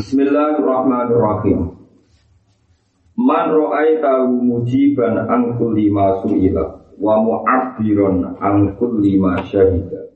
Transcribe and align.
Bismillahirrahmanirrahim. 0.00 1.76
Man 3.20 3.46
ra'aitahu 3.52 4.32
mujiban 4.32 5.28
an 5.28 5.60
kulli 5.60 5.92
ma 5.92 6.24
su'ila 6.24 6.96
wa 6.96 7.20
mu'abbiran 7.20 8.40
an 8.40 8.80
kulli 8.80 9.20
ma 9.20 9.44
syahida 9.44 10.08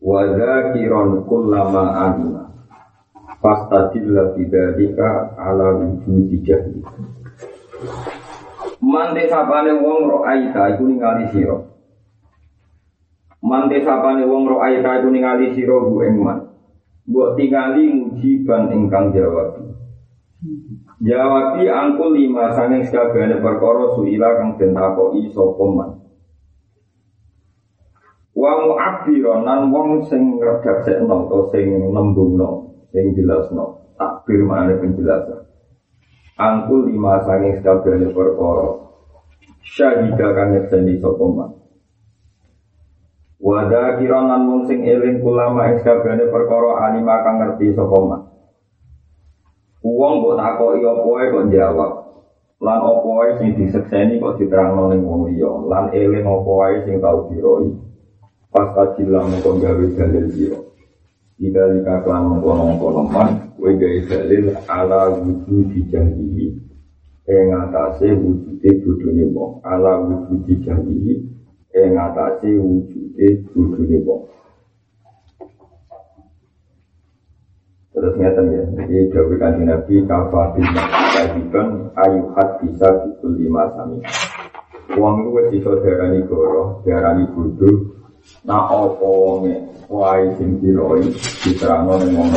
wa 0.00 0.32
dzakiran 0.32 1.28
kullama 1.28 1.92
alima 1.92 2.56
fastadilla 3.44 4.32
bidzalika 4.32 5.36
ala 5.36 5.76
wujudi 5.76 6.40
jahli. 6.48 6.80
Man 8.80 9.12
desapane 9.12 9.76
wong 9.76 10.08
ra'aita 10.08 10.72
iku 10.72 10.88
ningali 10.88 11.28
sira. 11.36 11.60
Man 13.44 13.68
desapane 13.68 14.24
wong 14.24 14.48
ra'aita 14.56 15.04
iku 15.04 15.12
ningali 15.12 15.52
sira 15.52 15.84
bu 15.84 16.00
ing 16.00 16.16
Mbok 17.02 17.34
tingali 17.34 17.90
mujiban 17.90 18.70
ingkang 18.70 19.10
jawab. 19.10 19.58
Jawabi 21.02 21.66
angkul 21.66 22.14
lima 22.14 22.54
sanging 22.54 22.86
sekabehane 22.86 23.42
perkara 23.42 23.98
suila 23.98 24.38
kang 24.38 24.54
den 24.54 24.70
takoki 24.70 25.34
sapa 25.34 25.64
man. 25.66 25.90
Wa 28.38 28.52
mu'abbiron 28.62 29.42
nan 29.42 29.74
wong 29.74 30.06
sing 30.06 30.38
ngredaksekno 30.38 31.26
utawa 31.26 31.50
sing 31.50 31.74
nembungno, 31.90 32.70
sing 32.94 33.18
jelasno, 33.18 33.98
takbir 33.98 34.46
penjelasan. 34.78 35.42
Angkul 36.38 36.86
lima 36.86 37.18
sanging 37.26 37.58
sekabehane 37.58 38.14
perkara 38.14 38.70
syahida 39.66 40.26
kang 40.38 40.48
nyekseni 40.54 41.02
sapa 41.02 41.26
man. 41.26 41.50
Wada 43.52 44.00
kironan 44.00 44.48
mung 44.48 44.64
sing 44.64 44.80
eling 44.80 45.20
ulama 45.20 45.68
ing 45.68 45.84
perkara 45.84 46.88
alima 46.88 47.20
kang 47.20 47.36
ngerti 47.36 47.76
sapa 47.76 47.98
man. 48.00 48.20
Wong 49.84 50.24
mbok 50.24 50.40
takoki 50.40 50.80
apa 50.80 51.04
wae 51.04 51.28
kok 51.28 51.46
jawab. 51.52 51.92
Lan 52.64 52.80
apa 52.80 53.08
wae 53.12 53.30
sing 53.36 53.52
disekseni 53.60 54.24
kok 54.24 54.40
diterangno 54.40 54.88
ning 54.88 55.04
wong 55.04 55.28
liya. 55.28 55.52
Lan 55.68 55.92
eling 55.92 56.24
apa 56.24 56.48
wae 56.48 56.76
sing 56.88 56.96
tau 57.04 57.28
diroi. 57.28 57.76
Pas 58.48 58.72
kajilah 58.72 59.20
mengko 59.20 59.60
gawe 59.60 59.84
dalil 60.00 60.26
sira. 60.32 60.60
Ida 61.36 61.76
lika 61.76 62.00
klan 62.08 62.32
mengkono-mengkono 62.32 63.04
man, 63.04 63.52
kowe 63.60 63.68
gawe 63.68 63.98
ala 64.64 65.12
wujud 65.12 65.68
dijanjihi. 65.76 66.56
Ing 67.28 67.46
atase 67.52 68.16
wujude 68.16 68.70
bodhone 68.80 69.24
wong, 69.36 69.60
ala 69.60 70.00
wujud 70.08 70.40
dijanjihi 70.48 71.41
ing 71.72 71.96
atase 71.96 72.52
wujude 72.60 73.28
wujudé 73.56 73.96
wong. 74.04 74.28
Terus 77.92 78.16
ngeten 78.16 78.46
ya, 78.56 78.64
jadi 78.72 79.12
dawuh 79.12 79.36
kanjeng 79.36 79.68
Nabi 79.68 80.00
kafa 80.08 80.56
bin 80.56 80.64
kajiban 81.12 81.92
ayuhat 81.92 82.48
bisa 82.64 82.88
bikul 83.04 83.36
lima 83.36 83.68
sami. 83.76 84.00
Wong 84.96 85.24
itu 85.24 85.28
wis 85.32 85.48
iso 85.60 85.76
diarani 85.80 86.24
goro, 86.24 86.80
diarani 86.84 87.28
bodoh. 87.36 88.00
Nah 88.48 88.64
apa 88.64 89.04
wonge 89.04 89.54
wae 89.92 90.24
sing 90.40 90.56
diroi 90.60 91.04
diterangno 91.44 92.00
ning 92.00 92.16
wong. 92.16 92.32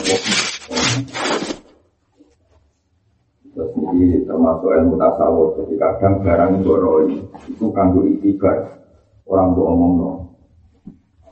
Terus 3.55 3.72
ini 3.95 4.27
termasuk 4.27 4.67
ilmu 4.75 4.99
tasawuf, 4.99 5.55
jadi 5.55 5.75
kadang 5.80 6.20
barang 6.20 6.52
goroi 6.67 7.16
itu 7.47 7.72
kanggo 7.72 8.03
itibar 8.03 8.83
orang 9.26 9.54
buat 9.58 9.68
omong 9.73 9.94
no. 9.98 10.12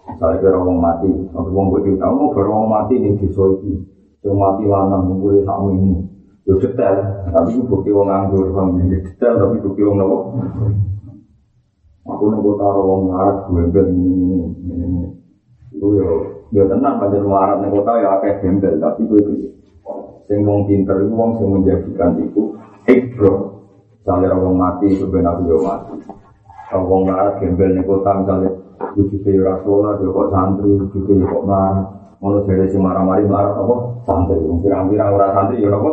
Misalnya 0.03 0.41
kira 0.43 0.57
orang 0.59 0.77
mati, 0.77 1.09
aku 1.31 1.49
mau 1.49 1.71
buat 1.71 1.81
cerita, 1.87 2.05
mau 2.11 2.29
kira 2.35 2.49
orang 2.51 2.69
mati 2.69 2.93
di 2.99 3.27
soiki, 3.31 3.73
yang 4.21 4.35
mati 4.35 4.63
lanang 4.67 5.09
mulai 5.09 5.41
sama 5.47 5.71
ini, 5.73 6.05
yo 6.43 6.59
detail, 6.59 7.23
tapi 7.31 7.55
bukti 7.65 7.89
orang 7.89 8.29
nganggur, 8.29 8.51
bang, 8.51 8.67
detail 8.91 9.33
tapi 9.39 9.55
bukti 9.63 9.81
orang 9.81 9.97
nopo. 10.03 10.17
Aku 12.03 12.23
nunggu 12.27 12.59
taruh 12.59 12.83
orang 12.83 13.01
ngarat 13.07 13.37
gue 13.47 13.63
bel 13.71 13.87
ini 13.95 14.11
ini 14.11 14.35
ini 14.59 14.75
ini. 14.75 15.07
Itu 15.71 15.87
yo 15.95 16.07
yo 16.51 16.67
tenang 16.67 16.99
pada 16.99 17.15
ngarat 17.15 17.63
nih 17.63 17.69
kota 17.71 17.93
ya 17.95 18.07
akeh 18.19 18.33
gembel, 18.43 18.75
tapi 18.75 19.07
gue 19.07 19.19
itu 19.23 19.33
sing 20.27 20.43
wong 20.43 20.67
pinter 20.67 20.99
itu 20.99 21.15
wong 21.15 21.39
sing 21.39 21.47
menjadikan 21.47 22.19
itu 22.19 22.59
ikbro. 22.91 23.63
Misalnya 24.03 24.35
orang 24.35 24.55
mati 24.59 24.87
itu 24.91 25.07
benar 25.07 25.39
yo 25.47 25.63
mati. 25.63 25.95
Kalau 26.71 26.89
wong 26.89 27.01
larat 27.09 27.37
gembel 27.43 27.75
nih 27.75 27.83
kota 27.85 28.11
misalnya 28.23 28.51
wujudnya 28.95 29.31
ya 29.31 29.41
rasulah, 29.53 29.93
dia 29.99 30.09
kok 30.09 30.29
santri, 30.31 30.69
wujudnya 30.79 31.13
ya 31.21 31.25
kok 31.27 31.43
marah. 31.45 31.85
Mau 32.23 32.39
jadi 32.47 32.71
si 32.71 32.79
marah-marah 32.79 33.27
marah 33.27 33.53
apa? 33.59 33.75
Santri, 34.07 34.39
pirang-pirang 34.63 35.11
orang 35.11 35.31
santri 35.35 35.63
ya 35.63 35.69
apa? 35.75 35.91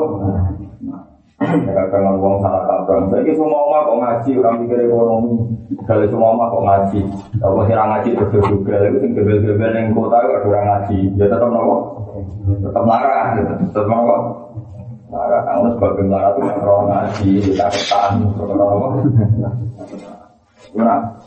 Kadang 1.72 2.20
wong 2.20 2.36
salah 2.44 2.68
kaprah. 2.68 3.08
Saya 3.08 3.32
semua 3.32 3.64
oma 3.64 3.88
kok 3.88 3.96
ngaji, 3.96 4.30
orang 4.44 4.54
mikir 4.60 4.78
ekonomi. 4.84 5.32
Kalau 5.88 6.04
semua 6.12 6.36
oma 6.36 6.52
kok 6.52 6.64
ngaji, 6.68 7.00
kalau 7.40 7.64
sih 7.64 7.72
ngaji 7.72 8.10
terus 8.12 8.44
juga, 8.44 8.76
itu 8.84 8.96
sing 9.00 9.10
gebel-gebel 9.16 9.72
yang 9.72 9.96
kota 9.96 10.20
itu 10.20 10.52
orang 10.52 10.64
ngaji. 10.68 10.98
Ya 11.16 11.24
tetap 11.32 11.48
nopo, 11.48 11.76
tetap 12.60 12.84
marah, 12.84 13.24
tetap 13.40 13.86
nopo. 13.88 14.16
Marah, 15.10 15.42
kamu 15.42 15.74
sebagai 15.74 16.06
marah 16.06 16.30
itu 16.36 16.40
orang 16.44 16.86
ngaji, 16.92 17.30
kita 17.42 17.66
ketan, 17.72 18.14
orang 18.36 19.10
Nah, 20.76 21.18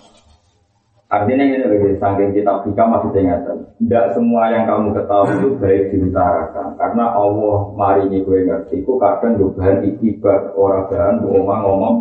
artinya 1.11 1.43
ini 1.43 1.57
lebih 1.63 1.99
saking 1.99 2.31
kita 2.35 2.63
kita 2.63 2.83
masih 2.87 3.11
ingatan. 3.15 3.57
Tidak 3.81 4.05
semua 4.15 4.51
yang 4.51 4.63
kamu 4.69 4.95
ketahui 4.95 5.35
itu 5.39 5.49
baik 5.59 5.83
diutarakan. 5.91 6.67
Karena 6.79 7.05
Allah 7.13 7.57
mari 7.75 8.07
ini 8.07 8.23
gue 8.23 8.47
ngerti. 8.47 8.81
Itu 8.81 8.95
kadang 8.97 9.35
juga 9.37 9.83
ikibat 9.83 10.55
orang 10.55 10.87
bahan 10.87 11.15
ngomong 11.21 11.59
ngomong 11.63 11.95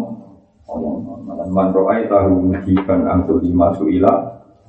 ngomong. 0.71 1.69
Roai 1.75 2.07
tahu 2.07 2.55
mujiban 2.55 3.05
angsul 3.05 3.43
lima 3.43 3.75
suila 3.75 4.15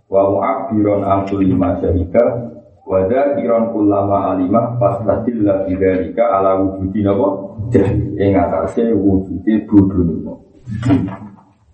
wa 0.09 0.21
mu'abiron 0.29 1.01
angsul 1.05 1.45
lima 1.45 1.77
syahida 1.79 2.53
wa 2.83 2.99
kiron 3.07 3.71
kulama 3.71 4.35
alimah 4.35 4.75
fastatillah 4.75 5.63
bidarika 5.63 6.23
ala 6.39 6.59
wujudi 6.59 6.99
nabo 6.99 7.55
jadi 7.71 7.95
ingatase 8.19 8.91
wujudi 8.91 9.63
budun 9.65 10.35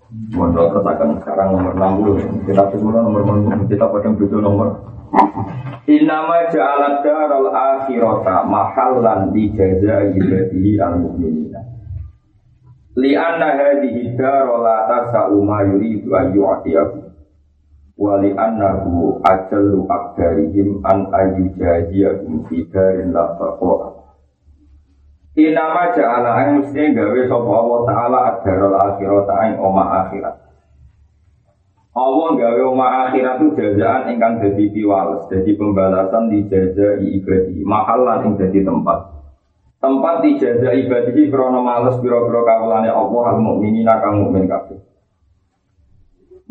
Mondok 0.10 0.74
katakan 0.74 1.22
sekarang 1.22 1.54
nomor 1.54 1.78
60 1.78 2.50
Kita 2.50 2.66
semua 2.74 3.06
nomor 3.06 3.22
kita 3.70 3.86
pada 3.86 4.10
butuh 4.10 4.42
nomor. 4.42 4.82
Inama 5.86 6.50
ja'alat 6.50 7.06
daral 7.06 7.54
akhirata 7.54 8.42
mahallan 8.50 9.30
di 9.30 9.54
jaza 9.54 10.10
ibadihi 10.10 10.82
al 10.82 10.98
mu'minina 10.98 11.62
Lianna 12.98 13.54
hadihi 13.54 14.18
daral 14.18 14.66
la 14.66 14.90
tasa'u 14.90 15.46
ma 15.46 15.62
yuridu 15.66 16.10
atiyahu 16.14 17.06
Wa 17.94 18.18
li'annahu 18.18 19.22
ajallu 19.22 19.86
akdarihim 19.90 20.82
an 20.90 21.06
ayu 21.14 21.54
jaziyahum 21.54 22.50
fi 22.50 22.66
darin 22.74 23.14
la 23.14 23.38
Inama 25.40 25.96
ja'ala 25.96 26.32
ang 26.36 26.50
mesti 26.60 26.92
gawe 26.92 27.20
sapa 27.32 27.48
Allah 27.48 27.80
taala 27.88 28.20
ad-darul 28.28 28.76
akhirat 28.76 29.30
ing 29.48 29.54
oma 29.64 29.84
akhirat. 30.04 30.36
Allah 31.96 32.28
gawe 32.36 32.62
oma 32.68 33.08
akhirat 33.08 33.40
itu 33.40 33.56
jazaan 33.56 34.12
ingkang 34.12 34.44
dadi 34.44 34.68
piwales, 34.68 35.32
dadi 35.32 35.56
pembalasan 35.56 36.28
di 36.28 36.44
jaza 36.52 37.00
ibadi, 37.00 37.64
mahalan 37.64 38.28
ing 38.28 38.34
dadi 38.36 38.68
tempat. 38.68 39.00
Tempat 39.80 40.16
di 40.28 40.36
jaza 40.44 40.76
ibadi 40.76 41.32
krana 41.32 41.64
males 41.64 41.96
pira-pira 42.04 42.44
kawulane 42.44 42.92
Allah 42.92 43.24
al 43.32 43.40
mukminina 43.40 43.96
kang 44.04 44.20
mukmin 44.20 44.44
kabeh. 44.44 44.76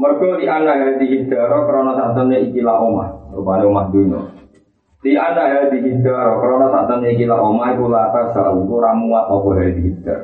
Mergo 0.00 0.40
di 0.40 0.48
ana 0.48 0.80
hadi 0.80 1.28
dara 1.28 1.68
krana 1.68 1.92
satene 1.92 2.40
ikilah 2.48 2.76
omah, 2.80 3.36
rupane 3.36 3.68
omah 3.68 3.86
dunya. 3.92 4.37
Di 4.98 5.14
anda 5.14 5.46
ya 5.46 5.70
di 5.70 5.78
hidar, 5.78 6.42
karena 6.42 6.66
saat 6.74 6.90
ini 6.98 7.14
gila 7.14 7.38
oma 7.38 7.70
itu 7.70 7.86
lata 7.86 8.34
selalu 8.34 8.66
orang 8.66 8.98
muat 8.98 9.24
apa 9.30 9.48
ya 9.62 9.68
di 9.70 9.82
hidar. 9.94 10.20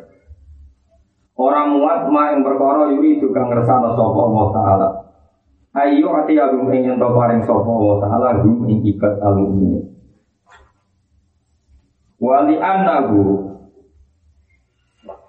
Orang 1.38 1.78
muat 1.78 2.10
ma 2.10 2.34
yang 2.34 2.42
berkoro 2.42 2.90
yuri 2.90 3.22
juga 3.22 3.46
ngerasa 3.46 3.82
no 3.82 3.94
sopo 3.94 4.18
Allah 4.30 4.46
Taala. 4.50 4.88
Ayo 5.74 6.10
hati 6.14 6.38
agung 6.38 6.70
ingin 6.74 6.98
to 6.98 7.06
paring 7.10 7.42
sopo 7.46 7.70
Allah 7.70 7.96
Taala 8.02 8.28
gum 8.42 8.66
ikat 8.66 9.14
alu 9.22 9.46
ini. 9.62 9.80
Wali 12.18 12.58
anahu 12.58 13.50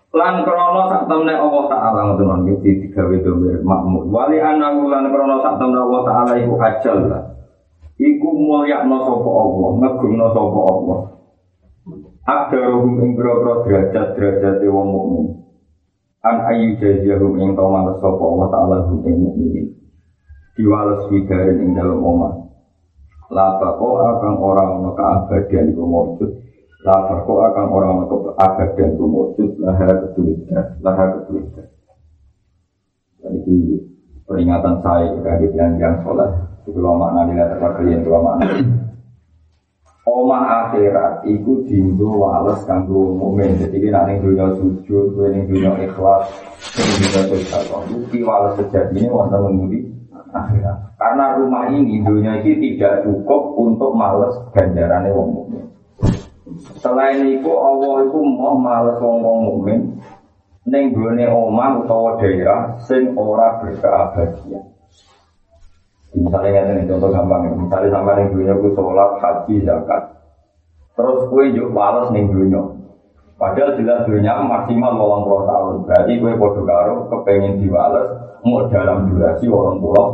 lan 0.10 0.36
krono 0.42 0.82
sak 0.90 1.06
temne 1.06 1.34
Allah 1.38 1.64
Taala 1.70 2.00
ngoten 2.14 2.50
nggih 2.50 2.58
digawe 2.86 3.16
domir 3.22 3.62
makmur. 3.62 4.10
Wali 4.10 4.42
anahu 4.42 4.90
lan 4.90 5.10
krono 5.14 5.38
sak 5.42 5.62
temne 5.62 5.78
Allah 5.86 6.02
Taala 6.02 6.34
iku 6.42 6.54
ajal 6.58 6.98
lah. 7.14 7.35
Iku 8.00 8.28
mulyakno 8.36 8.98
sapa 9.04 9.30
Allah, 9.30 9.70
ngegungno 9.80 10.28
sapa 10.32 10.60
Allah. 10.72 11.00
Akdaruhum 12.26 12.94
ing 13.06 13.10
boro 13.14 13.62
derajat-derajat 13.64 14.66
wong 14.66 14.88
mukmin. 14.90 15.26
An 16.26 16.42
ayu 16.50 16.74
jaziyahum 16.82 17.38
ing 17.38 17.54
tawala 17.54 17.94
sapa 18.02 18.24
Allah 18.24 18.48
taala 18.50 18.78
hum 18.90 19.06
ing 19.06 19.18
mukmin. 19.22 19.66
Diwales 20.58 21.06
figarin 21.14 21.62
ing 21.62 21.78
dalem 21.78 22.02
omah. 22.02 22.34
La 23.30 23.62
bako 23.62 24.02
akan 24.02 24.34
ora 24.42 24.64
ana 24.74 24.92
kaabadian 24.94 25.74
iku 25.74 25.86
mawjud 25.86 26.46
Lapar 26.86 27.26
kok 27.26 27.42
akan 27.42 27.68
orang 27.74 28.06
ke 28.06 28.18
agak 28.38 28.78
dan 28.78 28.94
tumujud 28.94 29.58
laha 29.58 29.90
ketulisan, 30.06 30.78
laha 30.86 31.18
ketulisan. 31.18 31.66
Jadi 33.26 33.82
peringatan 34.30 34.86
saya 34.86 35.18
dari 35.26 35.50
yang 35.58 35.82
yang 35.82 36.06
itu 36.66 36.80
lama 36.82 37.14
nanti 37.14 37.38
lihat 37.38 37.62
kalian 37.62 38.02
dua 38.02 38.20
makna. 38.26 38.46
Oma 40.06 40.70
akhirat 40.70 41.26
iku 41.26 41.66
dindo 41.66 42.22
wales 42.22 42.62
kanggo 42.70 43.18
mukmin. 43.18 43.58
Jadi 43.58 43.74
ini 43.82 43.90
nanti 43.90 44.22
dunia 44.22 44.54
sujud, 44.54 45.18
ini 45.18 45.50
dunia 45.50 45.74
ikhlas, 45.82 46.30
ini 46.78 47.10
dunia 47.10 47.22
sosial. 47.26 47.82
Bukti 47.90 48.22
wales 48.22 48.54
sejati 48.62 49.02
ini 49.02 49.10
wonten 49.10 49.42
mengundi 49.42 49.82
akhirat. 50.30 50.78
Karena 51.02 51.42
rumah 51.42 51.74
ini 51.74 52.06
dunia 52.06 52.38
ini 52.46 52.78
tidak 52.78 53.02
cukup 53.02 53.58
untuk 53.58 53.98
males 53.98 54.38
ganjarannya 54.54 55.10
wong 55.10 55.30
mukmin. 55.34 55.66
Selain 56.78 57.26
itu 57.26 57.50
Allah 57.50 58.06
itu 58.06 58.20
mau 58.22 58.62
males 58.62 59.02
wong 59.02 59.26
wong 59.26 59.40
mukmin. 59.42 59.80
Neng 60.70 60.94
gone 60.94 61.26
omah 61.30 61.82
utawa 61.82 62.18
daerah 62.22 62.78
sing 62.86 63.14
ora 63.18 63.58
berkeabadian. 63.62 64.75
Misalnya 66.16 66.72
ini 66.72 66.88
contoh 66.88 67.12
gampang, 67.12 67.52
misalnya 67.60 67.92
sama 67.92 68.16
yang 68.16 68.32
dunia 68.32 68.56
ku 68.56 68.72
sholat, 68.72 69.20
haji, 69.20 69.68
zakat. 69.68 70.16
Terus 70.96 71.28
kue 71.28 71.52
yuk 71.52 71.76
balas 71.76 72.08
nih 72.16 72.24
dunia. 72.24 72.64
Padahal 73.36 73.76
jelas 73.76 74.08
dunia 74.08 74.40
maksimal 74.48 74.96
walang 74.96 75.28
puluh 75.28 75.44
tahun. 75.44 75.76
Berarti 75.84 76.24
kue 76.24 76.40
podo 76.40 76.64
karo 76.64 77.12
kepengen 77.12 77.60
diwales 77.60 78.16
mau 78.48 78.64
dalam 78.72 79.12
durasi 79.12 79.52
walang 79.52 79.84
puluh 79.84 80.08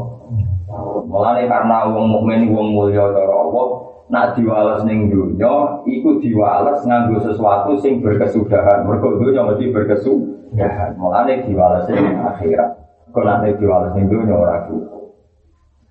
Mulai 1.12 1.46
karena 1.52 1.92
uang 1.92 2.08
mukmin 2.08 2.48
uang 2.48 2.72
mulia 2.72 3.12
dari 3.12 3.28
Allah, 3.28 3.68
nak 4.08 4.40
diwales 4.40 4.88
ning 4.88 5.12
dunia, 5.12 5.84
ikut 5.84 6.24
diwales 6.24 6.80
nganggo 6.88 7.20
sesuatu 7.20 7.76
sing 7.78 8.00
berkesudahan. 8.00 8.88
Mergo 8.88 9.20
dunia 9.20 9.44
mesti 9.44 9.68
berkesudahan. 9.70 10.96
Mulai 10.96 11.44
diwales 11.44 11.92
ning 11.92 12.24
akhirat. 12.24 12.72
Kau 13.12 13.28
nanti 13.28 13.54
diwales 13.60 13.92
ning 14.00 14.08
dunia 14.08 14.32
orang 14.32 14.72
cukup. 14.72 15.01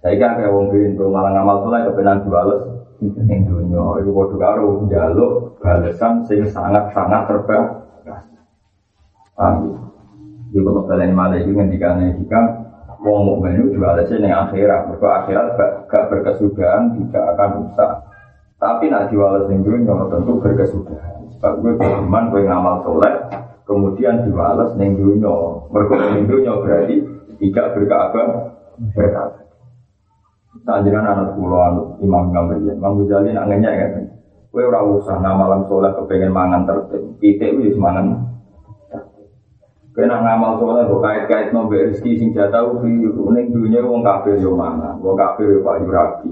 Saya 0.01 0.17
kan 0.17 0.41
kayak 0.41 0.49
wong 0.49 0.73
pintu 0.73 1.13
malah 1.13 1.37
ngamal 1.37 1.61
soleh 1.61 1.85
kebenan 1.93 2.25
bales 2.25 2.63
ning 3.01 3.45
dunia 3.45 4.01
itu 4.01 4.13
padha 4.13 4.37
karo 4.37 4.85
njaluk 4.89 5.61
balesan 5.61 6.25
sing 6.25 6.41
sangat-sangat 6.49 7.29
terbaik. 7.29 7.69
Paham 9.37 9.73
ya? 9.73 9.77
Di 10.53 10.59
kalau 10.61 10.85
kalian 10.89 11.13
malah 11.13 11.37
itu 11.37 11.53
ngendikane 11.53 12.17
jika 12.17 12.41
wong 13.01 13.21
mukmin 13.29 13.57
itu 13.61 13.77
jualannya 13.77 14.17
ning 14.21 14.33
akhirat, 14.33 14.81
mergo 14.89 15.09
akhirat 15.09 15.47
gak, 15.89 16.05
berkesudahan 16.13 16.97
tidak 16.97 17.25
akan 17.37 17.51
rusak. 17.65 17.93
Tapi 18.61 18.85
nak 18.93 19.09
jualan 19.09 19.49
ning 19.49 19.65
dunia 19.65 19.97
tentu 20.13 20.33
berkesudahan. 20.41 21.17
Sebab 21.37 21.53
gue 21.65 21.73
beriman 21.81 22.29
gue 22.29 22.45
ngamal 22.45 22.77
soleh, 22.85 23.15
kemudian 23.65 24.29
diwales 24.29 24.77
ning 24.77 25.01
dunia. 25.01 25.65
Mergo 25.73 25.97
ning 25.97 26.25
dunia 26.29 26.57
berarti 26.61 26.97
tidak 27.41 27.67
berkabar 27.73 28.29
berkabar. 28.97 29.40
Sanjiran 30.61 31.09
anak 31.09 31.41
pulau 31.41 31.97
Imam 32.05 32.29
Gambariyah, 32.33 32.77
Imam 32.77 33.01
Ghazali 33.01 33.33
nak 33.33 33.49
ngenyek 33.49 33.75
kan. 33.81 33.93
Kue 34.51 34.67
ora 34.67 34.83
usah 34.83 35.23
nah 35.23 35.39
malam 35.39 35.63
soleh 35.71 35.95
kepengen 35.95 36.35
mangan 36.35 36.67
tertib. 36.67 37.17
Kita 37.23 37.55
wis 37.55 37.79
mangan. 37.79 38.27
Kena 39.95 40.23
ngamal 40.23 40.59
soleh 40.59 40.87
kok 40.91 41.03
kait-kait 41.03 41.49
nombe 41.55 41.79
rezeki 41.79 42.19
sing 42.19 42.29
jatah 42.35 42.67
fi 42.83 42.91
ning 42.91 43.47
dunya 43.55 43.83
wong 43.83 44.03
kafir 44.03 44.43
yo 44.43 44.59
mangan, 44.59 44.99
wong 44.99 45.15
kafir 45.15 45.55
yo 45.55 45.61
payu 45.63 45.87
rapi. 45.87 46.31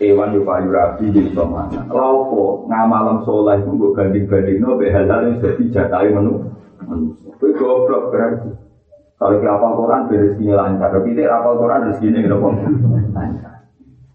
Hewan 0.00 0.32
yo 0.32 0.40
payu 0.48 0.72
rapi 0.72 1.12
di 1.12 1.20
iso 1.28 1.44
mangan. 1.44 1.84
Lha 1.92 2.04
opo 2.04 2.64
ngamal 2.72 3.20
soleh 3.28 3.60
iku 3.60 3.70
mbok 3.76 3.92
banding-bandingno 3.92 4.80
be 4.80 4.88
halal 4.88 5.28
wis 5.28 5.40
dadi 5.44 5.68
jatahe 5.68 6.08
menu. 6.16 6.48
Kue 7.36 7.52
goblok 7.52 8.08
berarti. 8.08 8.63
Kalau 9.14 9.38
kita 9.38 9.50
hafal 9.54 9.72
Quran, 9.78 10.00
rezekinya 10.10 10.54
lancar. 10.58 10.88
Tapi 10.90 11.14
tidak 11.14 11.32
hafal 11.38 11.54
Quran, 11.62 11.80
rezekinya 11.86 12.20
kita 12.20 12.36
pun 12.36 12.52
lancar. 13.14 13.54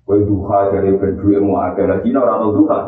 Kue 0.10 0.26
duha 0.26 0.74
dari 0.74 0.98
berdua 0.98 1.38
mau 1.38 1.62
agak 1.62 1.86
lagi, 1.86 2.10
orang 2.10 2.42
tahu 2.42 2.52
duha. 2.66 2.80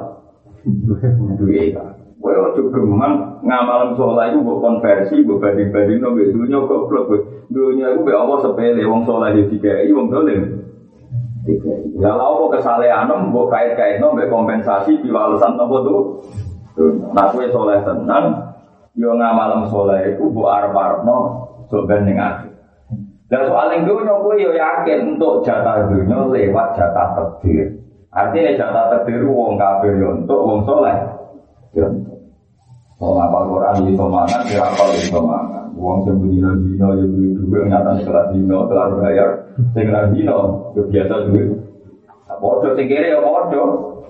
Duha 1.37 1.61
ya. 1.69 1.85
Kue 2.21 2.33
ojo 2.37 2.69
gemang 2.69 3.41
ngamalan 3.41 3.97
sholat 3.97 4.29
itu 4.33 4.45
buat 4.45 4.61
konversi, 4.61 5.25
buat 5.25 5.41
banding-banding 5.41 6.01
no 6.01 6.13
dunia 6.13 6.61
goblok. 6.65 7.09
Dunia 7.49 7.97
itu 7.97 8.05
be 8.05 8.13
Allah 8.13 8.37
sepele, 8.45 8.85
wong 8.85 9.09
sholat 9.09 9.33
itu 9.33 9.57
tiga, 9.57 9.81
wong 9.89 10.13
dolim. 10.13 10.69
Ya 11.97 12.13
lalu 12.13 12.53
kesalehan 12.53 13.09
buat 13.33 13.49
kait-kait 13.49 13.97
no 13.97 14.13
be 14.13 14.29
kompensasi 14.29 15.01
diwalesan 15.01 15.57
nopo 15.57 15.77
tuh. 15.81 16.01
Nah 17.09 17.25
kue 17.33 17.49
sholat 17.49 17.81
tenang, 17.81 18.53
yo 18.93 19.17
ngamalan 19.17 19.65
sholat 19.65 20.13
itu 20.13 20.29
buat 20.29 20.61
arab-arab 20.61 21.01
no 21.05 21.40
Sobat 21.71 22.03
ning 22.03 22.19
akhir. 22.19 22.51
Dan 23.31 23.47
soal 23.47 23.71
yang 23.71 23.87
dunia 23.87 24.11
gue 24.11 24.35
yo 24.43 24.51
yakin 24.51 25.15
untuk 25.15 25.47
jatah 25.47 25.87
dunia 25.87 26.27
lewat 26.27 26.75
jatah 26.75 27.15
takdir. 27.15 27.79
Artinya 28.11 28.59
jatah 28.59 28.85
takdir 28.91 29.23
wong 29.23 29.55
kafir 29.55 29.95
yo 30.03 30.19
untuk 30.19 30.43
wong 30.43 30.67
soleh. 30.67 30.99
Yo 31.71 31.87
untuk. 31.87 32.19
Mau 32.99 33.17
ngapal 33.17 33.43
Quran 33.49 33.75
di 33.87 33.93
semangat, 33.95 34.43
ya 34.51 34.61
apal 34.67 34.91
di 34.93 35.07
semangat. 35.07 35.65
Wong 35.79 36.03
sing 36.03 36.19
dino 36.27 36.87
yo 36.91 37.07
duwe 37.07 37.39
duwe 37.39 37.59
nyata 37.71 38.03
kelas 38.03 38.35
dino 38.35 38.67
kelar 38.67 38.99
bayar. 38.99 39.29
Kelas 39.79 40.11
dino 40.11 40.37
yo 40.75 40.81
biasa 40.91 41.31
duwe. 41.31 41.55
Bodoh 42.35 42.75
sing 42.75 42.91
kere 42.91 43.15
yo 43.15 43.23
bodoh. 43.23 43.69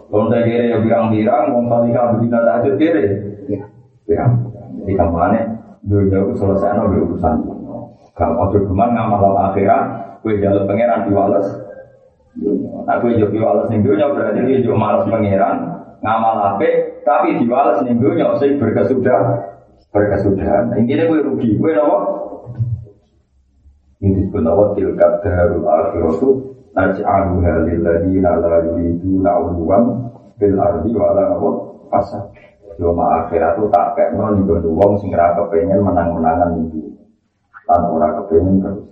Wong 0.10 0.34
sing 0.34 0.50
kere 0.50 0.66
yo 0.74 0.82
birang-birang, 0.82 1.54
wong 1.54 1.70
salika 1.70 2.18
bedina 2.18 2.42
tahajud 2.42 2.74
kere. 2.82 3.06
Ya. 3.54 3.70
Birang. 4.10 4.50
Jadi 4.82 4.98
kampanye 4.98 5.61
dunia 5.82 6.20
itu 6.22 6.34
selesai 6.38 6.78
no 6.78 6.84
urusan 6.94 7.36
dunia. 7.42 7.78
Kalau 8.14 8.36
ojo 8.50 8.60
geman 8.70 8.94
ngamal 8.94 9.34
akhirat, 9.50 9.84
kue 10.22 10.38
jalur 10.38 10.70
pangeran 10.70 11.10
diwales. 11.10 11.48
Nah 12.86 12.96
kue 13.02 13.18
jadi 13.18 13.34
diwales 13.34 13.68
ning 13.74 13.82
dunia 13.82 14.14
berarti 14.14 14.46
dia 14.46 14.62
juga 14.62 14.78
malas 14.78 15.04
pangeran 15.10 15.58
ngamal 16.06 16.38
ape, 16.54 17.02
tapi 17.02 17.42
diwales 17.42 17.82
ning 17.86 17.98
dunia 17.98 18.38
sing 18.38 18.62
berkesudah 18.62 19.20
berkesudahan. 19.90 20.78
Intinya 20.78 21.10
kue 21.10 21.20
rugi, 21.26 21.50
kue 21.58 21.72
nopo. 21.74 21.98
Ini 24.02 24.18
disebut 24.18 24.42
nopo 24.42 24.64
tilkat 24.78 25.22
darul 25.26 25.66
akhiratu 25.66 26.30
naj'aluha 26.78 27.54
lilladzina 27.70 28.32
la 28.38 28.66
yuriduna 28.70 29.32
'uluwan 29.38 29.84
fil 30.38 30.58
ardi 30.58 30.90
wa 30.94 31.10
la 31.18 31.24
nopo 31.34 31.50
fasad. 31.90 32.41
Yoma 32.80 33.26
akhirat 33.26 33.60
itu 33.60 33.68
tak 33.74 33.98
kayak 33.98 34.16
non 34.16 34.48
di 34.48 34.70
wong 34.70 35.02
sing 35.02 35.12
ora 35.12 35.36
kepengen 35.36 35.84
menang-menangan 35.84 36.56
itu. 36.70 36.96
Tan 37.68 37.82
ora 37.90 38.22
kepengen 38.22 38.62
terus. 38.64 38.88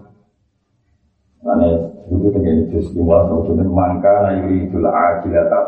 Mane 1.39 1.69
itu 2.09 2.27
terjadi 2.33 2.63
jus 2.73 2.89
mual 2.97 3.29
kemudian 3.29 3.69
mangka 3.69 4.25
na 4.25 4.29
yuri 4.41 4.65
itu 4.67 4.81
ajilata 4.81 5.59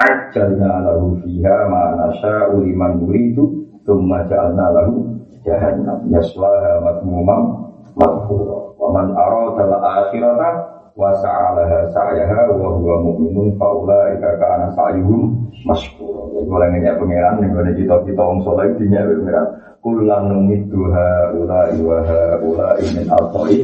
ajalna 0.00 0.80
lahu 0.80 1.20
fiha 1.20 1.68
ma 1.68 1.94
nasya 1.94 2.50
uliman 2.56 3.04
yuridu 3.04 3.68
thumma 3.84 4.24
ja'alna 4.26 4.66
lahu 4.72 5.20
jahannam 5.44 6.08
yaslaha 6.08 6.80
madmumam 6.80 7.68
madhura 7.94 8.74
wa 8.80 8.88
man 8.96 9.12
arada 9.12 9.62
al-akhirata 9.68 10.79
wa 10.98 11.10
sa'alaha 11.18 11.90
sa'yaha 11.94 12.50
wa 12.54 12.74
huwa 12.74 12.96
mu'minun 13.02 13.54
fa 13.56 13.68
ulaika 13.70 14.38
kana 14.38 14.74
sa'yuhum 14.74 15.50
masykur. 15.62 16.34
Jadi 16.34 16.46
mulai 16.50 16.70
nanya 16.74 16.98
pangeran 16.98 17.34
ning 17.38 17.50
gone 17.54 17.70
cita-cita 17.74 18.22
wong 18.22 18.40
saleh 18.42 18.74
dinya 18.78 19.06
pangeran. 19.06 19.46
Kulan 19.80 20.22
numidu 20.28 20.92
ha 20.92 21.32
ula 21.32 21.60
wa 21.72 21.98
ha 22.04 22.22
ula 22.44 22.68
min 22.82 23.06
al-qai. 23.08 23.58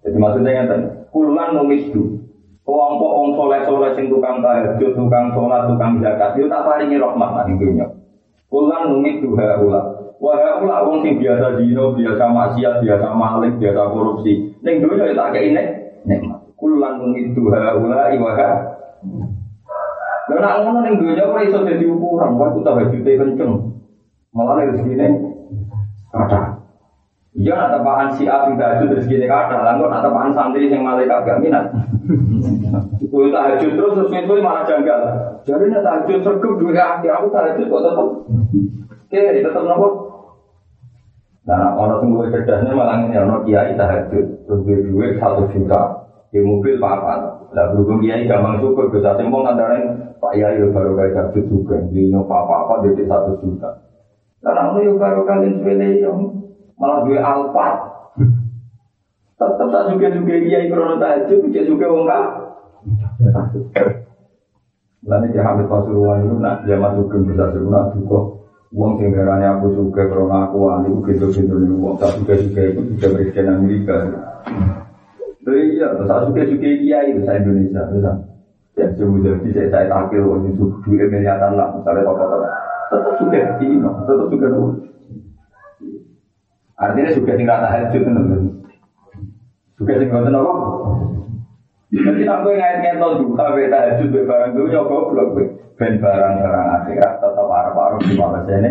Jadi 0.00 0.16
maksudnya 0.16 0.50
ngeten, 0.56 0.80
kulan 1.12 1.52
numidu 1.52 2.16
kelompok 2.64 3.12
wong 3.12 3.30
soleh-soleh 3.36 3.90
sing 3.98 4.08
tukang 4.08 4.40
tahajud, 4.40 4.94
tukang 4.96 5.34
sholat, 5.36 5.68
tukang 5.68 6.00
zakat, 6.00 6.38
itu 6.38 6.48
tak 6.48 6.64
paringi 6.64 6.96
rahmat 6.96 7.28
nang 7.44 7.58
dunya. 7.60 7.86
Kulan 8.48 8.94
numidu 8.94 9.36
ha 9.36 9.60
ula 9.60 9.82
Wah, 10.20 10.60
ula 10.60 10.84
wong 10.84 11.00
sing 11.00 11.16
biasa 11.16 11.56
dino, 11.56 11.96
biasa 11.96 12.28
maksiat, 12.28 12.84
biasa 12.84 13.08
maling, 13.16 13.56
biasa 13.56 13.88
korupsi. 13.88 14.52
Ning 14.60 14.84
dunya 14.84 15.08
ya 15.08 15.14
tak 15.16 15.32
kei 15.32 15.48
nikmat. 16.04 16.40
Kulan 16.56 17.00
numidu 17.00 17.48
ha 17.52 17.76
ula 17.76 18.12
wa 18.20 18.32
ha 18.36 18.50
Lah 20.30 20.38
nak 20.38 20.56
ngono 20.62 20.78
ning 20.86 20.94
dunya 21.02 21.26
ora 21.26 21.42
iso 21.42 21.66
dadi 21.66 21.90
ukuran, 21.90 22.38
wae 22.38 22.54
ku 22.54 22.62
tahajute 22.62 23.18
kenceng. 23.18 23.82
Malah 24.30 24.62
rezekine 24.62 25.10
kata. 26.14 26.62
Iya 27.34 27.74
nak 27.74 28.14
si 28.14 28.30
A 28.30 28.46
sing 28.46 28.54
tahajud 28.54 28.94
rezekine 28.94 29.26
kata, 29.26 29.58
lah 29.58 29.74
kok 29.74 29.90
nak 29.90 30.02
tepaan 30.06 30.30
santri 30.30 30.70
sing 30.70 30.86
malaikat 30.86 31.26
gak 31.26 31.42
minat. 31.42 31.74
Iku 33.02 33.26
tahajud 33.34 33.74
terus 33.74 33.94
terus 33.98 34.14
itu 34.14 34.34
malah 34.38 34.62
janggal. 34.62 35.00
Jadi 35.42 35.64
nak 35.66 35.82
tahajud 35.82 36.18
sergap 36.22 36.52
duwe 36.62 36.78
hati, 36.78 37.10
aku 37.10 37.26
tahajud 37.34 37.66
kok 37.66 37.82
tetep. 37.82 38.08
Oke, 39.10 39.22
tetep 39.42 39.62
nopo? 39.66 40.09
Nah, 41.50 41.74
orang 41.74 41.98
sing 41.98 42.14
luwih 42.14 42.30
cerdasnya 42.30 42.78
malah 42.78 43.02
ngene 43.02 43.26
ono 43.26 43.42
kiai 43.42 43.74
tahajud, 43.74 44.46
duwe 44.46 44.86
duit 44.86 45.18
satu 45.18 45.50
juta, 45.50 45.82
di 46.30 46.38
mobil 46.38 46.78
papat. 46.78 47.50
Lah 47.50 47.74
berhubung 47.74 47.98
kiai 48.06 48.30
gampang 48.30 48.62
syukur, 48.62 48.86
bisa 48.94 49.18
sembong 49.18 49.42
antara 49.42 49.82
Pak 50.22 50.38
Yai 50.38 50.62
baru 50.70 50.94
kayak 50.94 51.10
satu 51.10 51.42
juga, 51.50 51.82
di 51.90 52.06
apa 52.14 52.38
apa 52.38 52.86
dia 52.86 53.02
satu 53.02 53.42
juta. 53.42 53.82
Karena 54.38 54.78
itu 54.78 54.94
baru 54.94 55.26
kalian 55.26 55.58
sepele 55.58 55.88
yang 55.98 56.38
malah 56.78 57.02
dua 57.02 57.18
alpat. 57.18 57.74
Tetap 59.34 59.66
tak 59.74 59.90
juga 59.90 60.06
kiai 60.22 60.70
krono 60.70 61.02
tahajud, 61.02 61.50
dia 61.50 61.66
juga 61.66 61.90
enggak. 61.90 62.26
Lalu 65.02 65.34
dia 65.34 65.42
hamil 65.42 65.66
pasuruan 65.66 66.30
itu 66.30 66.36
nak 66.38 66.62
dia 66.62 66.78
masuk 66.78 67.10
ke 67.10 67.18
besar 67.26 67.58
nak 67.58 67.90
juga 67.98 68.39
Uang 68.70 69.02
sing 69.02 69.10
aku 69.18 69.66
suka 69.74 70.06
karena 70.06 70.46
aku 70.46 70.56
wali 70.62 70.94
gitu-gitu 71.10 71.58
nih 71.58 71.74
uang 71.74 71.98
tak 71.98 72.14
suka 72.14 72.38
suka 72.38 72.70
itu 72.70 72.80
juga 72.94 73.18
presiden 73.18 73.50
Amerika. 73.50 74.06
Jadi 75.42 75.74
iya, 75.74 75.90
saya 76.06 76.22
suka 76.30 76.46
suka 76.46 76.70
kiai 76.78 77.10
itu 77.10 77.26
saya 77.26 77.42
Indonesia, 77.42 77.82
bisa. 77.90 78.12
Ya 78.78 78.86
sudah 78.94 79.34
jadi 79.42 79.74
saya 79.74 79.90
tampil 79.90 80.22
waktu 80.22 80.54
itu 80.54 80.70
dua 80.86 81.04
miliaran 81.10 81.58
lah, 81.58 81.74
misalnya 81.74 82.06
apa 82.06 82.22
apa. 82.22 82.36
Tetap 82.94 83.14
suka 83.18 83.38
ini, 83.58 83.82
tetap 83.82 84.26
suka 84.30 84.46
dulu. 84.46 84.70
Artinya 86.78 87.10
suka 87.10 87.32
tinggal 87.34 87.58
tahajud 87.66 88.02
teman 88.06 88.24
Suka 89.74 89.92
tinggal 89.98 90.30
tenan 90.30 90.46
apa? 90.46 90.54
Jadi 91.90 92.22
nak 92.22 92.46
gue 92.46 92.54
ngait-ngait 92.54 93.02
nol 93.02 93.18
juga, 93.18 93.50
beta 93.50 93.98
barang 93.98 94.50
dulu 94.54 94.66
nyokok 94.70 95.02
belum 95.10 95.28
ben 95.74 95.98
barang-barang 95.98 96.66
akhirat 96.78 97.12
arep-arep 97.60 98.00
di 98.08 98.14
mana 98.16 98.40
sini 98.48 98.70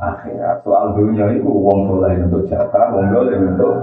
akhirat. 0.00 0.56
Soal 0.64 0.96
dunia 0.96 1.30
itu 1.36 1.48
uang 1.48 1.80
soleh 1.88 2.12
untuk 2.24 2.42
jatah, 2.50 2.86
uang 2.92 3.06
soleh 3.12 3.36
untuk 3.38 3.74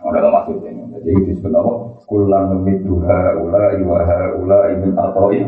ada 0.00 0.28
maksudnya. 0.32 0.72
Jadi 0.96 1.08
itu 1.12 1.22
disebut? 1.36 1.66
Kulan 2.08 2.50
memit 2.56 2.82
duha 2.82 3.36
ula 3.38 3.76
iwaha 3.78 4.34
ula 4.40 4.60
imin 4.74 4.98
atoi 4.98 5.46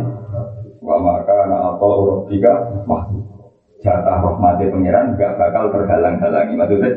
wa 0.83 0.97
maka 0.99 1.47
na 1.47 1.75
atau 1.75 1.91
urobika 2.07 2.85
wah 2.87 3.07
jatah 3.83 4.19
rahmati 4.23 4.71
pangeran 4.71 5.19
gak 5.19 5.41
bakal 5.41 5.73
terhalang-halangi. 5.75 6.55
Maksudnya 6.55 6.91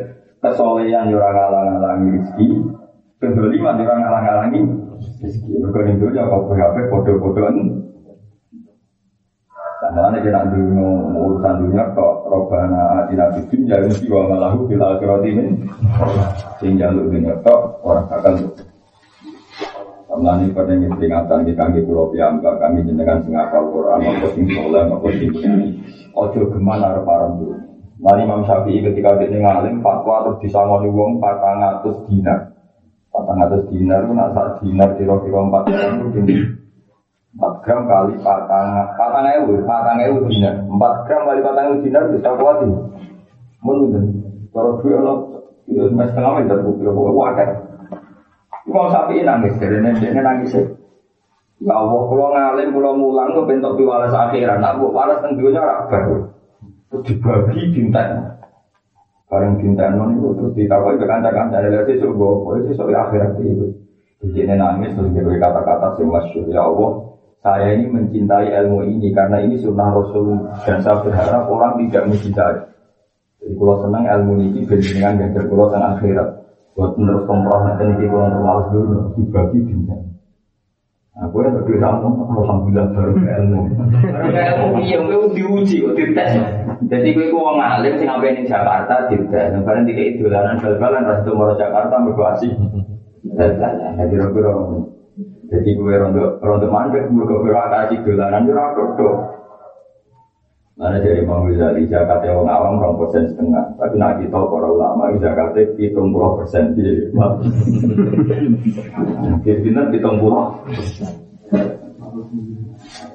kesolehan 0.44 1.10
yura 1.10 1.34
ngalang-halangi 1.34 2.08
rezeki, 2.22 2.48
kedoliman 3.18 3.82
yura 3.82 3.96
ngalang-halangi 3.98 4.62
rezeki. 5.24 5.52
Mereka 5.58 5.80
itu 5.98 6.06
ya 6.14 6.30
kau 6.30 6.46
PHP 6.46 6.76
bodoh-bodohan 6.94 7.56
Makanya 9.94 10.20
kita 10.26 10.42
dulu 10.50 11.14
urusan 11.14 11.62
dunia 11.62 11.86
kok 11.94 12.26
robana 12.26 13.06
atina 13.06 13.30
bidin 13.38 13.70
ya 13.70 13.78
mesti 13.86 14.10
wa 14.10 14.26
malahu 14.34 14.66
fil 14.66 14.82
akhirati 14.82 15.30
min 15.30 15.62
sehingga 16.58 16.90
lu 16.90 17.14
dunia 17.14 17.38
kok 17.46 17.86
orang 17.86 18.10
akan 18.10 18.36
Kamlani 20.10 20.48
pada 20.56 20.74
yang 20.74 20.96
peringatan 20.96 21.44
di 21.44 21.54
kami 21.54 21.84
pulau 21.84 22.08
piamba 22.10 22.56
kami 22.58 22.88
jenengan 22.88 23.20
sing 23.28 23.36
apal 23.36 23.68
Quran 23.68 24.00
maupun 24.00 24.30
sing 24.34 24.46
soleh 24.48 24.84
sing 25.20 25.32
Ojo 26.16 26.42
gemana 26.48 26.96
reparan 26.96 27.36
dulu. 27.36 27.60
Mari 28.00 28.24
Imam 28.24 28.48
Syafi'i 28.48 28.80
ketika 28.80 29.20
dia 29.20 29.36
ngalim 29.36 29.84
fatwa 29.84 30.24
terus 30.24 30.40
disangoni 30.48 30.88
wong 30.88 31.20
patang 31.20 31.60
atus 31.60 32.00
dinar. 32.08 32.56
Patang 33.12 33.44
atus 33.44 33.68
dinar 33.68 34.08
itu 34.08 34.14
nak 34.16 34.32
saat 34.32 34.64
dinar 34.64 34.90
kira-kira 34.96 35.40
empat 35.44 35.64
itu 35.68 36.56
4 37.36 37.64
gram 37.68 37.84
kali 37.84 38.16
patang 38.24 38.96
patang 38.96 39.28
ewu 39.28 39.60
patang 39.68 40.00
ewu 40.00 40.24
dinar 40.32 40.56
4 40.64 41.06
gram 41.08 41.22
kali 41.28 41.40
patang 41.44 41.66
ewu 41.68 41.76
dinar 41.84 42.04
bisa 42.08 42.30
kuat 42.40 42.64
ini 42.64 42.76
menurut 43.60 44.08
kalau 44.56 44.80
dua 44.80 44.98
lo 45.04 45.14
itu 45.68 45.92
mas 45.92 46.14
setengah 46.14 46.40
meter 46.40 46.64
bukti 46.64 46.88
pokoknya 46.88 47.20
wajar 47.20 47.50
mau 48.72 48.88
sapi 48.88 49.26
nangis 49.28 49.60
dari 49.60 49.84
nenek 49.84 50.16
nangis 50.16 50.56
Ya 51.64 51.72
Allah, 51.72 52.04
kalau 52.12 52.36
ngalim, 52.36 52.76
kalau 52.76 53.00
mulang, 53.00 53.32
gue 53.32 53.48
bentuk 53.48 53.80
piwalas 53.80 54.12
akhirat. 54.12 54.60
Nak 54.60 54.76
buat 54.76 54.92
walas 54.92 55.24
tentunya 55.24 55.64
rabar. 55.64 56.36
Terus 56.92 57.04
dibagi 57.08 57.72
dinten. 57.72 58.36
Bareng 59.32 59.56
dinten 59.64 59.96
itu 60.20 60.30
terus 60.36 60.52
ditawarin 60.52 61.00
ke 61.00 61.08
kanca-kanca. 61.08 61.64
Ada 61.64 61.88
sesuk 61.88 62.12
gue, 62.12 62.70
sesuk 62.70 62.92
akhirat 62.92 63.40
itu. 63.40 63.72
Jadi 64.20 64.52
nangis 64.52 65.00
terus 65.00 65.16
gue 65.16 65.40
kata-kata 65.40 65.96
sih 65.96 66.04
masyur. 66.04 66.44
Ya 66.52 66.68
Allah, 66.68 67.05
saya 67.46 67.78
ini 67.78 67.86
mencintai 67.94 68.50
ilmu 68.66 68.82
ini 68.90 69.14
karena 69.14 69.38
ini 69.46 69.62
sunnah 69.62 69.94
Rasul 69.94 70.50
dan 70.66 70.82
saya 70.82 70.98
berharap 71.06 71.46
orang 71.46 71.78
tidak 71.86 72.10
mencintai. 72.10 72.58
Jadi 73.38 73.54
kalau 73.54 73.86
senang 73.86 74.02
ilmu 74.10 74.34
ini 74.42 74.66
dengan 74.66 75.22
ganjar 75.22 75.46
kalau 75.46 75.70
senang 75.70 75.94
akhirat. 76.02 76.30
Buat 76.74 76.92
menurut 76.98 77.24
komproh 77.30 77.62
nanti 77.70 77.86
ini 77.86 78.10
kalau 78.10 78.34
terlalu 78.34 78.64
dulu 78.74 79.00
dibagi 79.14 79.60
bintang. 79.62 80.04
Aku 81.16 81.40
yang 81.40 81.56
lebih 81.56 81.80
kamu, 81.80 82.12
alhamdulillah 82.28 82.86
baru 82.92 83.14
ilmu. 83.16 83.62
Karena 84.04 84.42
ilmu 84.52 84.84
iya, 84.84 85.00
gue 85.00 85.32
diuji, 85.32 85.88
gue 85.88 85.96
dites. 85.96 86.36
Jadi 86.92 87.10
gue 87.16 87.32
gue 87.32 87.52
ngalim 87.56 87.94
sih 87.96 88.04
ngapain 88.04 88.36
di 88.36 88.44
Jakarta. 88.44 89.08
Yang 89.08 89.64
paling 89.64 89.88
tiga 89.88 90.04
itu 90.04 90.28
lalan 90.28 90.60
bal-balan, 90.60 91.08
mau 91.32 91.56
Jakarta 91.56 91.96
berkuasi. 92.04 92.52
Dan 93.32 93.56
jadi 93.96 94.16
kira 94.36 94.52
jadi 95.56 95.72
gue 95.72 95.94
rondo 95.96 96.36
rondo 96.44 96.68
mandek, 96.68 97.08
gue 97.08 97.24
gue 97.24 97.52
kasih 97.52 97.98
dolanan 98.04 98.44
itu 98.44 98.52
rondo. 98.52 99.10
Mana 100.76 101.00
dari 101.00 101.24
Imam 101.24 101.48
Ghazali 101.48 101.88
zakatnya 101.88 102.36
orang 102.36 102.52
awam 102.52 102.76
orang 102.84 103.00
persen 103.00 103.24
setengah, 103.32 103.64
tapi 103.80 103.96
nak 103.96 104.20
kita 104.20 104.36
para 104.36 104.68
ulama 104.68 105.08
zakatnya 105.24 105.72
hitung 105.80 106.12
puluh 106.12 106.36
persen 106.36 106.76
dia. 106.76 107.08
Kita 109.40 109.82
hitung 109.88 110.20
puluh. 110.20 110.52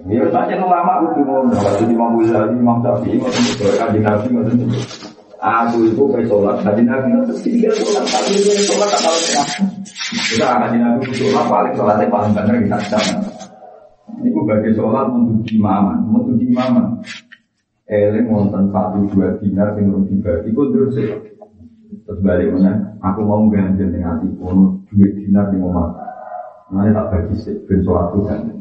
Ya 0.09 0.25
saja 0.33 0.57
ulama 0.57 1.05
itu 1.13 1.21
mau, 1.29 1.45
kalau 1.53 1.85
Imam 1.85 2.17
Ghazali, 2.17 2.57
Imam 2.57 2.81
Syafi'i, 2.81 3.21
Imam 3.21 3.29
Syafi'i, 3.29 4.01
Imam 4.01 4.09
Syafi'i, 4.49 5.20
Aku 5.41 5.89
itu 5.89 6.05
kayak 6.13 6.29
sholat, 6.29 6.61
kaji 6.61 6.85
nabi 6.85 7.17
itu 7.17 7.35
tiga 7.41 7.73
sholat, 7.73 8.05
tapi 8.13 8.37
itu 8.37 8.53
sholat 8.69 8.93
tak 8.93 9.01
tahu 9.09 9.19
kenapa. 9.25 9.57
Kita 10.29 10.47
kaji 10.53 10.77
nabi 10.77 11.05
sholat 11.17 11.45
paling 11.49 11.73
sholatnya 11.81 12.07
paling 12.13 12.33
benar 12.37 12.57
kita 12.61 12.79
sana. 12.93 13.25
Ini 14.21 14.29
gue 14.37 14.45
bagi 14.45 14.71
sholat 14.77 15.09
untuk 15.09 15.49
imaman, 15.49 15.97
untuk 16.13 16.37
imaman. 16.37 17.01
Eling 17.89 18.29
nonton 18.29 18.69
satu 18.69 19.01
dua 19.17 19.33
dinar 19.41 19.73
yang 19.81 19.89
belum 19.89 20.05
dibagi, 20.13 20.53
gue 20.53 20.67
terus 20.77 20.95
ya. 21.01 21.17
Terus 22.05 22.21
balik 22.21 22.53
mana? 22.53 22.93
Aku 23.01 23.25
mau 23.25 23.49
ganjil 23.49 23.89
dengan 23.89 24.21
hati 24.21 24.29
dua 24.37 25.09
dinar 25.17 25.49
di 25.49 25.57
rumah. 25.57 25.89
Nanti 26.69 26.93
tak 26.93 27.07
bagi 27.17 27.35
sih, 27.41 27.57
ben 27.65 27.81
sholat 27.81 28.13
ganjil. 28.13 28.61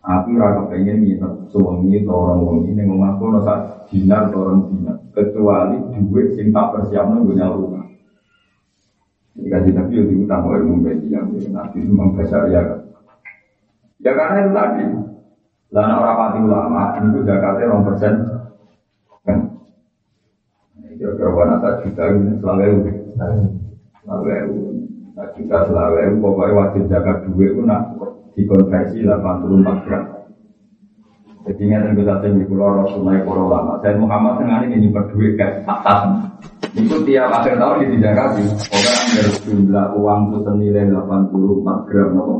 Aku 0.00 0.32
rasa 0.40 0.64
pengen 0.72 1.04
nginep 1.04 1.52
suami 1.52 2.00
atau 2.00 2.24
orang 2.24 2.40
wangi 2.40 2.72
ini 2.72 2.88
ngomong 2.88 3.20
aku 3.20 3.22
rasa 3.36 3.84
dinar 3.92 4.32
atau 4.32 4.48
orang 4.48 4.72
dinar 4.72 4.96
kecuali 5.12 5.76
duit 5.92 6.32
sing 6.40 6.48
tak 6.56 6.72
persiapkan 6.72 7.20
gue 7.20 7.36
rumah. 7.36 7.84
Jika 9.36 9.60
kita 9.60 9.84
nabi 9.84 10.00
itu 10.00 10.24
utang 10.24 10.48
ilmu 10.48 10.80
media, 10.80 11.20
nabi 11.52 11.78
itu 11.84 11.92
membaca 11.92 12.38
ya. 12.48 12.62
Ya 14.00 14.12
karena 14.16 14.38
itu 14.40 14.52
tadi. 14.56 14.84
Lana 15.70 15.94
orang 16.02 16.18
pati 16.18 16.38
ulama 16.42 16.82
itu 16.98 17.18
zakatnya 17.22 17.70
orang 17.70 17.86
persen. 17.86 18.14
Kan? 19.22 19.38
Kira-kira 20.98 21.30
wanita 21.30 21.68
juta 21.86 22.04
ini 22.10 22.32
selalu 22.42 22.62
ewu. 22.66 22.80
Selalu. 24.02 24.58
Nah 25.14 25.28
juta 25.36 25.58
selalu 25.70 25.96
ewu. 26.10 26.16
Pokoknya 26.18 26.58
wajib 26.58 26.82
zakat 26.90 27.16
duit 27.28 27.54
itu 27.54 27.62
nak 27.62 27.94
dikonversi 28.34 29.02
84 29.02 29.84
gram. 29.86 30.04
Jadi 31.40 31.62
ini 31.64 31.72
yang 31.72 31.96
kita 31.96 32.20
di 32.20 32.44
pulau 32.44 32.84
Rasulullah 32.84 33.16
para 33.24 33.40
ulama. 33.40 33.72
Saya 33.80 33.96
Muhammad 33.96 34.44
tengah 34.44 34.60
ini 34.68 34.92
duit 34.92 35.40
kayak 35.40 35.64
atas. 35.64 36.28
Itu 36.76 37.00
tiap 37.08 37.32
akhir 37.32 37.56
tahun 37.56 37.88
di 37.88 37.98
kasih. 37.98 38.46
Orang 38.70 39.06
dari 39.16 39.32
jumlah 39.48 39.86
uang 39.96 40.20
itu 40.28 40.38
senilai 40.44 40.84
84 40.92 41.88
gram 41.88 42.10
apa? 42.20 42.34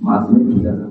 Mas 0.00 0.24
ini 0.30 0.42
tidak. 0.62 0.90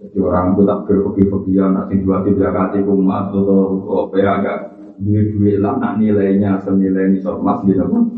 Jadi 0.00 0.18
orang 0.22 0.54
itu 0.54 0.62
tak 0.62 0.78
berpikir-pikiran 0.86 1.70
nanti 1.74 1.94
dua 1.98 2.22
tiga 2.22 2.48
kali 2.54 2.78
umat 2.86 3.34
atau 3.34 3.82
apa 4.06 4.14
ya 4.14 4.30
agak 4.38 4.58
duit-duit 5.02 5.58
lah 5.58 5.74
nilainya 5.98 6.62
senilai 6.62 7.10
nisab 7.10 7.42
gitu 7.66 7.82
pun 7.90 8.13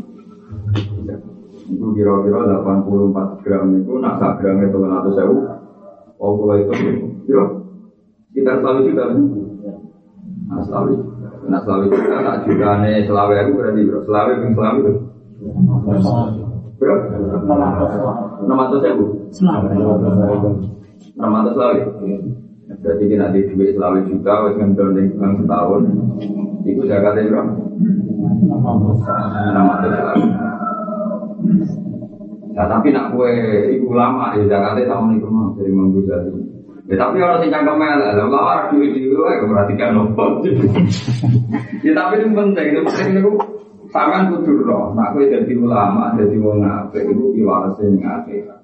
itu 1.67 1.85
kira-kira 1.91 2.63
84 2.63 3.43
gram 3.43 3.67
itu 3.75 3.91
nak 3.99 4.15
sak 4.23 4.39
gram 4.39 4.63
itu 4.63 4.77
100 4.79 5.17
sewu 5.19 5.37
kalau 6.15 6.55
itu 6.55 6.73
kira 7.27 7.45
kita 8.31 8.51
selalu 8.63 8.79
juga 8.87 9.03
nah 10.47 10.63
selalu 10.63 10.93
nah 11.51 11.59
selalu 11.63 11.83
juga 11.91 12.23
tak 12.23 12.37
juga 12.47 12.69
nih 12.79 13.03
selalu 13.03 13.31
itu 13.35 13.51
berarti 13.59 13.81
selalu 14.07 14.31
yang 14.31 14.53
selalu 14.55 14.79
berapa? 16.77 17.05
enam 18.47 18.57
ratus 18.63 18.79
sewu 18.79 19.05
enam 21.19 21.31
ratus 21.35 21.55
jadi 22.77 23.03
kita 23.09 23.31
di 23.31 23.41
duit 23.51 23.73
selalu 23.79 24.11
juta 24.11 24.43
wes 24.43 24.59
ngendor 24.59 24.91
di 24.91 25.07
setahun. 25.15 25.81
Itu 26.67 26.83
jaga 26.83 27.15
berapa? 27.15 27.51
enam 29.47 29.65
ratus 29.71 29.95
Ya 32.57 32.65
tapi 32.65 32.89
nak 32.89 33.13
kue 33.13 33.31
ibu 33.77 33.93
lama 33.93 34.33
ya 34.33 34.49
Jakarta 34.49 34.81
sama 34.89 35.13
nih 35.13 35.21
mah 35.21 35.53
dari 35.53 35.71
manggu 35.71 36.01
jadi. 36.05 36.33
Ya 36.87 36.95
tapi 36.97 37.19
orang 37.19 37.43
sing 37.43 37.51
cangkem 37.53 37.77
lah, 37.77 38.15
lah 38.15 38.25
orang 38.25 38.71
duit 38.73 38.95
di 38.95 39.11
luar 39.11 39.43
perhatikan 39.43 39.93
nopo. 39.93 40.41
Ya 41.85 41.93
tapi 41.93 42.19
itu 42.19 42.27
penting, 42.33 42.67
itu 42.73 42.81
penting 42.83 43.21
itu 43.21 43.31
Sampean 43.87 44.27
kudu 44.35 44.67
roh, 44.67 44.91
nak 44.99 45.15
kowe 45.15 45.23
dadi 45.23 45.55
ulama, 45.55 46.11
dadi 46.19 46.35
wong 46.35 46.59
apik 46.59 47.07
iku 47.07 47.31
piwalese 47.31 47.87
ning 47.87 48.03
akhirat. 48.03 48.59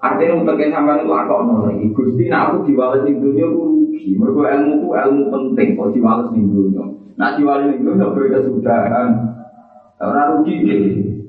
Artinya 0.00 0.40
untuk 0.40 0.56
yang 0.56 0.72
sampean 0.72 1.04
itu 1.04 1.12
akok 1.12 1.40
lagi. 1.68 1.86
Gusti, 1.92 2.24
nak 2.32 2.54
aku 2.54 2.70
diwales 2.70 3.04
di 3.04 3.12
dunia 3.18 3.44
aku 3.44 3.60
rugi. 3.66 4.16
Mereka 4.16 4.40
ilmu 4.56 4.74
ku 4.80 4.88
ilmu 4.96 5.22
penting 5.28 5.68
kok 5.76 5.90
diwales 5.92 6.28
di 6.32 6.40
dunia. 6.48 6.84
Nak 7.20 7.30
diwales 7.36 7.76
di 7.76 7.84
dunia 7.84 8.06
beri 8.14 8.28
kesudahan. 8.32 9.08
Orang 9.98 10.42
rugi 10.42 10.54
deh. 10.62 10.82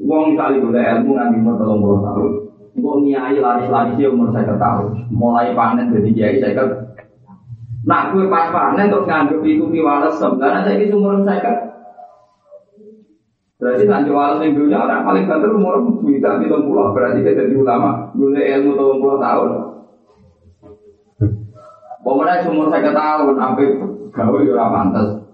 Uang 0.05 0.37
kali 0.37 0.61
boleh 0.61 0.79
ilmu 0.79 1.17
nanti 1.17 1.37
mau 1.41 1.57
tolong 1.57 1.81
puluh 1.81 1.99
tahun. 2.05 2.31
Engkau 2.77 3.01
niai 3.01 3.37
laris-laris 3.41 3.99
umur 4.07 4.29
saya 4.31 4.55
tahun. 4.55 5.09
Mulai 5.09 5.57
panen 5.57 5.89
jadi 5.91 6.09
kiai 6.13 6.37
saya 6.37 6.63
Nak 7.83 8.13
gue 8.13 8.29
pas 8.29 8.53
panen 8.53 8.91
terus 8.93 9.07
nganggep 9.09 9.41
itu 9.43 9.65
piwales 9.73 10.15
sebenarnya 10.21 10.61
saya 10.67 10.77
itu 10.77 10.95
umur 10.95 11.25
saya 11.25 11.69
Berarti 13.59 13.83
nak 13.91 14.07
jual 14.07 14.39
yang 14.39 14.55
dunia 14.55 14.79
orang 14.79 15.03
paling 15.03 15.27
banter 15.27 15.51
umur 15.51 15.83
bisa 16.07 16.39
di 16.39 16.47
pulau. 16.47 16.95
Berarti 16.95 17.19
kita 17.27 17.43
jadi 17.43 17.59
ulama, 17.59 18.07
guna 18.15 18.39
ilmu 18.39 18.71
tahun 18.79 18.97
puluh 19.03 19.19
tahun. 19.19 19.49
Pemenang 21.99 22.47
umur 22.55 22.71
saya 22.71 22.95
tahun, 22.95 23.35
sampai 23.35 23.67
gawe 24.15 24.39
ya 24.47 24.65
pantas. 24.71 25.28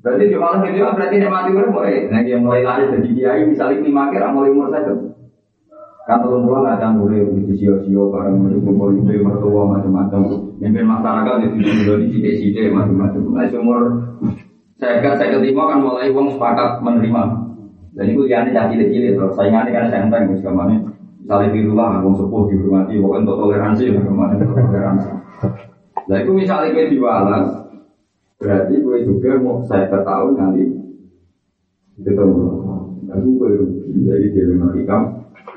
Berarti 0.00 0.32
jual 0.32 0.40
yang 0.40 0.64
dunia 0.64 0.96
berarti 0.96 1.16
dia 1.20 1.28
mati 1.28 1.48
umur 1.52 1.68
mulai. 1.68 2.08
Nah 2.08 2.20
yang 2.24 2.40
mulai 2.40 2.64
lari 2.64 2.88
jadi 2.88 3.08
kiai 3.12 3.42
misalnya 3.44 3.84
lima 3.84 4.08
kira 4.08 4.32
mulai 4.32 4.48
umur 4.48 4.72
saya 4.72 4.96
kan 6.08 6.26
puluh 6.26 6.42
nggak 6.42 6.80
ada 6.80 6.90
mulai 6.96 7.22
di 7.22 7.54
sio-sio 7.54 8.10
bareng 8.10 8.40
kumpul 8.64 8.96
itu 8.96 9.20
mertua 9.20 9.62
macam-macam. 9.76 10.20
Mimpin 10.58 10.88
masyarakat 10.88 11.34
di 11.44 11.48
sini 11.52 12.18
di 12.18 12.30
sini 12.40 12.72
macam-macam. 12.72 13.20
Nah 13.30 13.44
umur 13.60 13.80
saya 14.80 15.04
kan 15.04 15.20
saya 15.20 15.36
keterima 15.36 15.68
kan 15.68 15.84
mulai 15.84 16.08
uang 16.08 16.32
sepakat 16.32 16.80
menerima. 16.80 17.22
Dan 17.92 18.04
itu 18.16 18.24
yang 18.24 18.48
jadi 18.48 18.72
cilik-cilik 18.72 19.18
terus 19.20 19.36
saingannya 19.36 19.70
kan 19.76 19.92
senteng 19.92 20.32
wis 20.32 20.40
ke 20.40 20.48
mana. 20.48 20.78
Misalnya 21.20 21.52
di 21.52 21.60
rumah 21.68 22.00
uang 22.00 22.16
sepuh 22.16 22.48
dihormati, 22.48 22.96
pokoknya 22.96 23.22
untuk 23.22 23.36
toleransi 23.38 23.84
lah 23.92 24.02
ke 24.02 24.12
mana 24.14 24.34
toleransi. 24.40 25.08
Nah 26.08 26.16
itu 26.16 26.30
misalnya 26.34 26.74
gue 26.74 26.90
diwalas, 26.96 27.69
berarti 28.40 28.74
gue 28.80 28.96
juga 29.04 29.36
mau 29.36 29.60
saya 29.68 29.92
ketahui 29.92 30.32
nanti 30.40 30.64
ketemu. 32.00 32.44
Nah 33.04 33.16
itu 33.20 33.28
gue 33.36 33.50
rugi, 33.60 34.32
di 34.32 34.40
rumah 34.48 34.72
ikam, 34.80 35.02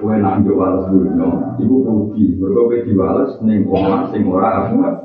gue 0.04 0.14
nak 0.20 0.44
dulu, 0.44 1.16
no. 1.16 1.56
Ibu 1.64 1.76
rugi, 1.88 2.36
mereka 2.36 2.62
gue 2.68 2.80
diwalas, 2.92 3.32
neng 3.40 3.64
orang, 3.72 4.12
sing 4.12 4.28
ora 4.28 4.68
aku 4.68 4.84
nggak. 4.84 4.98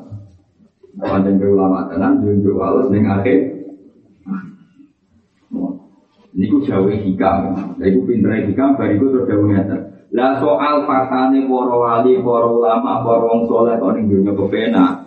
Panjang 0.98 1.38
ke 1.38 1.46
ulama 1.46 1.86
tenan, 1.86 2.18
junjuk 2.26 2.58
walas 2.58 2.90
neng 2.90 3.06
akhir, 3.06 3.58
Niku 6.38 6.62
jawa 6.62 6.94
hikam. 6.94 7.40
Lah 7.78 7.86
iku 7.86 8.06
pintere 8.06 8.46
hikam 8.46 8.78
bariku 8.78 9.10
terus 9.10 9.26
jawa 9.26 9.44
ngeten. 9.50 9.80
Lah 10.14 10.38
soal 10.38 10.86
faktane 10.86 11.50
para 11.50 11.74
wali, 11.74 12.22
para 12.22 12.46
ulama, 12.46 13.02
para 13.02 13.26
wong 13.26 13.42
saleh 13.50 13.74
kok 13.74 13.92
ning 13.98 14.06
dunya 14.06 14.32
kepena. 14.38 14.97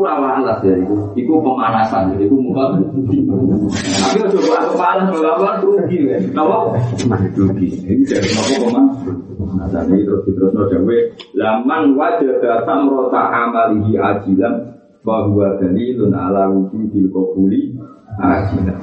Iku 0.00 0.08
ora 0.08 0.40
alas 0.40 0.64
ya 0.64 0.72
iku. 0.80 1.12
Iku 1.12 1.44
pemanasan, 1.44 2.16
iku 2.16 2.32
muka. 2.40 2.72
Tapi 2.72 4.16
aja 4.16 4.32
kok 4.32 4.56
aku 4.56 4.72
panas 4.80 5.12
bawa 5.12 5.60
rugi 5.60 6.08
ya. 6.08 6.16
Napa? 6.32 6.72
Rugi. 7.36 7.68
Ini 7.84 8.08
jadi 8.08 8.28
napa 8.32 8.80
Nah, 9.60 9.68
ini 9.92 10.00
terus 10.08 10.24
terus 10.24 10.56
no 10.56 10.64
jawa. 10.72 10.96
Laman 11.36 12.00
wajah 12.00 12.64
samrota 12.64 13.28
amalihi 13.28 14.00
ajilan 14.00 14.72
bahwa 15.04 15.60
dalilun 15.60 16.16
ala 16.16 16.48
wujudil 16.48 17.12
qabuli 17.12 17.76
ajilan. 18.24 18.80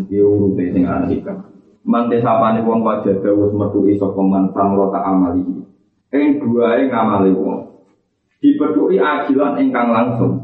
Iki 0.00 0.16
urute 0.16 0.64
sing 0.72 0.88
arika. 0.88 1.44
Mante 1.84 2.24
sapane 2.24 2.64
wong 2.64 2.80
wajah 2.80 3.20
dawuh 3.20 3.52
metu 3.52 3.84
iso 3.84 4.16
peman 4.16 4.48
samrota 4.56 4.96
amali. 5.04 5.44
Ing 6.08 6.40
duae 6.40 6.88
ngamali 6.88 7.36
wong. 7.36 7.68
Dipethuki 8.40 8.96
ajilan 8.96 9.60
ingkang 9.60 9.92
langsung. 9.92 10.43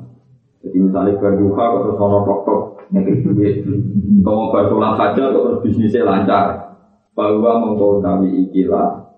Jadi 0.61 0.77
misalnya 0.77 1.17
berduka 1.17 1.65
atau 1.65 1.93
sono 1.97 2.19
tok-tok 2.29 2.61
ngekik 2.93 3.19
duit. 3.33 3.55
Kalau 4.21 4.53
bersolat 4.53 4.93
saja 5.01 5.33
terus 5.33 5.61
bisnisnya 5.65 6.05
lancar. 6.05 6.47
Bahwa 7.17 7.61
mengkodawi 7.65 8.49
ikilah 8.49 9.11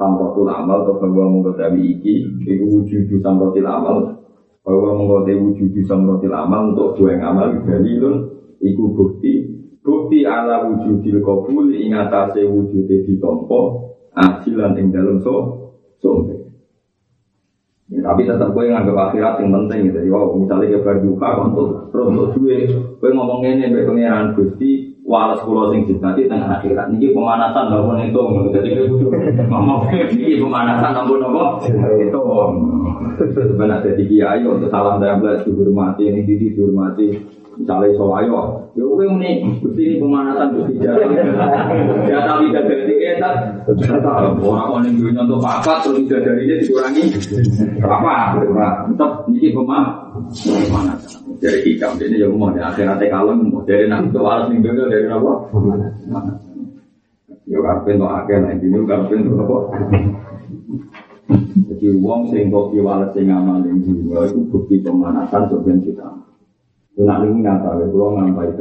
samrotul 0.00 0.48
amal 0.48 0.88
atau 0.88 0.96
bahwa 0.96 1.28
mengkodawi 1.28 2.00
iki 2.00 2.24
itu 2.48 2.64
wujud 2.64 3.20
samrotil 3.20 3.68
amal 3.68 4.16
bahwa 4.64 4.96
mengkodawi 4.96 5.36
wujud 5.36 5.76
samrotil 5.84 6.32
amal 6.32 6.72
untuk 6.72 6.96
dua 6.96 7.20
yang 7.20 7.36
amal 7.36 7.52
dalilun 7.68 8.32
iku 8.64 8.96
bukti 8.96 9.60
bukti 9.84 10.24
ala 10.24 10.72
wujudil 10.72 11.20
kabul 11.20 11.68
ing 11.68 11.92
atase 11.92 12.48
wujude 12.48 13.04
ditampa 13.04 13.60
ajilan 14.16 14.72
ing 14.80 14.88
dalem 14.88 15.20
so 15.20 15.68
sombe 16.00 16.39
ya, 17.90 18.00
tapi 18.06 18.22
tetap 18.24 18.54
gue 18.54 18.70
nganggap 18.70 18.96
akhirat 19.10 19.34
yang 19.42 19.52
penting 19.54 19.80
gitu. 19.90 19.98
Ya, 20.06 20.20
misalnya 20.38 20.66
kabar 20.78 20.96
duka 21.02 21.28
untuk 21.42 21.66
terus 21.90 22.30
duit, 22.38 22.70
gue 22.70 23.10
ngomong 23.10 23.42
ini 23.42 23.74
baik 23.74 23.86
pengiran 23.90 24.32
gusti, 24.38 24.99
walas 25.10 25.42
pulau 25.42 25.74
sing 25.74 25.82
nanti 25.98 26.30
tengah 26.30 26.62
akhirat. 26.62 26.86
Niki 26.94 27.10
pemanasan 27.10 27.66
namun 27.66 27.98
itu, 28.06 28.22
butuh 28.22 28.62
ngomong 29.50 29.90
ini 29.90 30.38
pemanasan 30.38 30.94
namun 30.94 31.18
nopo 31.18 31.58
itu. 31.98 32.22
Sebenarnya 33.20 33.84
jadi 33.90 34.02
kiai 34.06 34.46
untuk 34.46 34.70
salam 34.70 35.02
belas 35.02 35.42
dihormati, 35.42 36.06
ini 36.06 36.22
dihormati. 36.22 37.18
Misalnya 37.60 37.92
iso 37.92 38.08
ayo, 38.16 38.72
ya 38.72 38.80
kowe 38.88 39.04
ini 39.04 39.44
gusti 39.60 39.84
ini 39.84 40.00
pemanasan 40.00 40.56
gusti 40.56 40.80
jalan. 40.80 41.12
Ya 42.08 42.24
tapi 42.24 42.48
dari 42.56 42.94
etat. 43.04 43.68
Orang 44.40 44.40
orang 44.40 44.88
yang 44.88 44.96
dunia 44.96 45.28
untuk 45.28 45.44
apa 45.44 45.84
terus 45.84 46.00
tidak 46.08 46.24
dari 46.24 46.48
dia 46.48 46.56
dikurangi 46.56 47.04
apa? 47.84 48.40
Tetap 48.40 49.12
ini 49.28 49.52
pemanasan. 49.52 51.20
Dari 51.36 51.60
hikam 51.68 52.00
ini 52.00 52.20
ya 52.20 52.32
mau 52.32 52.48
di 52.48 52.64
akhiratnya 52.64 53.12
kalem, 53.12 53.52
dari 53.68 53.84
nak 53.92 54.08
itu 54.08 54.20
harus 54.24 54.48
minggu 54.48 54.72
dari 55.00 55.08
apa? 55.08 55.32
Ya 57.48 57.58
karpen 57.58 57.98
tuh 57.98 58.10
akeh 58.12 58.36
nah 58.36 58.52
ini 58.52 58.78
karpen 58.84 59.24
tuh 59.24 59.40
apa? 59.40 59.56
Jadi 61.72 61.86
sing 62.28 62.44
kok 62.52 62.66
sing 63.16 63.26
amal 63.32 63.64
yang 63.64 63.80
jiwa 63.80 64.28
itu 64.28 64.44
bukti 64.52 64.84
pemanasan 64.84 65.48
sebenarnya 65.48 65.84
kita. 65.88 66.08
Nak 67.00 67.24
ini 67.24 67.40
nyata, 67.40 67.80
ya 67.80 67.86
kalau 67.88 68.12
ngampai 68.20 68.52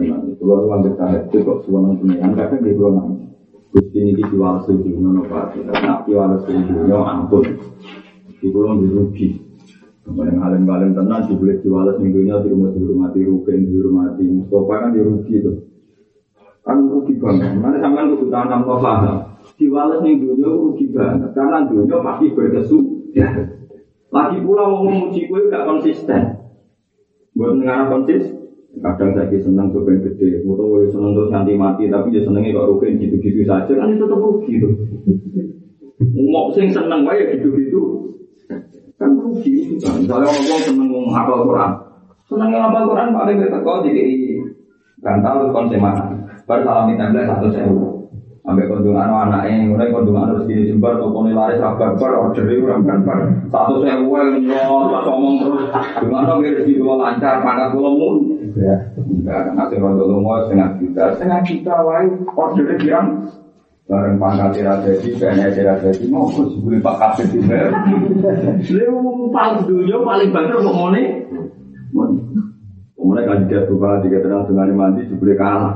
kok 1.27 1.59
suara 1.67 1.91
pengiran, 1.99 2.31
kadang 2.39 2.61
dia 2.63 2.71
kalau 2.71 2.91
nangis. 2.95 3.27
Gusti 3.69 3.97
ini 4.01 4.17
diwales 4.17 4.63
sejunya 4.65 5.09
no 5.11 5.21
pak. 5.27 5.59
Nak 5.59 6.07
diwales 6.07 6.41
sejunya 6.47 6.97
ampun. 7.03 7.45
Di. 8.39 9.27
Kemudian 10.09 10.41
alim-alim 10.41 10.97
tenang, 10.97 11.27
dibeli 11.27 11.61
diwales 11.61 11.99
minggunya 12.01 12.41
di 12.41 12.49
rumah 12.49 12.71
dihormati 13.13 14.23
Mustafa 14.25 14.73
kan 14.73 14.89
dirugi 14.95 15.33
itu. 15.37 15.68
Kan 16.69 16.85
rugi 16.85 17.17
banget. 17.17 17.57
Mana 17.57 17.81
sampean 17.81 18.13
kudu 18.13 18.29
tanam 18.29 18.61
no 18.61 18.77
paham. 18.77 19.17
Diwales 19.57 20.05
minggunya 20.05 20.45
rugi 20.45 20.85
banget. 20.93 21.33
Karena 21.33 21.65
dunia 21.65 21.97
pasti 22.05 22.29
berkesu. 22.29 22.77
Lagi 24.13 24.37
pula 24.45 24.69
mau 24.69 24.85
memuji 24.85 25.25
gue 25.25 25.49
gak 25.49 25.65
konsisten. 25.65 26.37
Buat 27.37 27.61
negara 27.61 27.93
konsis, 27.93 28.25
kadang 28.81 29.15
saya 29.15 29.37
senang 29.37 29.69
coba 29.71 29.95
gede, 30.01 30.43
atau 30.43 30.81
senang 30.91 31.13
terus 31.13 31.29
nanti 31.31 31.53
mati, 31.55 31.87
tapi 31.87 32.11
dia 32.11 32.25
senengnya 32.25 32.57
kok 32.57 32.67
rugi 32.73 32.99
gitu-gitu 32.99 33.45
saja, 33.45 33.69
kan 33.69 33.95
itu 33.95 34.03
tetap 34.03 34.19
rugi 34.19 34.59
tuh. 34.59 34.73
Mau 36.33 36.51
sing 36.51 36.73
seneng 36.73 37.05
ya 37.05 37.31
gitu-gitu, 37.31 38.11
kan 38.97 39.13
rugi 39.13 39.77
kan. 39.77 40.03
Misalnya 40.03 40.27
orang 40.27 40.61
seneng 40.67 40.89
hafal 41.13 41.47
Quran, 41.47 41.71
seneng 42.27 42.49
hafal 42.49 42.83
Quran 42.91 43.09
paling 43.13 43.37
kita 43.39 43.57
kau 43.61 43.85
jadi 43.85 44.03
bantal 44.99 45.33
terus 45.45 45.53
konsemaan. 45.53 46.08
Baru 46.49 46.65
salam 46.65 46.89
minta 46.89 47.13
satu 47.13 47.53
sewu. 47.53 48.09
Sampai 48.41 48.65
kondungan 48.65 49.05
anaknya, 49.05 49.69
mulai 49.69 49.93
kondungan 49.93 50.33
harus 50.33 50.49
gini 50.49 50.65
jembar, 50.65 50.97
tokonya 50.97 51.37
laris 51.37 51.61
rabar 51.61 51.93
bar, 52.01 52.17
order 52.17 52.49
itu 52.49 52.65
rabar 52.65 52.97
bar. 53.05 53.19
Satu 53.53 53.85
saya 53.85 54.01
uang, 54.01 54.41
nyol, 54.49 54.89
ngomong 55.05 55.35
terus. 55.45 55.69
Gimana 56.01 56.33
nggak 56.33 56.65
rezeki 56.65 56.81
gue 56.81 56.95
lancar, 56.97 57.45
panas 57.45 57.69
gue 57.69 57.83
lemun. 57.85 58.15
Ya, 58.57 58.75
enggak, 58.97 59.53
nanti 59.53 59.77
rondo 59.77 60.09
lumo 60.09 60.41
setengah 60.41 60.81
juta, 60.81 61.13
setengah 61.13 61.39
juta, 61.45 61.75
wae 61.85 62.09
ordernya 62.33 62.75
bilang 62.81 63.07
bareng 63.85 64.17
pangkat 64.17 64.49
tidak 64.57 64.77
jadi, 64.89 65.09
tidak 65.53 65.77
jadi, 65.85 66.03
mau 66.09 66.25
aku 66.25 66.49
sebelum 66.49 66.81
Pak 66.81 66.95
Kasih 66.97 67.25
di 67.29 67.39
mer. 67.45 67.69
Lu 68.73 69.29
paling 69.29 69.69
dulu 69.69 69.97
paling 70.01 70.29
banter 70.33 70.57
nih. 70.65 71.07
Kemudian 72.97 73.25
kandidat 73.29 73.63
berubah 73.69 74.01
tiga 74.01 74.17
tenang 74.25 74.49
dengan 74.49 74.73
mandi 74.73 75.05
sebelum 75.05 75.37
kalah. 75.37 75.73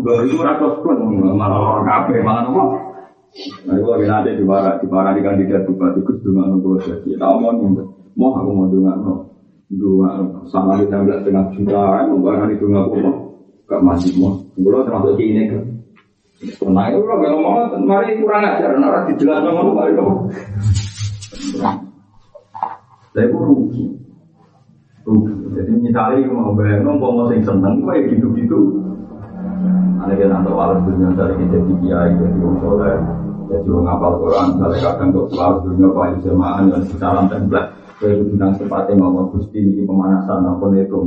Mbak 0.00 0.16
itu 0.30 0.36
rata 0.40 0.66
pun 0.80 0.96
malah 1.36 1.58
orang 1.60 1.84
kafe 1.84 2.24
malah 2.24 2.48
nopo. 2.48 2.62
Nah, 3.64 3.72
itu 3.80 3.88
lagi 3.88 4.04
nanti 4.04 4.30
di 4.36 4.44
mana 4.44 4.76
di 4.76 4.86
mana 4.92 5.16
di 5.16 5.24
kandidat 5.24 5.64
bupati 5.64 6.04
Gus 6.04 6.20
Dungan 6.20 6.52
Nukulo 6.52 6.76
jadi. 6.84 7.16
Tahu 7.16 7.34
mau 7.40 7.52
nih, 7.56 7.84
mau 8.12 8.36
aku 8.36 8.50
mau 8.52 8.68
Dungan 8.68 8.96
no, 9.00 9.14
dua 9.72 10.20
sama 10.52 10.76
kita 10.76 11.00
nggak 11.00 11.24
setengah 11.24 11.44
juta, 11.56 12.04
mau 12.12 12.20
barang 12.20 12.52
itu 12.52 12.64
nggak 12.68 12.86
mau, 12.92 13.12
gak 13.64 13.80
masih 13.80 14.12
mau. 14.20 14.36
Gue 14.52 14.84
termasuk 14.84 15.16
ini 15.16 15.48
kan. 15.48 15.64
Nah 16.68 16.92
itu 16.92 17.00
kalau 17.08 17.40
ngomong, 17.40 17.86
mari 17.88 18.20
kurang 18.20 18.44
ajar, 18.44 18.76
nara 18.76 19.08
dijelaskan 19.08 19.48
ngomong 19.48 19.74
mari 19.80 19.92
kamu. 19.96 20.14
Saya 23.16 23.26
pun 23.32 23.42
rugi. 23.48 23.84
Rugi. 25.08 25.32
Jadi 25.56 25.72
misalnya 25.80 26.28
mau 26.36 26.52
bayar 26.52 26.84
ngomong 26.84 27.12
mau 27.16 27.26
sing 27.32 27.40
seneng, 27.40 27.80
kayak 27.88 28.12
gitu-gitu. 28.12 28.91
Ada 30.02 30.18
yang 30.18 30.34
nanti 30.34 30.50
walau 30.50 30.82
dunia 30.82 31.14
dari 31.14 31.38
kita 31.38 31.62
di 31.62 31.74
kiai 31.78 32.10
jadi 32.18 32.34
orang 32.42 32.58
soleh, 32.58 32.96
jadi 33.46 33.68
orang 33.70 33.84
ngapal 33.86 34.12
Quran. 34.18 34.46
Misalnya 34.58 34.78
kadang 34.82 35.08
kok 35.14 35.26
walau 35.30 35.58
dunia 35.62 35.88
paling 35.94 36.18
semaan 36.26 36.64
dan 36.74 36.82
secara 36.90 37.20
template. 37.30 37.70
Kayak 38.02 38.14
itu 38.18 38.24
bilang 38.34 38.52
sepatnya 38.58 38.98
ngomong 38.98 39.30
gusti 39.30 39.62
ini 39.62 39.86
pemanasan 39.86 40.42
apa 40.42 40.64
itu. 40.74 40.98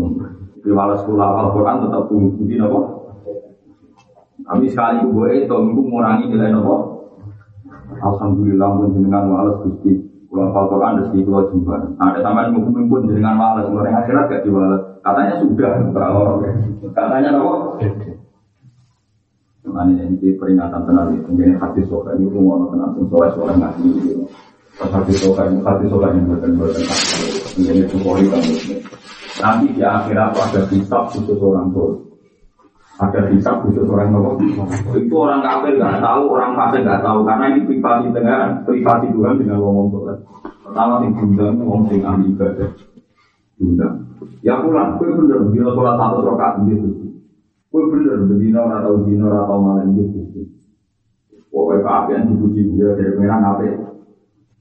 Di 0.63 0.71
walau 0.71 0.95
sekolah 0.95 1.27
al 1.27 1.49
Quran 1.51 1.75
tetap 1.83 2.03
bukti 2.07 2.55
apa. 2.55 2.79
Tapi 4.45 4.65
sekali 4.71 5.03
gue 5.11 5.27
itu, 5.43 5.51
itu 5.51 5.81
mengurangi 5.83 6.31
nilai 6.31 6.55
apa. 6.55 6.75
Alhamdulillah 7.99 8.69
menjenengan 8.79 9.27
walau 9.27 9.59
gusti. 9.67 9.91
Kalau 10.31 10.55
al 10.55 10.67
Quran 10.71 10.91
rezeki 11.03 11.19
kalau 11.27 11.51
jumpa. 11.51 11.75
Ada 11.99 12.19
sama 12.23 12.47
yang 12.47 12.63
mungkin 12.63 12.87
pun 12.87 13.11
jenengan 13.11 13.35
walau. 13.35 13.75
Orang 13.75 13.91
akhirat 13.91 14.31
gak 14.31 14.43
diwales. 14.47 14.83
Katanya 15.03 15.37
sudah, 15.37 15.71
katanya 16.97 17.29
Makanya 19.75 20.07
ini 20.07 20.31
peringatan 20.39 20.87
tenang 20.87 21.11
itu, 21.19 21.35
ini 21.35 21.51
hati 21.59 21.83
soka 21.91 22.15
ini 22.15 22.31
rumah 22.31 22.63
tenang, 22.71 22.95
pun 22.95 23.11
soleh 23.11 23.27
soleh 23.35 23.59
ngaji 23.59 23.91
gitu. 24.07 24.23
Pas 24.79 24.87
hati 24.87 25.11
soka 25.19 25.43
ini 25.51 25.59
hati 25.67 25.83
soka 25.91 26.15
ini 26.15 26.23
bukan 26.31 26.51
bukan 26.55 26.83
ini 27.59 27.83
itu 27.83 27.97
kori 27.99 28.23
kan. 28.31 28.39
Nanti 29.43 29.75
di 29.75 29.83
akhirat 29.83 30.31
ada 30.31 30.63
kitab 30.71 31.11
khusus 31.11 31.35
orang 31.43 31.75
tua. 31.75 31.91
Ada 33.03 33.27
kitab 33.35 33.67
khusus 33.67 33.83
orang 33.83 34.15
tua. 34.15 34.31
Itu 34.95 35.15
orang 35.19 35.43
kafir 35.43 35.75
nggak 35.75 35.99
tahu, 35.99 36.23
orang 36.31 36.51
fasik 36.55 36.81
nggak 36.87 37.03
tahu 37.03 37.19
karena 37.27 37.45
ini 37.51 37.61
privasi 37.67 38.07
dengan 38.15 38.63
privasi 38.63 39.07
Tuhan 39.11 39.35
dengan 39.43 39.59
ngomong 39.59 39.87
soleh. 39.91 40.17
Pertama 40.63 41.03
sing 41.03 41.11
diundang 41.19 41.59
ngomong 41.59 41.83
sing 41.91 41.99
ahli 41.99 42.31
ibadah. 42.31 42.71
Diundang. 43.59 43.95
Ya 44.39 44.55
pulang, 44.55 44.95
gue 44.95 45.11
bener, 45.11 45.51
bila 45.51 45.75
sholat 45.75 45.99
satu 45.99 46.23
rakaat 46.23 46.63
gitu. 46.63 47.04
Kue 47.75 47.91
bener, 47.91 48.23
bedino 48.23 48.71
ora 48.71 48.87
tau 48.87 49.03
dino 49.03 49.27
ora 49.27 49.43
tau 49.43 49.59
malam 49.59 49.91
gitu. 49.99 50.47
Pokoknya 51.51 51.83
keapian 51.83 52.31
dipuji 52.31 52.71
dia 52.71 52.95
dari 52.95 53.19
merah 53.19 53.43
ngape. 53.43 53.67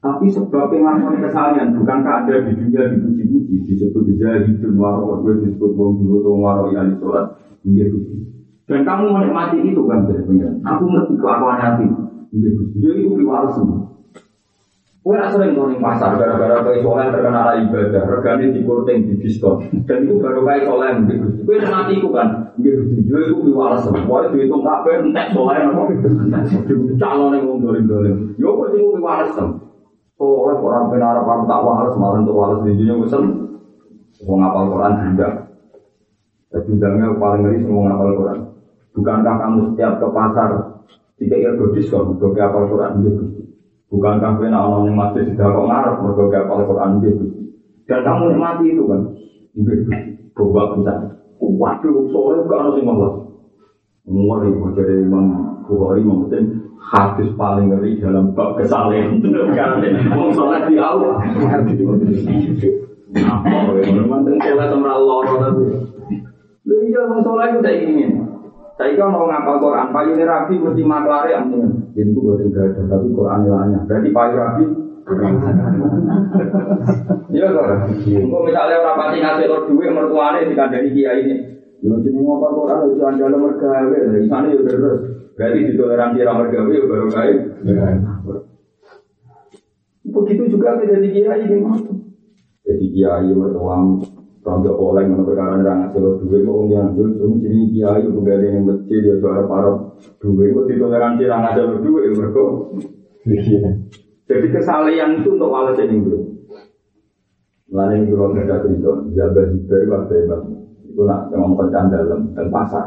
Tapi 0.03 0.27
sebab 0.27 0.66
pengakuan 0.66 1.22
kesalahan 1.22 1.79
bukankah 1.79 2.27
ada 2.27 2.42
di 2.42 2.59
dunia 2.59 2.90
dipuji-puji 2.90 3.70
disebut 3.70 4.18
jahidun 4.18 4.74
waro 4.74 5.22
gue 5.22 5.46
disebut 5.46 5.79
wong 5.79 6.03
juga 6.03 6.27
tuh 6.27 6.74
yang 6.74 6.90
sholat 6.98 7.38
gitu. 7.62 8.03
Dan 8.66 8.83
kamu 8.83 9.07
menikmati 9.14 9.62
itu 9.62 9.83
kan 9.87 10.11
pengiran. 10.11 10.59
Aku 10.66 10.83
ngerti 10.83 11.14
kelakuan 11.14 11.62
hati. 11.62 11.87
Jadi 12.35 12.98
itu 12.98 13.14
piwal 13.14 13.46
semua. 13.55 13.94
Kue 15.07 15.14
nak 15.14 15.31
sering 15.31 15.55
nonton 15.55 15.79
pasar 15.79 16.18
gara-gara 16.18 16.66
kue 16.66 16.83
soleh 16.83 17.14
terkenal 17.14 17.62
ibadah, 17.62 18.11
regane 18.11 18.50
di 18.50 18.66
kurting 18.66 19.07
di 19.07 19.14
diskon, 19.22 19.61
dan 19.87 20.03
itu 20.03 20.18
baru 20.18 20.42
kue 20.42 20.66
soleh 20.66 20.98
gitu. 21.07 21.46
Kue 21.46 21.62
nanti 21.62 22.03
itu 22.03 22.09
kan, 22.11 22.43
gitu. 22.59 22.83
Entek 25.05 25.27
calon 27.01 27.33
penara 30.90 31.21
paru 31.27 31.43
tak 31.51 31.61
ngapal 34.38 34.64
Quran 34.71 34.93
juga. 35.11 35.29
Dan 36.55 36.62
bidangnya 36.71 37.19
paling 37.19 37.40
ngeri 37.43 37.59
semua 37.67 37.83
ngapal 37.90 38.11
Quran. 38.14 38.38
Bukankah 38.95 39.35
kamu 39.43 39.61
setiap 39.75 39.93
ke 39.99 40.07
pasar 40.14 40.51
tidak 41.19 41.38
ilmu 41.51 41.75
diskon, 41.75 42.14
bukan 42.14 42.31
ngapal 42.31 42.64
Quran 42.71 42.93
gitu. 43.03 43.23
Bukan 43.90 44.19
kan 44.23 44.38
kena 44.38 44.59
orang 44.59 44.90
yang 44.90 44.97
masih 44.99 45.23
tidak 45.35 45.55
kok 45.55 45.67
ngarep 45.71 45.95
mereka 46.03 46.23
gak 46.31 46.45
apal 46.47 46.61
Quran 46.67 46.90
itu. 46.99 47.27
Dan 47.87 48.01
kamu 48.03 48.25
nikmati 48.35 48.64
itu 48.71 48.83
kan. 48.87 49.01
Coba 50.35 50.62
bisa. 50.75 50.95
Waduh, 51.44 52.09
sore 52.09 52.40
bukan 52.44 52.59
harus 52.64 52.76
lima 52.80 52.92
belas. 52.96 53.14
Ngeri, 54.04 54.50
jadi 54.76 54.94
Imam 55.00 55.26
Bukhari 55.64 56.04
mungkin 56.04 56.42
hadis 56.76 57.33
paling 57.40 57.72
ngeri 57.72 57.96
dalam 58.00 58.37
bab 58.37 58.61
kesalahan. 58.61 59.16
Karena 59.24 59.88
mau 60.12 60.28
sholat 60.28 60.68
di 60.68 60.76
awal. 60.76 61.16
Apa? 63.14 63.57
Memang 63.80 64.20
sholat 64.28 64.68
sama 64.68 64.90
Allah. 64.92 65.18
Lu 66.64 66.74
iya, 66.85 67.00
mau 67.09 67.20
sholat 67.24 67.61
itu 67.61 67.72
ingin. 67.88 68.12
Saya 68.74 68.98
kan 68.98 69.14
mau 69.14 69.30
ngapal 69.30 69.62
Quran, 69.62 69.88
payu 69.94 70.18
rapi 70.18 70.54
mesti 70.59 70.83
maklare. 70.83 71.30
Jadi 71.94 72.11
itu 72.11 72.18
buat 72.18 72.42
ada, 72.42 72.83
tapi 72.90 73.07
Quran 73.14 73.46
ilahnya. 73.46 73.87
Berarti 73.87 74.09
payu 74.11 74.35
rapi. 74.35 74.84
Iya 77.35 77.47
kan? 77.53 77.69
Engkau 77.93 78.40
misalnya 78.49 78.81
orang 78.81 78.97
pati 78.97 79.19
ngasih 79.21 79.47
lo 79.53 79.69
duit 79.69 79.93
mertuane 79.93 80.49
dikandani 80.49 80.88
kiai 80.97 81.21
ini. 81.29 81.37
Yo 81.85 82.01
jeneng 82.01 82.25
ngapal 82.25 82.57
Quran 82.57 82.97
itu 82.97 83.05
andal 83.05 83.37
mergawe, 83.37 83.99
sana 84.25 84.49
yo 84.49 84.64
terus. 84.64 85.01
Berarti 85.37 85.69
ditoleransi 85.69 86.25
ra 86.25 86.33
mergawe 86.33 86.73
yo 86.73 86.88
baru 86.88 87.09
kae. 87.12 87.35
Begitu 90.09 90.43
juga 90.57 90.81
jadi 90.81 91.09
kiai 91.12 91.43
ini 91.45 91.59
Jadi 92.64 92.87
kiai 92.97 93.29
mertuamu 93.35 94.01
Rambut 94.45 94.77
oleh 94.77 95.09
mana 95.09 95.25
perkara 95.25 95.57
orang 95.57 95.88
ngasih 95.88 96.01
lo 96.05 96.21
duit, 96.21 96.45
kok 96.45 96.69
yang 96.69 96.93
jual 96.93 97.17
cuma 97.17 97.40
jadi 97.40 97.64
kiai 97.73 98.05
ada 98.05 98.45
yang 98.45 98.69
betul 98.69 99.01
dia 99.01 99.17
suara 99.17 99.49
parah 99.49 99.97
duit, 100.21 100.53
kok 100.53 100.69
ditoleransi 100.69 101.25
orang 101.25 101.43
ngasih 101.49 101.64
lo 101.64 101.77
duit, 101.81 102.12
mereka. 102.12 102.45
Jadi 104.25 104.47
kesalahan 104.49 105.21
itu 105.21 105.37
untuk 105.37 105.53
alas 105.53 105.77
ini 105.85 106.01
bro. 106.01 106.21
Lain 107.75 108.09
itu 108.09 108.15
kalau 108.17 108.33
nggak 108.33 108.47
ada 108.49 108.65
cerita, 108.65 108.93
jabat 109.13 109.47
jibar 109.53 109.83
waktu 109.91 110.15
hebat. 110.25 110.41
Itu 110.89 111.03
nak 111.05 111.29
yang 111.29 111.53
pecahan 111.59 111.93
dalam 111.93 112.21
dan 112.33 112.47
pasar. 112.49 112.87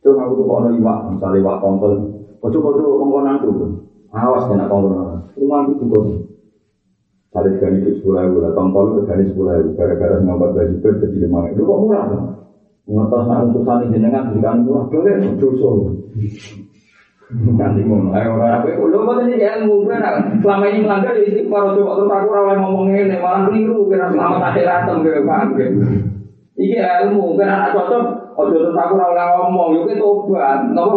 Itu 0.00 0.16
aku 0.16 0.40
tuh 0.40 0.46
kalau 0.48 0.72
iwak, 0.72 0.98
misalnya 1.12 1.38
iwak 1.44 1.56
tongkol, 1.60 1.92
kocok 2.40 2.60
kocok 2.64 2.82
kongkonan 2.82 3.36
tuh, 3.44 3.84
awas 4.10 4.48
kena 4.48 4.66
kongkonan. 4.66 5.20
Rumah 5.36 5.60
itu 5.68 5.84
tuh 5.86 6.04
Salih 7.30 7.62
gani 7.62 7.78
itu 7.78 8.02
sepuluh 8.02 8.26
ribu, 8.26 8.42
lah 8.42 8.50
tongkol 8.58 8.90
itu 8.90 9.00
gani 9.06 9.22
sepuluh 9.30 9.54
ribu, 9.54 9.70
gara-gara 9.78 10.18
ngambil 10.18 10.50
baju 10.50 10.74
ber 10.82 10.92
jadi 10.98 11.16
lima 11.28 11.46
Itu 11.54 11.62
kok 11.62 11.78
murah? 11.78 12.04
Mengetos 12.90 13.22
nak 13.30 13.54
saling 13.54 13.94
jenengan 13.94 14.34
berikan 14.34 14.66
murah, 14.66 14.82
boleh 14.90 15.14
dosa. 15.38 15.70
Nanti 17.30 17.86
ayo 17.86 18.30
orang 18.34 18.58
apa 18.58 18.66
itu? 18.74 18.90
Lo 18.90 19.06
mau 19.06 19.22
ini 19.22 19.38
ilmu 19.38 19.86
kan? 19.86 20.42
Selama 20.42 20.64
ini 20.66 20.82
melanggar 20.82 21.14
ya 21.14 21.30
ini 21.30 21.46
baru 21.46 21.78
coba 21.78 22.02
terus 22.02 22.10
aku 22.10 22.28
rawat 22.34 22.58
ngomong 22.58 22.90
ini, 22.90 23.14
malah 23.22 23.46
keliru 23.46 23.86
kira 23.86 24.10
selama 24.10 24.50
akhirat 24.50 24.90
enggak 24.90 25.22
paham 25.22 25.48
kan? 25.54 25.70
Iki 26.58 26.76
ilmu 26.82 27.38
kan 27.38 27.48
anak 27.54 27.70
cocok, 27.78 28.34
ojo 28.34 28.56
terus 28.66 28.74
aku 28.74 28.94
rawat 28.98 29.30
ngomong, 29.46 29.78
yuk 29.78 29.86
kita 29.86 30.02
tobat, 30.02 30.58
nopo 30.74 30.96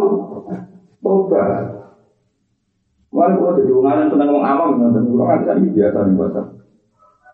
tobat. 1.06 1.86
Kalau 3.14 3.54
jadi 3.54 4.10
seneng 4.10 4.34
wong 4.34 4.42
awam 4.42 4.82
nonton 4.82 5.06
pulau 5.14 5.30
kan 5.30 5.46
jadi 5.46 5.70
biasa 5.70 5.98
nih 6.02 6.18
bahasa. 6.18 6.42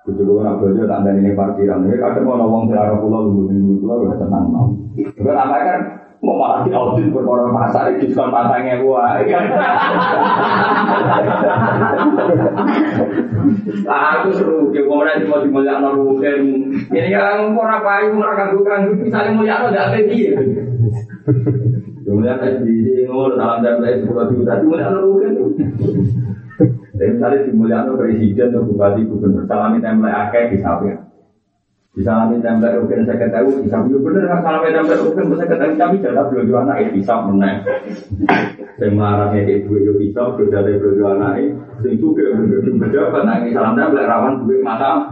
Belajar 0.09 0.85
tak 0.91 0.99
ada 1.07 1.11
ini 1.15 1.31
parkiran. 1.31 1.87
Kadang 1.87 2.27
mau 2.27 2.35
ngomong 2.35 2.67
secara 2.67 2.99
pulau 2.99 3.31
lu 3.31 3.47
nih 3.47 3.79
pulau 3.79 4.03
udah 4.03 4.19
tenang 4.19 4.45
mau. 4.51 4.67
Apa 5.23 5.57
kan 5.63 5.79
mau 6.19 6.35
malah 6.35 6.67
di 6.67 6.71
audit 6.75 7.15
berkorban 7.15 7.55
pasar 7.55 7.95
diskon 7.95 8.27
pasangnya 8.27 8.83
gua. 8.83 9.23
Aku 13.87 14.29
seru, 14.35 14.67
dia 14.75 14.83
mau 14.83 15.07
nanti 15.07 15.23
mau 15.31 15.39
dimuliakan 15.39 15.95
rugen. 15.95 16.41
Ini 16.91 17.09
kan 17.15 17.55
mau 17.55 17.63
apa 17.63 18.03
ibu 18.03 18.19
mereka 18.19 18.51
bukan 18.51 18.99
misalnya 18.99 19.31
mulia 19.31 19.63
tidak 19.63 19.85
ada 19.95 19.99
dia. 20.11 20.35
Kemudian 22.03 22.41
SBC 22.41 23.07
ngomong 23.07 23.39
salam 23.39 23.63
dan 23.63 23.79
baik 23.79 24.03
sepuluh 24.03 24.27
juta, 24.33 24.59
kemudian 24.59 24.99
rugen. 24.99 25.33
Tapi 26.99 27.15
misalnya 27.15 27.47
dimuliakan 27.47 27.95
presiden 27.95 28.51
atau 28.51 28.67
bupati 28.67 29.07
gubernur, 29.07 29.47
salami 29.47 29.79
template 29.79 30.11
akeh 30.11 30.43
bisa 30.51 30.83
ya. 30.83 31.08
Bisa 31.89 32.13
salami 32.13 32.37
template 32.37 32.77
rugen 32.77 33.01
saya 33.01 33.17
ketahui, 33.17 33.65
bisa 33.65 33.81
ya 33.81 33.97
bener 33.97 34.23
kan 34.29 34.39
salami 34.45 34.69
template 34.69 35.03
rugen 35.09 35.25
saya 35.33 35.49
ketahui, 35.49 35.75
tapi 35.75 35.95
jatah 36.05 36.25
belum 36.29 36.53
anak 36.61 36.75
ya 36.85 36.89
bisa 36.93 37.13
menang. 37.25 37.57
Saya 38.77 38.93
melarangnya 38.93 39.41
kayak 39.43 39.59
dua 39.65 39.77
yo 39.81 39.93
bisa, 39.97 40.21
belum 40.37 40.53
dari 40.53 40.77
dua 40.77 41.17
anak 41.17 41.33
ini, 41.41 41.57
sing 41.81 41.93
juga 41.97 42.29
belum 42.37 42.77
berjabat, 42.77 43.21
nanti 43.25 43.49
salam 43.57 43.73
template 43.73 44.05
rawan 44.05 44.33
duit 44.45 44.61
mata. 44.61 45.09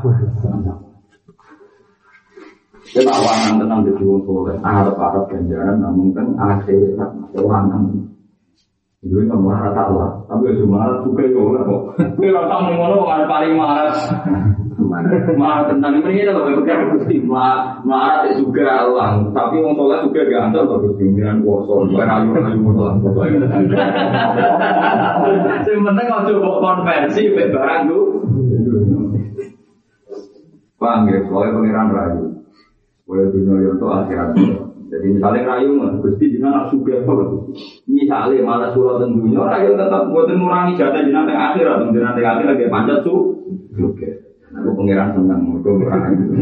Kita 2.88 3.12
awanan 3.12 3.54
tenang 3.60 3.82
di 3.84 3.92
dua 3.98 4.16
soleh, 4.24 4.56
Arab 4.64 4.96
Arab 5.02 5.28
ganjaran, 5.34 5.82
namun 5.82 6.14
kan 6.14 6.28
akhirat, 6.40 7.12
awanan. 7.36 8.06
Itu 9.02 9.18
yang 9.26 9.42
marah 9.42 9.74
tak 9.74 9.94
lah, 9.94 10.10
tapi 10.30 10.58
ya 10.58 10.66
marah 10.66 11.02
juga 11.02 11.26
ya 11.26 11.42
lah 11.42 11.62
kok. 11.66 11.82
Tapi 12.00 12.26
rasa 12.34 12.56
ngono 12.70 12.96
kok 13.02 13.30
paling 13.30 13.54
marah. 13.58 13.98
Marah 14.78 15.74
tentang 15.74 16.06
ini 16.06 16.22
kita 16.22 16.38
loh, 16.38 16.54
bukan 16.54 17.02
gusti 17.02 17.18
marah 17.26 18.30
itu 18.30 18.46
juga 18.46 18.86
lah. 18.86 19.26
Tapi 19.34 19.58
mau 19.66 19.74
sholat 19.74 20.06
juga 20.06 20.22
ada 20.30 20.60
loh 20.62 20.78
gusti 20.86 21.10
miran. 21.10 21.42
Bukan 21.42 21.98
ayu 21.98 22.30
ayu 22.38 22.60
foto 23.02 23.22
ini. 23.26 23.42
Sebenarnya 25.66 26.04
kalau 26.06 26.30
coba 26.30 26.50
konversi 26.62 27.34
barang 27.34 27.82
tuh. 27.90 28.06
Paham 30.78 31.10
ya, 31.10 31.26
soalnya 31.26 31.58
pengiran 31.58 31.90
rayu. 31.90 32.24
Boleh 33.10 33.26
dunia 33.34 33.74
itu 33.74 33.88
akhirat. 33.90 34.30
Jadi 34.88 35.08
misalnya 35.20 35.58
rayu 35.58 35.70
nggak, 35.74 35.94
gusti 36.00 36.38
nak 36.40 36.70
suka 36.72 37.04
apa 37.04 37.12
Misalnya 37.90 38.46
malah 38.46 38.70
surat 38.72 39.04
tentunya 39.04 39.42
rayu 39.42 39.74
tetap 39.74 40.06
buat 40.14 40.32
mengurangi 40.32 40.80
jatah 40.80 41.02
jinak 41.02 41.28
yang 41.28 41.42
akhir 41.52 41.66
atau 41.66 41.92
jinak 41.92 42.16
yang 42.16 42.40
akhir 42.40 42.48
lagi 42.56 42.72
panjat 42.72 43.00
su. 43.04 43.16
Oke. 43.84 44.17
Aku 44.58 44.74
pengiran 44.74 45.14
senang, 45.14 45.54
aku 45.54 45.86
rayu. 45.86 46.34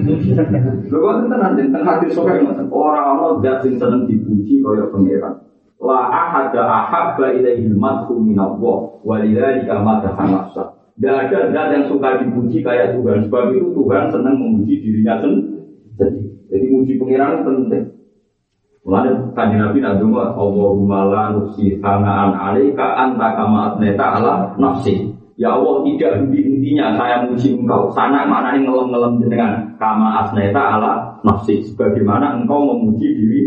Lalu 0.87 1.27
itu 1.27 1.35
nanti 1.35 1.61
tentang 1.67 1.83
hati 1.83 2.07
sokai 2.15 2.47
orang 2.71 3.19
orang 3.19 3.43
jatuh 3.43 3.75
senang 3.75 4.07
dipuji 4.07 4.63
kaya 4.63 4.87
pengiran. 4.87 5.35
La 5.83 5.99
ahada 6.07 6.63
ahabba 6.63 7.35
ilaihi 7.35 7.75
madhu 7.75 8.23
minallah 8.23 9.03
walidhalika 9.03 9.83
madaha 9.83 10.23
nafsa. 10.31 10.63
Tidak 10.95 11.11
ada 11.11 11.51
zat 11.51 11.67
yang 11.75 11.83
suka 11.91 12.23
dipuji 12.23 12.63
kayak 12.63 12.95
Tuhan. 12.95 13.27
Sebab 13.27 13.51
itu 13.51 13.67
Tuhan 13.75 14.07
senang 14.07 14.39
memuji 14.39 14.79
dirinya 14.79 15.19
sendiri. 15.19 16.31
Jadi 16.47 16.65
muji 16.71 16.95
pengiran 16.95 17.43
penting. 17.43 17.83
Mulanya 18.85 19.33
kanji 19.33 19.57
Nabi 19.57 19.81
nak 19.81 19.97
dungo 19.97 20.21
Allahumma 20.21 21.09
la 21.09 21.23
nusi 21.33 21.81
hanaan 21.81 22.37
alaika 22.37 22.85
anta 22.95 23.33
kama 23.33 23.73
atneta 23.73 24.21
ala 24.21 24.53
nafsi. 24.61 25.09
Ya 25.35 25.51
Allah 25.51 25.83
tidak 25.83 26.11
henti-hentinya 26.15 26.95
saya 26.95 27.27
muji 27.27 27.59
engkau. 27.59 27.91
Sana 27.91 28.23
mana 28.23 28.55
ini 28.55 28.63
ngelem-ngelem 28.63 29.19
jenengan 29.19 29.75
kama 29.75 30.23
asneta 30.23 30.79
ala 30.79 31.19
nafsi. 31.27 31.59
Sebagaimana 31.59 32.39
engkau 32.39 32.63
memuji 32.63 33.07
diri 33.11 33.41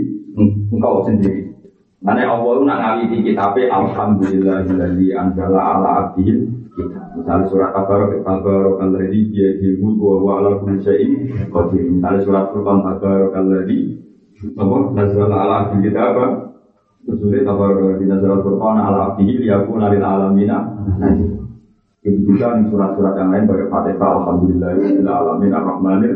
engkau 0.68 1.00
sendiri. 1.08 1.48
Mana 2.04 2.28
Allah 2.28 2.62
nak 2.62 2.78
ngawiti 2.78 3.32
kitabnya 3.32 3.72
Alhamdulillahilladzi 3.74 5.08
anjala 5.16 5.58
ala 5.58 5.88
abdihil 6.06 6.46
Misalnya 6.78 7.50
surat 7.50 7.74
Tabarok, 7.74 8.22
Tabarok 8.22 8.78
alladzi 8.78 9.34
biyadil 9.34 9.82
mulku 9.82 10.22
wa 10.22 10.38
ala 10.38 10.62
kulli 10.62 10.78
syai'in 10.78 11.26
qadir. 11.50 11.90
Misalnya 11.90 12.22
surat 12.22 12.54
Furqan, 12.54 12.86
Tabarok 12.86 13.34
alladzi 13.34 13.98
apa 14.38 14.76
nazar 14.94 15.26
ala 15.26 15.54
abdi 15.66 15.90
kita 15.90 15.98
apa 16.14 16.24
Rasulullah 17.08 17.42
tabar 17.42 17.98
di 17.98 18.04
nazar 18.06 18.30
al-Qur'an 18.38 18.76
ala 18.78 18.98
abdi 19.10 19.34
liyakuna 19.34 19.90
lil 19.90 20.04
alamina 20.04 20.58
itu 22.06 22.18
juga 22.24 22.54
di 22.58 22.70
surat-surat 22.70 23.14
yang 23.18 23.34
lain 23.34 23.44
bagi 23.50 23.66
Fatihah 23.66 24.10
Alhamdulillah 24.22 24.70
lil 24.78 25.08
alamin 25.08 25.50
ar-rahmanir 25.50 26.14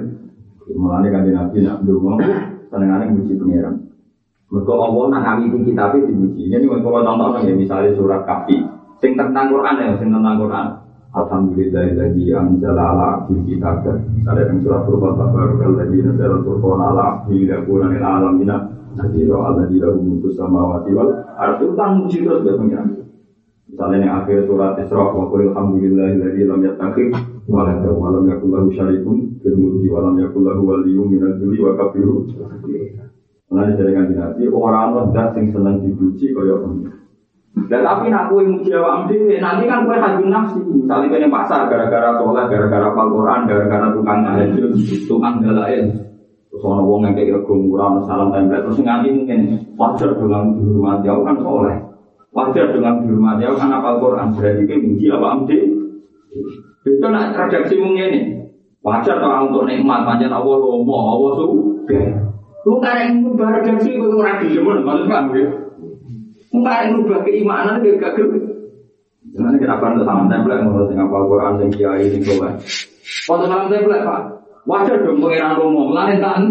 mulane 0.79 1.09
kan 1.11 1.27
nabi 1.27 1.59
nak 1.67 1.83
ndonga 1.83 2.27
senengane 2.71 3.05
muji 3.13 3.35
pangeran 3.35 3.75
mergo 4.49 4.75
Allah 4.79 5.05
nak 5.11 5.23
ngawiti 5.27 5.59
kitab 5.73 5.97
dipuji 5.99 6.49
ini 6.49 6.67
kalau 6.69 7.03
contoh 7.03 7.41
ya 7.43 7.53
misalnya 7.53 7.91
surat 7.99 8.23
kafi 8.23 8.63
sing 9.03 9.19
tentang 9.19 9.51
Quran 9.51 9.75
ya 9.81 9.97
sing 9.99 10.09
tentang 10.15 10.39
Quran 10.39 10.67
Alhamdulillahilladzi 11.13 12.33
anzala 12.33 12.97
ala 12.97 13.05
abdi 13.21 13.37
kitab. 13.45 13.85
Misalnya 14.17 14.49
yang 14.49 14.65
surat 14.65 14.89
Furqan 14.89 15.21
tabarakal 15.21 15.77
ladzi 15.77 16.01
nazala 16.01 16.41
al-Furqan 16.41 16.81
ala 16.81 17.03
abdi 17.05 17.35
liyakuna 17.45 17.93
lil 17.93 18.01
alamin 18.01 18.49
nadhira 18.97 19.37
alladzi 19.45 19.77
lahu 19.77 20.01
mulku 20.01 20.33
samawati 20.33 20.89
ardi. 21.37 21.69
Itu 21.69 21.77
kan 21.77 22.01
muji 22.01 22.17
terus 22.25 22.49
ya 22.49 22.57
pengiran. 22.57 22.89
Misalnya 23.73 24.05
yang 24.05 24.15
akhir 24.21 24.45
surat 24.45 24.77
Isra 24.77 25.01
wa 25.01 25.33
qul 25.33 25.49
alhamdulillahilladzi 25.49 26.45
lam 26.45 26.61
yattakhidh 26.61 27.17
walada 27.49 27.89
wa 27.89 28.13
lam 28.13 28.29
yakul 28.29 28.53
lahu 28.53 28.69
syarikun 28.69 29.41
fil 29.41 29.57
mulki 29.57 29.89
wa 29.89 30.05
lam 30.05 30.21
yakul 30.21 30.45
lahu 30.45 30.61
waliyyun 30.61 31.09
minal 31.09 31.33
dhulli 31.41 31.57
wa 31.57 31.73
kafiru. 31.81 32.29
Nah, 33.53 33.69
dari 33.69 33.93
kanjeng 33.93 34.17
Nabi, 34.17 34.49
orang-orang 34.49 35.33
sing 35.37 35.53
seneng 35.53 35.81
dipuji 35.85 36.33
kaya 36.33 36.57
pengiran. 36.57 37.01
Dan 37.69 37.85
tapi 37.85 38.09
nak 38.09 38.33
kue 38.33 38.49
muji 38.49 38.73
awak 38.73 39.13
dhewe, 39.13 39.37
nanti 39.37 39.69
kan 39.69 39.85
kue 39.85 39.97
hajun 39.97 40.33
nafsi. 40.33 40.61
Misalnya 40.65 41.13
kue 41.13 41.29
pasar 41.29 41.69
gara-gara 41.69 42.17
sholat, 42.17 42.49
gara-gara 42.49 42.89
Al-Quran, 42.89 43.41
gara-gara 43.45 43.93
tukang 43.93 44.21
tahajud, 44.25 44.73
tukang 45.05 45.45
dalail. 45.45 45.85
Terus 46.49 46.65
orang 46.65 46.85
wong 46.89 47.01
yang 47.05 47.13
kayak 47.13 47.45
murah, 47.49 48.01
salam 48.09 48.33
tempel, 48.33 48.61
terus 48.69 48.81
nganti 48.81 49.09
mungkin 49.13 49.41
wajar 49.77 50.17
dengan 50.17 50.57
dihormati 50.57 51.07
aku 51.13 51.23
kan 51.29 51.37
soleh. 51.45 51.77
Wajar 52.33 52.73
dengan 52.73 53.05
dihormati 53.05 53.45
aku 53.45 53.57
kan 53.61 53.77
apal 53.77 54.01
Quran. 54.01 54.33
Berarti 54.33 54.63
kue 54.65 54.79
muji 54.81 55.07
awak 55.13 55.31
amdi. 55.37 55.59
Itu 56.89 57.07
nak 57.13 57.37
redaksi 57.37 57.77
mungkin 57.77 58.09
ini. 58.09 58.21
Wajar 58.83 59.21
kalau 59.21 59.53
untuk 59.53 59.69
nikmat, 59.69 60.03
panjang 60.03 60.33
Allah 60.33 60.57
lomo, 60.59 60.97
Allah 60.97 61.31
suka. 61.39 62.03
Lu 62.67 62.79
yang 62.83 63.23
ngubah 63.23 63.63
redaksi, 63.63 63.95
itu 63.95 64.17
orang 64.17 64.43
dijemun, 64.43 64.83
maksudnya 64.83 65.23
ya. 65.35 65.47
Enggak 66.53 66.77
yang 66.83 66.91
rubah 66.99 67.21
keimanan 67.23 67.85
dia 67.85 67.95
gede. 68.01 68.39
Jangan 69.33 69.55
kita 69.57 69.75
akan 69.79 70.03
salam 70.03 70.27
template 70.27 70.61
ngurus 70.67 70.91
dengan 70.91 71.09
apa 71.09 71.19
Quran 71.25 71.53
yang 71.63 71.71
kiai 71.73 72.05
ini 72.11 72.19
coba. 72.27 72.59
Kalau 73.29 73.47
salam 73.47 73.71
template 73.71 74.05
pak, 74.05 74.21
wajar 74.67 74.97
dong 75.05 75.23
pengiran 75.23 75.57
romo, 75.57 75.89
melalui 75.89 76.19
tak 76.19 76.43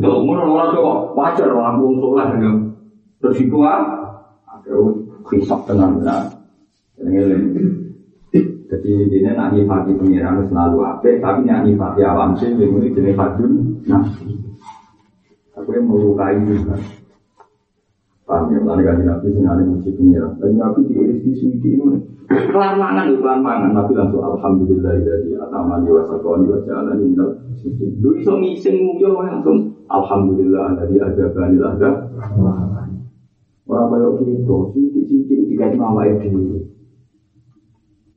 mulai 0.00 0.46
orang 0.48 0.72
coba 0.72 0.92
wajar 1.12 1.48
orang 1.52 1.76
sholat 2.00 2.26
dengan 2.32 2.56
terus 3.20 3.36
itu 3.36 3.58
akhirnya 3.60 5.09
kisah 5.30 5.60
tenang 5.64 6.02
benar. 6.02 6.22
Jadi 8.70 8.90
ini 8.90 9.26
nak 9.34 9.50
nyifati 9.50 9.98
pengiran 9.98 10.46
selalu 10.46 10.78
apik, 10.84 11.18
tapi 11.18 11.42
nak 11.46 11.66
nyifati 11.66 12.06
awam 12.06 12.38
sih, 12.38 12.54
ini 12.54 12.94
jenis 12.94 13.18
hadun 13.18 13.82
nafsi. 13.86 14.30
Aku 15.58 15.74
yang 15.74 15.90
melukai 15.90 16.38
juga. 16.46 16.78
Paham 18.30 18.54
ya, 18.54 18.62
lalu 18.62 18.86
kan 18.86 19.02
nabi 19.02 19.26
sengaja 19.34 19.62
muji 19.66 19.90
pengira. 19.90 20.30
Dan 20.38 20.54
nabi 20.54 20.86
diiris 20.86 21.18
di 21.26 21.34
suci 21.34 21.68
ini. 21.74 21.98
Kelar 22.30 22.78
mangan, 22.78 23.18
kelar 23.18 23.42
mangan. 23.42 23.74
Nabi 23.74 23.92
langsung 23.98 24.22
alhamdulillah 24.22 25.02
dari 25.02 25.34
atamani 25.34 25.90
wa 25.90 26.06
sakoni 26.06 26.46
wa 26.46 26.62
jalani 26.62 27.10
minal 27.10 27.34
suci. 27.58 27.90
Lu 27.98 28.14
iso 28.14 28.38
ngising 28.38 28.86
muyo 28.86 29.18
langsung 29.18 29.74
alhamdulillah 29.90 30.78
dari 30.78 31.02
ada 31.02 31.26
banil 31.34 31.62
ada. 31.74 31.90
Orang 33.70 33.86
kaya 33.94 34.08
gitu, 34.26 34.74
sidik-sidik 34.74 35.46
dikasih 35.46 35.78
nama 35.78 36.02
itu. 36.10 36.58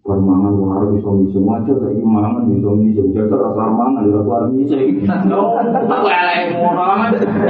Permangan 0.02 0.60
wong 0.60 0.72
arep 0.76 0.90
iso 1.00 1.10
ngising 1.16 1.46
wajar 1.46 1.78
saiki 1.80 2.04
mangan 2.04 2.50
iso 2.52 2.76
ngising 2.76 3.14
jajar 3.14 3.40
rasa 3.40 3.72
mangan 3.72 4.04
ora 4.10 4.20
keluar 4.26 4.44
ngising. 4.50 5.06
Oh, 5.30 5.56
tak 5.62 6.10
elek 6.10 6.58
ngono. 6.58 6.86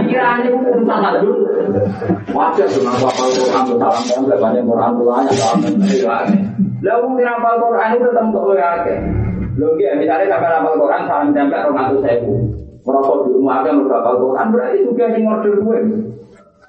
Pikirane 0.03 0.51
urusan 0.51 0.99
lanjut. 0.99 1.37
Wajar 2.29 2.67
dengan 2.69 2.93
apa 2.93 3.23
Quran 3.25 3.63
dalam 3.73 4.03
kan 4.05 4.21
banyak 4.37 4.63
Quran 4.67 4.91
banyak 4.99 5.33
dalam 5.33 5.57
pikirane. 5.63 6.35
Lah 6.83 6.95
wong 6.99 7.13
sing 7.15 7.25
hafal 7.25 7.55
Quran 7.57 7.89
itu 7.95 8.05
tetep 8.11 8.25
kok 8.35 8.43
luwih 8.43 8.61
akeh. 8.67 8.97
Lho 9.55 9.67
nggih 9.79 9.95
misalnya 9.97 10.35
hafal 10.37 10.75
Quran 10.75 11.01
salam 11.07 11.31
tempel 11.31 11.71
200.000. 11.71 12.83
Merasa 12.83 13.13
di 13.23 13.31
rumah 13.31 13.63
aja 13.63 13.71
mereka 13.71 13.95
hafal 14.03 14.15
Quran 14.19 14.47
berarti 14.51 14.77
juga 14.91 15.05
sing 15.15 15.23
order 15.23 15.53
gue. 15.55 15.79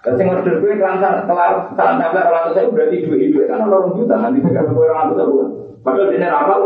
Dan 0.04 0.12
sing 0.20 0.28
order 0.28 0.60
gue 0.60 0.76
kelar 0.76 1.00
salam 1.00 1.96
tempel 1.96 2.24
200.000 2.52 2.74
berarti 2.76 2.96
duit-duit 3.08 3.48
kan 3.48 3.64
orang 3.64 3.96
juta 3.96 4.16
nanti 4.20 4.44
kan 4.44 4.68
200.000. 4.68 5.80
Padahal 5.80 6.12
dia 6.12 6.28
rapal. 6.28 6.60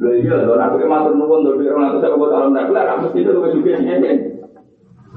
Lho 0.00 0.10
iya, 0.16 0.36
lho 0.48 0.56
aku 0.56 0.76
ke 0.80 0.88
matur 0.88 1.12
nuwun 1.16 1.44
to 1.44 1.54
orang 1.60 1.96
itu 1.96 1.98
saya 2.00 2.16
buat 2.16 2.32
alam 2.32 2.56
tak 2.56 2.66
kelar, 2.72 2.98
mesti 2.98 3.18
itu 3.20 3.30
lebih 3.30 3.50
juga 3.56 3.70
sini 3.78 3.92
aja. 3.94 4.12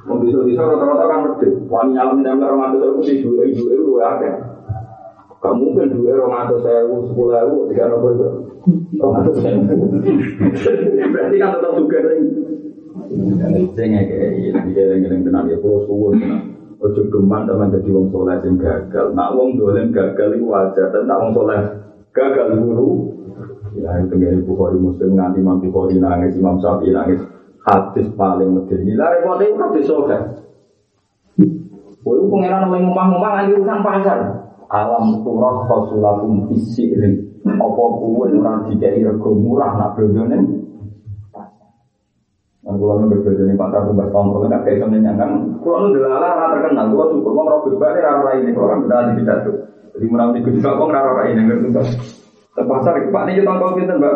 Wong 0.07 0.17
bisa-bisa 0.23 0.63
rata-rata 0.63 1.05
kan 1.07 1.19
medhit. 1.27 1.51
Wani 1.67 1.91
nyalem 1.95 2.23
nempel 2.23 2.51
orang 2.55 2.79
itu 2.79 2.87
saya 3.03 3.15
ibu 3.19 3.31
itu 3.47 3.93
ya. 3.99 4.11
Gak 5.37 5.53
mungkin 5.53 5.91
dua 5.93 6.17
orang 6.23 6.49
atau 6.49 6.57
saya 6.63 6.83
sepuluh 6.87 7.35
ribu 7.35 7.57
tiga. 7.71 7.91
Orang 7.91 9.23
saya. 9.35 9.55
Berarti 11.15 11.35
kan 11.39 11.49
tetap 11.59 11.71
juga 11.75 11.97
nih. 12.07 12.19
Ini 13.07 14.71
dia 14.73 14.83
yang 14.99 15.23
tenang 15.23 15.45
ya, 15.47 15.57
pulau 15.63 15.87
suwun 15.87 16.19
tenang. 16.19 16.57
Ojo 16.77 17.01
geman 17.09 17.49
teman 17.49 17.73
jadi 17.73 17.89
wong 17.89 18.13
soleh 18.13 18.37
sing 18.45 18.53
gagal. 18.61 19.09
Nak 19.17 19.33
wong 19.33 19.57
dolen 19.57 19.89
gagal 19.89 20.37
itu 20.37 20.45
wajar. 20.45 20.93
Dan 20.93 21.09
nak 21.09 21.25
wong 21.25 21.31
soleh 21.33 21.61
gagal 22.13 22.53
guru. 22.53 23.17
Ya 23.77 23.97
itu 23.97 24.13
gini 24.17 24.45
Bukhari 24.45 24.77
Muslim 24.77 25.17
nganti 25.17 25.41
Imam 25.41 25.57
Bukhari 25.57 25.97
nangis, 25.97 26.37
Imam 26.37 26.61
Syafi'i 26.61 26.93
nangis. 26.93 27.21
Hadis 27.65 28.07
paling 28.13 28.53
medeni. 28.53 28.93
Lah 28.93 29.09
repotnya 29.09 29.49
itu 29.49 29.57
hadis 29.57 29.85
soleh. 29.89 30.21
Kowe 32.05 32.19
pengeran 32.29 32.69
oleh 32.69 32.79
ngomong-ngomong 32.85 33.25
nganti 33.25 33.51
urusan 33.57 33.79
pasar. 33.81 34.19
Alam 34.69 35.25
turah 35.25 35.65
fasulakum 35.65 36.53
isirin. 36.53 37.41
Apa 37.47 37.83
kuwe 37.97 38.37
ora 38.37 38.69
dikai 38.69 39.01
rego 39.01 39.31
murah 39.33 39.71
nak 39.79 39.95
blondone? 39.95 40.56
Kan 42.67 42.75
kalau 42.83 42.99
nu 42.99 43.07
berbeda 43.07 43.47
nih 43.47 43.55
pasar 43.55 43.87
tuh 43.87 43.95
bahas 43.95 44.11
tahun 44.11 44.27
kalau 44.27 44.43
nggak 44.51 44.61
kayak 44.67 44.77
semuanya 44.83 45.11
kan. 45.15 45.29
Kalau 45.63 45.77
nu 45.87 45.95
delala 45.95 46.19
rata 46.19 46.45
terkenal, 46.59 46.85
kalau 46.91 47.15
syukur 47.15 47.31
mau 47.31 47.47
robot 47.47 47.79
balik 47.79 48.03
rara 48.03 48.31
ini 48.43 48.51
kalau 48.51 48.67
kan 48.67 48.79
beda 48.83 48.97
di 49.07 49.13
pidato. 49.23 49.51
Jadi 49.95 50.05
menang 50.11 50.35
di 50.35 50.43
juga 50.43 50.75
kok 50.75 50.91
rara 50.91 51.23
ini 51.31 51.41
ngerti 51.47 51.67
kan. 51.71 51.87
Terpaksa 52.59 52.89
pak 53.07 53.23
nih 53.23 53.33
kita 53.39 53.53
tahu 53.55 53.71
kita 53.79 53.95
mbak. 53.95 54.15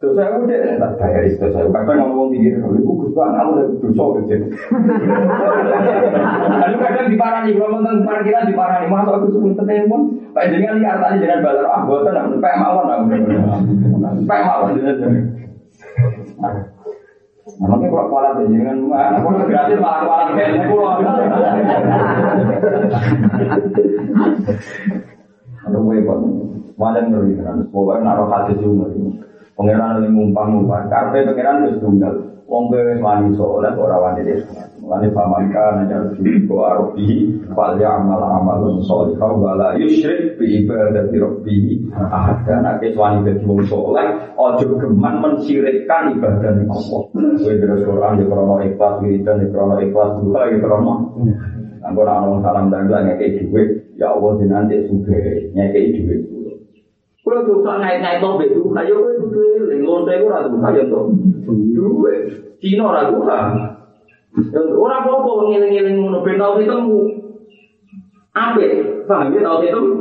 Terus 0.00 0.16
saya 0.16 0.36
udah 0.36 0.80
tak 0.80 0.92
bayar 0.96 1.22
itu 1.28 1.46
saya 1.48 1.68
kadang 1.68 1.96
ngomong 2.08 2.28
pikir 2.32 2.56
kalau 2.60 2.76
ibu 2.76 2.92
gus 3.04 3.12
bang 3.12 3.32
aku 3.36 3.50
udah 3.52 3.66
dosa 3.84 4.04
kerja. 4.16 4.36
Lalu 6.64 6.76
kadang 6.80 7.06
diparani 7.12 7.52
kalau 7.52 7.78
tentang 7.84 7.98
parkiran 8.08 8.48
diparani 8.48 8.86
masa 8.88 9.10
aku 9.12 9.28
sebut 9.28 9.52
telepon. 9.60 10.00
Pak 10.32 10.48
jangan 10.48 10.80
lihat 10.80 10.98
tadi 11.04 11.20
jangan 11.20 11.44
balar 11.44 11.66
ah 11.68 11.80
buatan 11.84 12.16
sampai 12.16 12.54
mawon. 12.56 12.84
Sampai 14.00 14.40
mawon 14.40 14.72
jangan. 14.72 15.12
Namanya 17.44 17.92
kalau 17.92 18.08
kualat 18.08 18.40
ya, 18.40 18.46
jangan 18.56 18.78
mana 18.88 19.20
kalau 19.20 19.44
gratis 19.44 19.76
malah 19.76 20.00
kualat 20.08 20.28
kayak 20.32 20.64
pulau. 20.64 20.96
Ada 25.64 25.78
webon, 25.80 26.20
malah 26.80 27.04
ngeri 27.04 27.36
kan, 27.44 27.68
pokoknya 27.68 28.00
naruh 28.00 28.32
hati 28.32 28.56
juga 28.56 28.88
ini. 28.96 29.20
Pangeran 29.54 30.00
ini 30.00 30.08
ngumpang-ngumpang, 30.16 30.88
karpe 30.88 31.20
pangeran 31.20 31.68
itu 31.68 31.84
tunggal. 31.84 32.14
Wong 32.48 32.72
wis 32.72 33.00
wani 33.04 33.36
saleh 33.36 33.72
ora 33.76 33.96
wani 34.00 34.24
desa. 34.24 34.64
Mulane 34.84 35.08
pamangka 35.16 35.80
najar 35.80 36.12
ko 36.44 36.60
arabi 36.60 37.40
fal 37.56 37.72
ya'mal 37.80 38.20
amalun 38.20 38.84
shalihah 38.84 39.32
wa 39.32 39.72
yusyrik 39.80 40.36
bi 40.36 40.60
ibadati 40.60 41.16
rabbih 41.16 41.88
ahad. 41.96 42.44
Karena 42.44 42.76
kes 42.76 42.92
wani 42.92 43.24
dadi 43.24 43.48
wong 43.48 43.64
geman 44.60 45.14
mensirikkan 45.24 46.12
ibadah 46.20 46.52
ning 46.60 46.68
Allah. 46.68 47.00
Kowe 47.16 47.54
terus 47.56 47.80
Quran 47.80 48.20
di 48.20 48.24
krono 48.28 48.60
ikhlas 48.60 49.00
wiridan 49.00 49.40
di 49.40 49.48
krono 49.48 49.80
ikhlas 49.80 50.20
duha 50.20 50.52
di 50.52 50.60
krono. 50.60 50.94
Anggo 51.80 52.04
salam 52.44 52.68
dan 52.68 52.84
ngekek 52.84 53.40
dhuwit, 53.40 53.96
ya 53.96 54.12
Allah 54.12 54.36
dinanti 54.36 54.84
sugih 54.84 55.48
ngekek 55.56 55.84
dhuwit. 55.96 56.20
Kalau 57.24 57.40
dosa 57.48 57.80
ngait-ngait 57.80 58.20
to 58.20 58.28
mbek 58.36 58.52
duha, 58.52 58.80
ya 58.84 58.92
kowe 59.00 59.12
kudu 59.16 59.40
duha 60.52 60.68
ya 60.76 60.84
to. 60.92 61.00
Cina 62.60 63.08
duha. 63.08 63.73
Ora 64.74 65.06
apa-apa 65.06 65.30
ngiling-ngiling 65.46 65.96
ngono 66.02 66.26
ben 66.26 66.42
tau 66.42 66.58
ketemu. 66.58 67.00
Apik, 68.34 69.06
paham 69.06 69.30
ya 69.30 69.46
tau 69.46 69.62
ketemu. 69.62 69.94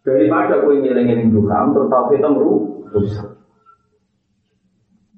Daripada 0.00 0.64
kowe 0.64 0.72
ngiling-ngiling 0.72 1.28
duha, 1.28 1.68
terus 1.76 1.92
tau 1.92 2.08
ketemu 2.08 2.48
rusak. 2.88 3.28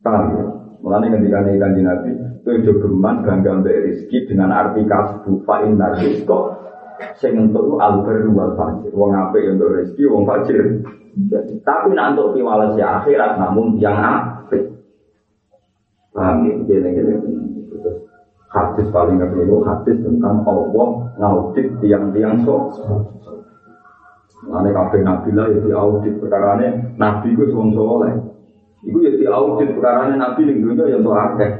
Paham 0.02 0.24
ya? 0.34 0.44
Mulane 0.82 1.06
ketika 1.14 1.46
kanjeng 1.46 1.86
Nabi, 1.86 2.10
kowe 2.42 2.50
aja 2.58 2.72
geman 2.74 3.16
ganggang 3.22 3.62
mbek 3.62 3.78
rezeki 3.78 4.18
dengan 4.26 4.50
arti 4.50 4.82
kasbu 4.82 5.46
fa 5.46 5.62
innar 5.62 5.94
rizqa 6.02 6.58
sing 7.14 7.38
entuk 7.38 7.78
alber 7.78 8.26
wal 8.34 8.58
fajir. 8.58 8.90
Wong 8.90 9.14
apik 9.14 9.46
ya 9.46 9.54
untuk 9.54 9.70
rezeki, 9.78 10.02
wong 10.10 10.24
fajir. 10.26 10.82
Tapi 11.62 11.94
nak 11.94 12.18
untuk 12.18 12.34
piwales 12.34 12.74
ya 12.74 12.98
akhirat 12.98 13.38
namun 13.38 13.78
yang 13.78 13.94
apik. 13.94 14.66
Paham 16.10 16.42
ya? 16.42 16.58
Gini-gini. 16.66 17.49
Hadis 18.50 18.90
paling 18.90 19.22
keliru 19.22 19.62
hadis 19.62 19.94
tentang 20.02 20.42
Allah 20.42 20.88
ngaudit 21.22 21.70
tiang-tiang 21.78 22.42
sok. 22.42 22.74
Mulane 24.42 24.74
kabeh 24.74 25.00
nabi 25.06 25.30
lah 25.36 25.46
ya 25.54 25.76
audit 25.78 26.18
perkarane 26.18 26.98
nabi 26.98 27.38
ku 27.38 27.46
wong 27.54 27.70
soleh. 27.78 28.10
Iku 28.82 28.98
ya 29.06 29.14
diaudit 29.14 29.70
perkarane 29.78 30.18
nabi 30.18 30.50
ning 30.50 30.66
dunya 30.66 30.82
ya 30.90 30.98
untuk 30.98 31.14
akeh. 31.14 31.50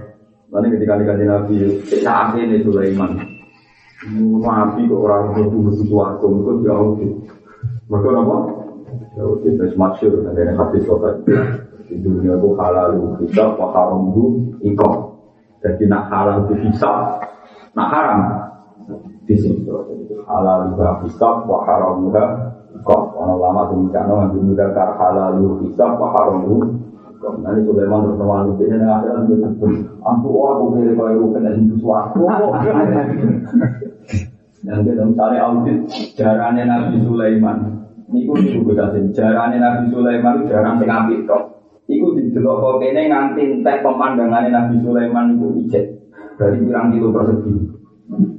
Mulane 0.50 0.66
ketika 0.74 0.98
dikasih 0.98 1.26
nabi 1.30 1.54
saat 2.02 2.34
ini 2.34 2.58
Sulaiman. 2.66 3.22
Nabi 4.40 4.88
kok 4.88 4.98
orang 4.98 5.36
betul-betul 5.36 5.86
suatu 5.86 6.26
itu 6.26 6.52
diaudit. 6.66 7.12
Mereka 7.86 8.08
apa? 8.18 8.36
Diaudit 9.14 9.54
dan 9.62 9.70
masyur 9.78 10.26
ada 10.26 10.42
hadis 10.58 10.82
sobat. 10.88 11.22
Di 11.86 11.98
dunia 12.02 12.34
itu 12.34 12.54
halal 12.58 12.98
wa 12.98 13.66
haram 13.78 14.10
itu 14.10 14.24
ikut. 14.74 15.09
Jadi 15.60 15.84
nak 15.92 16.08
halal 16.08 16.48
itu 16.48 16.54
hisab, 16.64 17.20
nak 17.76 17.88
haram 17.92 18.20
di 19.28 19.36
sini. 19.36 19.68
Halal 20.24 20.72
itu 20.72 20.82
hisab, 21.04 21.44
wa 21.44 21.64
haram 21.68 22.08
itu 22.08 22.24
ikut. 22.80 23.02
Orang 23.12 23.36
lama 23.36 23.68
demikian, 23.68 24.08
orang 24.08 24.32
demikian 24.32 24.72
halal 24.72 25.36
itu 25.36 25.68
hisab, 25.68 26.00
wa 26.00 26.08
haram 26.16 26.48
itu 26.48 26.80
Nanti 27.20 27.60
Sulaiman 27.68 28.00
terus 28.00 28.16
nawang 28.16 28.56
itu 28.56 28.64
ini 28.64 28.80
akhirnya 28.80 29.28
itu 29.28 29.34
terbun. 29.44 29.72
Aku 30.00 30.28
aku 30.40 30.64
kira 30.80 30.96
kau 30.96 31.12
itu 31.12 31.26
kena 31.36 31.52
sesuatu. 31.52 32.20
Yang 34.64 34.80
kita 34.88 35.02
misalnya 35.04 35.40
audit 35.44 35.78
jarannya 36.16 36.64
Nabi 36.64 36.96
Sulaiman. 37.04 37.58
Niku 38.08 38.32
juga 38.40 38.88
kasih 38.88 39.12
jarannya 39.12 39.60
Nabi 39.60 39.92
Sulaiman 39.92 40.48
jarang 40.48 40.80
sing 40.80 40.88
apik 40.88 41.28
kok. 41.28 41.59
Iku 42.30 42.38
didelok 42.38 42.62
kok 42.62 42.76
kene 42.78 43.02
nganti 43.10 43.42
entek 43.42 43.82
pemandangannya 43.82 44.54
Nabi 44.54 44.74
Sulaiman 44.86 45.34
iku 45.34 45.46
ijek. 45.66 45.84
Dari 46.38 46.62
pirang 46.62 46.94
kilo 46.94 47.10
persegi. 47.10 47.52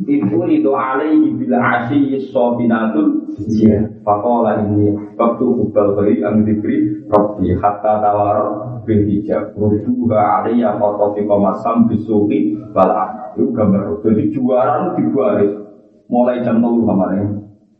Itu 0.07 0.39
itu 0.47 0.71
alaihi 0.71 1.35
bila 1.35 1.59
asyi 1.59 2.19
sobinatul 2.31 3.23
Iya, 3.31 3.87
fakola 4.03 4.59
ini 4.67 4.91
waktu 5.15 5.43
kubal 5.43 5.95
beri 5.95 6.19
ang 6.19 6.43
diberi 6.43 7.07
Rabbi 7.07 7.55
hatta 7.55 8.03
tawar 8.03 8.37
bil 8.87 9.07
hijab. 9.07 9.55
Alaiya 10.11 10.79
foto 10.79 11.15
fi 11.15 11.27
komasam 11.27 11.87
bisuki 11.91 12.55
balak 12.71 13.35
Itu 13.35 13.51
gambar 13.51 13.99
Jadi 14.03 14.31
juara 14.31 14.95
itu 14.95 15.03
dibuaris. 15.03 15.51
Mulai 16.11 16.43
jam 16.43 16.59
3 16.59 16.87
kemarin. 16.87 17.27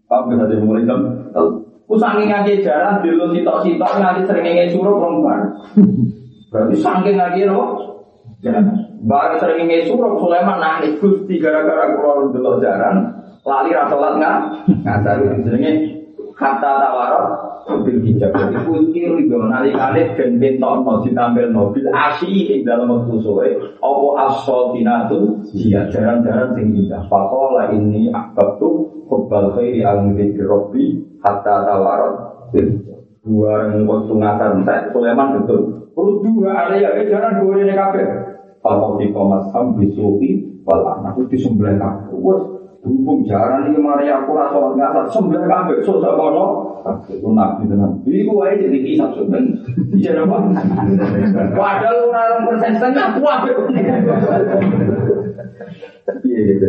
Paham 0.08 0.32
gak 0.32 0.60
mulai 0.63 0.88
jam 0.88 1.00
3 1.36 1.61
Kusangi 1.92 2.24
ngaji 2.32 2.64
jalan 2.64 3.04
dulu 3.04 3.36
sitok-sitok 3.36 3.92
Nanti 4.00 4.24
sering 4.24 4.48
ngajin 4.48 4.72
suruh 4.72 4.96
perempuan 4.96 5.40
Berarti 6.48 6.76
saking 6.80 7.16
ngaji 7.20 7.42
no 7.52 7.60
Barang 9.04 9.36
sering 9.44 9.68
ngajin 9.68 9.92
suruh 9.92 10.16
Sulaiman 10.16 10.64
nangis 10.64 10.96
Gusti 11.04 11.36
gara-gara 11.44 11.92
kurang 11.92 12.32
dulu 12.32 12.64
jalan 12.64 13.22
lali 13.42 13.74
ra 13.74 13.90
salat 13.90 14.22
nggak 14.22 14.38
ngadar 14.86 15.18
jenenge 15.42 15.72
kata 16.38 16.72
tawarok 16.78 17.26
bil 17.67 18.00
hijab. 18.06 18.32
Kukir 18.65 19.12
itu 19.21 19.36
nali 19.36 19.71
kali 19.74 20.02
dan 20.17 20.38
bentono 20.38 21.02
ditampil 21.06 21.50
mobil 21.54 21.86
asih 21.91 22.58
ing 22.58 22.62
dalam 22.65 22.89
waktu 22.89 23.15
sore 23.21 23.50
apa 23.80 24.06
asal 24.30 24.74
tinatu 24.74 25.41
dia 25.54 25.86
jarang-jarang 25.89 26.58
sing 26.58 26.74
indah 26.76 27.04
fakola 27.10 27.69
ini 27.74 28.10
akab 28.10 28.58
tu 28.58 28.89
kebal 29.08 29.58
khairi 29.58 29.82
al 29.86 30.12
dzikri 30.12 30.43
rabbi 30.45 30.86
hatta 31.21 31.78
dua 33.21 33.69
yang 33.69 33.86
waktu 33.86 34.13
ngadar 34.17 34.52
entek 34.58 34.80
Sulaiman 34.93 35.41
betul. 35.41 35.62
Perlu 35.91 36.24
dua 36.24 36.65
ada 36.65 36.76
ya 36.80 36.89
jarang 37.06 37.45
dua 37.45 37.62
ini 37.62 37.76
kalau 38.62 38.97
di 39.02 39.10
komas 39.10 39.50
ham 39.58 39.74
bisuki 39.74 40.62
walah 40.62 41.02
aku 41.10 41.26
disembelih 41.28 41.82
kabeh 41.82 42.13
Berhubung 42.82 43.22
jarang 43.30 43.70
ini 43.70 43.78
mari 43.78 44.10
aku 44.10 44.34
rasa 44.34 44.74
ngasar 44.74 45.06
sembilan 45.13 45.46
kabeh 45.46 45.86
susah 45.86 46.17
kono. 46.17 46.46
Itu 47.06 47.30
nabi 47.30 47.70
tenan. 47.70 48.02
Iku 48.02 48.34
wae 48.41 48.58
jadi 48.58 48.78
kisah 48.82 49.13
sebenarnya. 49.13 49.54
Iya 49.94 50.26
apa? 50.26 50.38
Padahal 51.54 52.10
orang 52.10 52.41
persen 52.50 52.74
setengah 52.82 53.22
kuat. 53.22 53.46
Iya 56.26 56.39
gitu. 56.41 56.67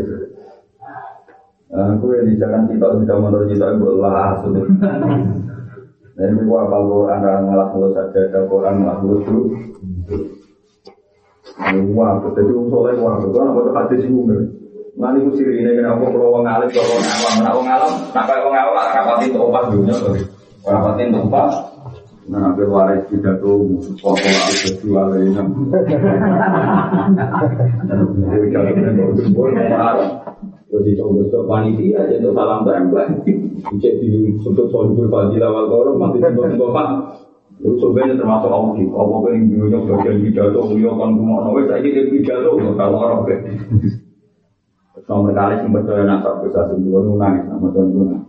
Aku 1.73 2.05
yang 2.13 2.29
kita 2.29 2.61
sudah 2.69 3.17
menurut 3.17 3.49
kita 3.49 3.81
gue 3.81 3.93
lah 3.97 4.37
sudah. 4.45 4.69
Dan 6.13 6.37
ini 6.37 6.45
gua 6.45 6.69
orang 6.69 7.49
ngalah 7.49 7.73
lu 7.73 7.89
saja 7.97 8.29
ada 8.29 8.45
Quran 8.45 8.85
ngalah 8.85 9.01
lu 9.01 9.17
tuh. 9.25 9.49
Wah, 11.97 12.21
jadi 12.37 12.53
orang 12.53 12.69
soleh 12.69 13.01
wah, 13.01 13.17
itu 13.17 13.33
kan 13.33 13.49
apa 13.49 13.61
tuh 13.65 13.73
Nanti 14.93 15.25
ku 15.25 15.31
siri 15.33 15.65
ini 15.65 15.81
kenapa 15.81 16.05
kalau 16.05 16.37
wong 16.37 16.45
alim 16.45 16.69
kalau 16.69 17.01
wong 17.01 17.05
awam, 17.09 17.33
wong 17.57 17.69
alam, 17.69 17.93
wong 18.45 18.55
awam 18.55 18.77
rapatin 18.93 19.33
tuh 19.33 19.43
opas 19.49 19.65
dunia, 19.73 19.97
rapatin 20.69 21.17
tuh 21.17 21.25
opas. 21.33 21.53
Nah, 22.23 22.39
hampir 22.39 22.71
waris 22.71 23.03
tidak 23.11 23.43
tuh 23.43 23.67
pokok 23.99 24.31
aku 24.31 24.55
berjual 24.63 25.11
ini. 25.19 25.35
Jadi 30.73 30.91
coba 30.97 31.23
ke 31.29 31.39
panitia 31.45 31.99
aja 32.01 32.15
untuk 32.23 32.33
salam 32.39 32.63
tempel. 32.63 33.09
Cek 33.83 33.95
di 33.99 34.39
sudut 34.41 34.71
sudut 34.71 35.11
fadilah 35.11 35.51
wal 35.51 35.67
korum 35.67 35.99
mati 35.99 36.23
sudut 36.23 36.71
pak. 36.71 36.89
Itu 37.59 37.75
sebenarnya 37.79 38.19
termasuk 38.23 38.51
audit. 38.51 38.89
Apa 38.91 39.27
yang 39.35 39.43
dulunya 39.53 39.79
bagian 39.87 40.19
pidato, 40.25 40.67
beliau 40.67 40.99
kan 40.99 41.15
cuma 41.15 41.47
nawe 41.47 41.63
saya 41.69 41.79
jadi 41.85 42.11
pidato 42.11 42.59
kalau 42.75 42.99
orang 43.03 43.23
Nomor 45.11 45.35
kali 45.35 45.59
yang 45.59 45.75
percaya 45.75 46.07
nasab 46.07 46.47
bisa 46.47 46.71
sembuh 46.71 47.03
nunang 47.03 47.51
sama 47.51 47.69
nunang. 47.75 48.23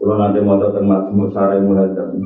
Kalau 0.00 0.16
nanti 0.16 0.38
mau 0.42 0.58
tahu 0.58 0.82
mau 0.82 1.30
cara 1.30 1.60
mulai 1.62 1.92
dari 1.94 2.20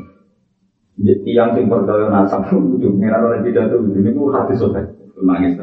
yang 1.28 1.52
sing 1.52 1.68
percaya 1.68 2.08
nasab 2.08 2.48
itu 2.48 2.88
merah 2.94 3.20
oleh 3.20 3.44
tidak 3.44 3.74
tuh 3.74 3.84
pun 3.84 4.32
hati 4.32 4.54
sobat. 4.56 4.86
nangis. 5.24 5.56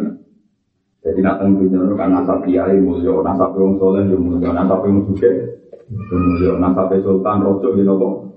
Jadi 1.01 1.19
nak 1.25 1.41
teng 1.41 1.57
dunia 1.57 1.81
kan 1.97 2.13
nasab 2.13 2.45
kiai 2.45 2.77
mulia, 2.77 3.25
nasab 3.25 3.57
wong 3.57 3.81
soleh 3.81 4.05
mulia, 4.13 4.53
nasab 4.53 4.85
sugih 4.85 5.49
yo 5.89 6.15
mulia, 6.15 6.51
nasab 6.61 6.93
sultan 7.01 7.41
rojo 7.41 7.73
gitu 7.73 7.93
kok. 7.97 8.30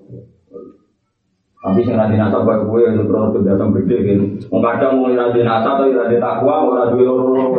Tapi 1.64 1.80
sing 1.80 1.96
nanti 1.96 2.20
nasab 2.20 2.44
kaya 2.44 2.60
kowe 2.60 2.76
itu 2.76 3.08
terus 3.08 3.32
kebiasaan 3.32 3.72
gede 3.72 3.96
kan. 4.04 4.20
Wong 4.52 4.60
kadang 4.60 5.00
mau 5.00 5.08
nanti 5.08 5.40
nasab 5.40 5.80
tapi 5.80 5.96
nanti 5.96 6.20
takwa 6.20 6.68
ora 6.68 6.92
duwe 6.92 7.08
loro. 7.08 7.56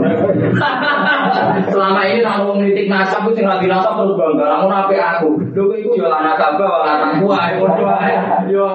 Selama 1.74 2.06
ini 2.06 2.22
nak 2.22 2.46
wong 2.46 2.62
nitik 2.62 2.86
nasab 2.86 3.26
sing 3.34 3.50
nanti 3.50 3.66
nasab 3.66 3.98
terus 3.98 4.14
bangga. 4.14 4.46
Lamun 4.46 4.70
apik 4.70 5.02
aku. 5.02 5.42
Lho 5.58 5.62
kowe 5.66 5.78
iku 5.82 5.98
yo 5.98 6.06
lan 6.06 6.22
nasab 6.22 6.54
ora 6.62 7.02
takwa 7.02 7.34
padha 7.34 7.94
ae. 7.98 8.16
Yo 8.54 8.66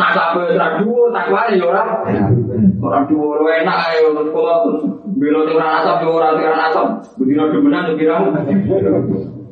nasab 0.00 0.40
ora 0.40 0.80
dhuwur 0.80 1.12
takwa 1.12 1.40
yo 1.52 1.68
ora. 1.68 1.84
Ora 2.80 2.98
dhuwur 3.04 3.44
enak 3.44 3.78
ae 3.92 4.08
terus 4.08 4.32
kula 4.32 4.54
terus 4.64 4.82
belo 5.20 5.40
sing 5.44 5.60
ora 5.60 5.68
nasab 5.68 5.96
yo 6.00 6.16
ora 6.16 6.32
ora 6.32 6.56
nasab. 6.64 6.86
Bedino 7.20 7.52
demenan 7.52 7.92
yo 7.92 7.94
kira. 8.00 8.24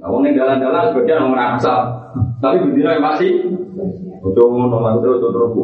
Wong 0.01 0.24
ning 0.24 0.32
dalan-dalan 0.32 0.97
sebagian 0.97 1.28
ora 1.28 1.61
nasab. 1.61 1.82
Tapi 2.41 2.57
bedino 2.64 2.89
masih 3.05 3.53
Ojo 4.27 4.43
ngono 4.51 4.83
lan 4.83 4.99
terus 4.99 5.22
terus 5.22 5.55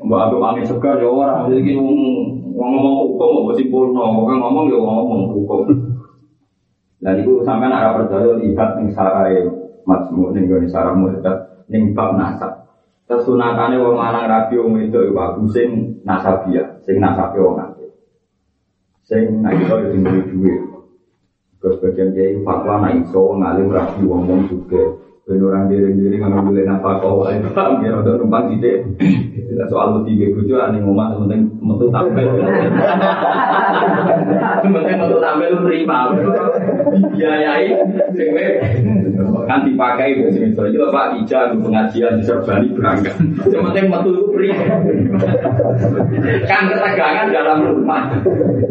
mbak 0.00 0.20
aku 0.32 0.36
angin 0.40 0.64
segar 0.64 0.96
ya 0.96 1.08
ora 1.12 1.44
iki 1.52 1.76
ngomong 2.56 2.94
hukum 3.12 3.52
kok 3.52 3.56
simpulno 3.60 4.24
kok 4.24 4.40
ngomong 4.40 4.72
ya 4.72 4.78
ngomong 4.80 5.20
hukum. 5.36 5.68
Dan 6.96 7.20
itu 7.20 7.44
sampai 7.44 7.68
arah 7.68 7.92
percaya 7.92 8.40
lihat 8.40 8.80
ning 8.80 8.88
sarai 8.96 9.44
majmu 9.84 10.32
ning 10.32 10.48
gone 10.48 10.64
sarah 10.64 10.96
murtad 10.96 11.68
ning 11.68 11.92
bab 11.92 12.16
nasab. 12.16 12.64
Kesunatane 13.04 13.76
wong 13.78 14.00
lanang 14.00 14.26
rabi 14.26 14.56
wong 14.58 14.80
wedok 14.80 15.12
iku 15.12 15.18
aku 15.20 15.42
sing 15.52 16.00
nasabia, 16.02 16.80
sing 16.82 16.96
nasabe 16.98 17.38
wong 17.38 17.60
akeh. 17.60 17.90
Sing 19.04 19.44
nek 19.44 19.60
iso 19.60 19.76
yo 19.76 19.92
duwe 19.92 20.20
duwe. 20.26 20.54
Kebagian 21.60 22.16
kiai 22.16 22.40
fatwa 22.40 22.80
nek 22.80 23.04
iso 23.04 23.36
ngalim 23.36 23.68
rabi 23.70 24.00
wong 24.08 24.24
wong 24.24 24.40
juga. 24.48 25.05
Ben 25.26 25.42
orang 25.42 25.66
diri-diri 25.66 26.22
nggak 26.22 26.38
boleh 26.38 26.62
nafkah 26.62 27.02
kau 27.02 27.26
lain 27.26 27.42
paham 27.50 27.82
ya 27.82 27.98
untuk 27.98 28.14
numpang 28.22 28.46
ide. 28.54 28.86
Soal 29.66 29.98
lu 29.98 30.06
tiga 30.06 30.30
bujo 30.30 30.54
ane 30.54 30.78
ngomong 30.78 31.26
penting 31.26 31.50
metu 31.66 31.90
tampil. 31.90 32.30
Penting 34.62 34.96
metu 35.02 35.18
tampil 35.18 35.48
lu 35.50 35.58
terima. 35.66 36.14
Biayai 37.10 37.74
sing 38.14 38.28
kan 39.50 39.66
dipakai 39.66 40.14
biasa 40.14 40.38
itu 40.46 40.62
aja 40.62 40.78
Pak 40.94 41.18
Ija 41.18 41.38
pengajian 41.58 42.18
di 42.18 42.22
Serbani 42.22 42.70
berangkat. 42.70 43.18
Yang 43.50 43.62
penting 43.66 43.86
metu 43.90 44.08
lu 44.14 44.30
terima. 44.30 44.62
Kan 46.46 46.70
ketegangan 46.70 47.34
dalam 47.34 47.66
rumah. 47.66 48.14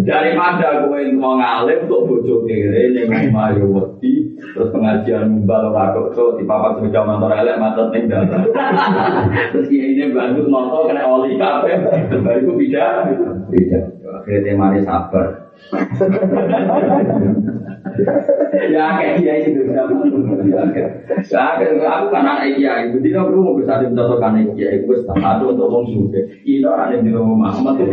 Daripada 0.08 0.88
gue 0.88 1.20
mau 1.20 1.36
ngalim 1.36 1.84
untuk 1.84 2.08
bojo 2.08 2.48
kiri 2.48 2.96
yang 2.96 3.12
mau 3.36 3.52
wedi 3.52 4.25
terus 4.54 4.70
pengajian 4.70 5.32
mumbal 5.32 5.74
ora 5.74 5.96
kok 5.96 6.38
di 6.38 6.44
papan 6.46 6.78
semeja 6.78 7.02
motor 7.02 7.32
elek 7.34 7.58
macet 7.58 7.88
ning 7.90 8.04
dalan. 8.12 8.46
Terus 9.56 9.68
kiai 9.72 9.98
ini 9.98 10.14
bantu 10.14 10.46
motor 10.52 10.92
kena 10.92 11.08
oli 11.08 11.40
kabeh. 11.40 11.76
Baru 12.22 12.54
beda. 12.60 12.86
Beda. 13.50 13.80
Akhirnya 14.22 14.54
temanya 14.54 14.82
sabar. 14.86 15.28
Ya 18.74 18.98
kayak 18.98 19.22
dia 19.22 19.34
itu 19.46 19.62
ya 19.70 19.86
aku 19.86 20.10
kan 22.10 22.26
anak 22.26 22.58
dia 22.58 23.22
perlu 23.22 23.46
mau 23.46 23.54
bisa 23.62 23.78
dicontohkan 23.78 24.42
anak 24.42 24.58
satu 25.06 25.54
untuk 25.54 25.70
wong 25.70 25.86
suge 25.86 26.42
itu 26.42 26.66
orang 26.66 26.98
yang 26.98 27.06
di 27.06 27.12
rumah 27.14 27.54
Muhammad. 27.54 27.86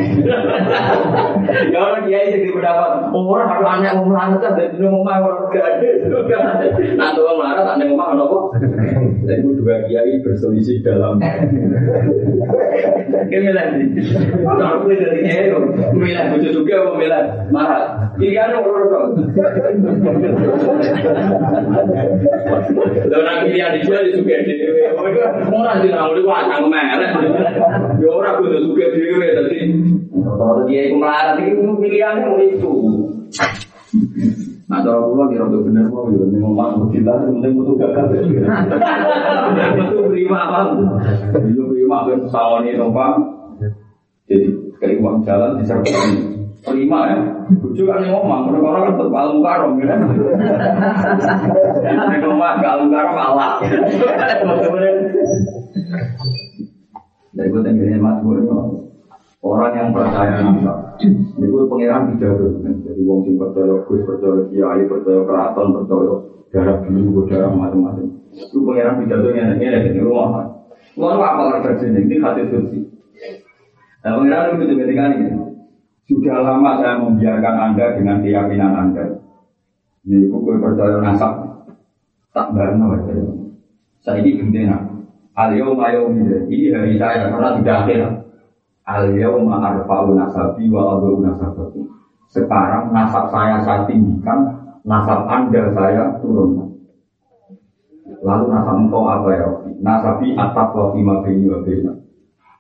Ya 1.68 1.78
orang 1.78 2.08
kiai 2.08 2.32
itu 2.32 2.56
berdapat 2.56 3.12
orang 3.12 3.48
harus 3.52 3.68
anak 3.68 3.92
mau 4.00 4.08
melarat 4.08 4.40
kan 4.40 4.56
dari 4.56 4.80
rumah 4.80 5.20
orang 5.20 5.52
gak 5.52 5.84
ada 5.84 5.88
nanti 6.96 7.18
orang 7.20 7.36
melarat 7.36 7.66
anak 7.76 7.92
rumah 7.92 8.16
apa? 8.16 8.24
Kok 8.24 8.44
itu 9.28 9.48
dua 9.60 9.76
kiai 9.84 10.24
berselisih 10.24 10.80
dalam. 10.80 11.20
Kemilan 13.28 13.68
aku 14.48 14.88
dari 14.88 15.20
kiai 15.20 15.52
kemilan 15.52 16.32
bujuk 16.32 16.64
juga 16.64 16.88
mau 16.88 16.96
milan 16.96 17.44
marah 17.52 18.02
kiri 18.16 18.36
ada 18.36 18.60
orang 18.60 19.16
Lho 23.02 23.18
nak 23.26 23.36
pilihan 23.42 23.74
dijual 23.74 24.06
juga 24.14 24.36
dhewe. 24.46 24.94
Ora 25.50 25.82
di 25.82 25.90
nang 25.90 26.14
lu 26.14 26.22
watang 26.22 26.70
melek. 26.70 27.10
Ya 27.98 28.08
ora 28.10 28.38
kudu 28.38 28.62
juga 28.70 28.86
dhewe 28.94 29.26
dadi. 29.34 29.58
Kalau 30.14 30.62
dia 30.70 30.86
iku 30.86 30.96
melarat 31.02 31.42
iki 31.42 31.58
pilihannya 31.58 32.30
mau 32.30 32.38
itu. 32.38 32.74
Nah, 34.70 34.80
kalau 34.80 35.12
pulau 35.12 35.28
kira 35.28 35.44
tuh 35.52 35.60
bener 35.68 35.84
mau 35.92 36.08
ya, 36.08 36.24
nih 36.24 36.40
ngomong 36.40 36.88
kita 36.88 37.12
penting 37.28 37.52
butuh 37.60 37.76
gagal. 37.76 38.24
Betul 39.76 40.08
prima 40.08 40.48
apa? 40.48 40.80
Itu 41.44 41.68
prima 41.68 42.08
kan 42.08 42.24
sawani 42.32 42.72
numpak. 42.80 43.20
Jadi 44.30 44.48
kayak 44.80 45.02
uang 45.02 45.26
jalan 45.28 45.60
disertai 45.60 46.40
Terima 46.62 47.10
ya, 47.10 47.18
bujuk 47.58 47.90
kan 47.90 48.06
ngomong, 48.06 48.54
orang-orang 48.54 48.82
kan 48.86 48.94
tetap 48.94 49.18
alung 49.18 49.42
karom 49.42 49.82
ya. 49.82 49.98
Nek 51.82 52.18
ngomong 52.22 52.62
gak 52.62 52.72
alung 52.78 52.90
karom 52.94 53.18
Allah. 53.18 53.58
Dari 57.34 57.48
gue 57.50 57.60
tenggine 57.66 57.98
mas 57.98 58.22
gue 58.22 58.46
orang 59.42 59.74
yang 59.74 59.90
percaya 59.90 60.38
nasa, 60.38 61.02
ini 61.02 61.50
gue 61.50 61.66
pangeran 61.66 62.14
pidato, 62.14 62.46
jadi 62.62 63.02
wong 63.02 63.26
sing 63.26 63.34
percaya 63.34 63.74
gus, 63.90 64.06
percaya 64.06 64.46
kiai, 64.46 64.86
percaya 64.86 65.26
keraton, 65.26 65.74
percaya 65.74 66.14
darah 66.54 66.76
biru, 66.86 67.26
darah 67.26 67.50
macam-macam. 67.50 68.06
Itu 68.30 68.62
pangeran 68.62 69.02
pidato 69.02 69.34
yang 69.34 69.58
ini 69.58 69.98
ini 69.98 69.98
rumah. 69.98 70.46
Lalu 70.94 71.24
apa 71.26 71.58
kerja 71.66 71.90
ini 71.90 72.22
hati 72.22 72.46
suci. 72.54 72.86
Nah 74.06 74.14
pangeran 74.14 74.62
itu 74.62 74.78
ketika 74.78 75.10
ini. 75.10 75.41
Sudah 76.12 76.44
lama 76.44 76.76
saya 76.76 77.00
membiarkan 77.00 77.56
Anda 77.56 77.96
dengan 77.96 78.20
keyakinan 78.20 78.72
Anda. 78.76 79.16
Ini 80.04 80.28
kue 80.28 80.60
percaya 80.60 81.00
nasab. 81.00 81.64
Tak 82.36 82.52
barno 82.52 82.92
aja. 83.00 83.16
Saya 84.04 84.20
ini 84.20 84.36
gendena. 84.36 84.76
Al-yawm 85.32 85.80
Ini 86.52 86.68
hari 86.68 87.00
saya 87.00 87.32
karena 87.32 87.56
tidak 87.56 87.76
akhir. 87.88 88.00
Al-yawm 88.84 89.48
nasabi 90.12 90.68
wa 90.68 91.00
adu 91.00 91.24
nasabaku. 91.24 91.80
Sekarang 92.28 92.92
nasab 92.92 93.32
saya 93.32 93.64
saya 93.64 93.88
tinggikan, 93.88 94.52
nasab 94.84 95.24
Anda 95.32 95.72
saya 95.72 96.20
turun. 96.20 96.76
Lalu 98.20 98.44
nasab 98.52 98.76
engkau 98.84 99.08
apa 99.08 99.28
ya? 99.32 99.48
Nasabi 99.80 100.36
atap 100.36 100.76
wa 100.76 100.92
fima 100.92 101.24
bini 101.24 101.48
wa 101.48 101.64
bina. 101.64 102.01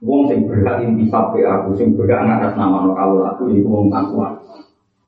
Wong 0.02 0.26
sing 0.26 0.50
berhak 0.50 0.82
intisab 0.82 1.30
ke 1.30 1.46
aku, 1.46 1.78
sing 1.78 1.94
berhak 1.94 2.26
ngatas 2.26 2.58
nama 2.58 2.82
no 2.82 2.90
kawul 2.90 3.22
aku, 3.22 3.42
ini 3.54 3.62
wong 3.62 3.86
takwa. 3.86 4.34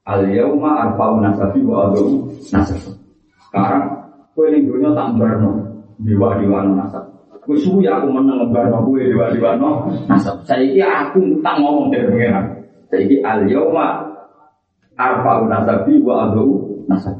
Al 0.06 0.22
yauma 0.30 0.86
arfa'u 0.86 1.18
nasabi 1.18 1.66
wa 1.66 1.90
adu 1.90 2.30
nasab. 2.54 2.94
Sekarang, 3.50 3.84
kue 4.38 4.54
ini 4.54 4.70
dunia 4.70 4.94
tak 4.94 5.18
berno, 5.18 5.50
dewa 5.98 6.38
dewa 6.38 6.62
no 6.62 6.78
nasab. 6.78 7.10
Kue 7.42 7.58
suwi 7.58 7.90
aku 7.90 8.06
menang 8.06 8.54
berno 8.54 8.86
kue 8.86 9.02
dewa 9.10 9.34
dewa 9.34 9.58
no 9.58 9.90
nasab. 10.06 10.46
Saya 10.46 10.62
ini 10.62 10.78
aku 10.78 11.42
tak 11.42 11.58
ngomong 11.58 11.90
dari 11.90 12.06
pengiran. 12.06 12.46
Saya 12.86 13.02
ini 13.02 13.16
al 13.26 13.40
yauma 13.50 13.86
arfa'u 14.94 15.50
nasabi 15.50 15.98
wa 16.06 16.30
adu 16.30 16.46
nasab. 16.86 17.18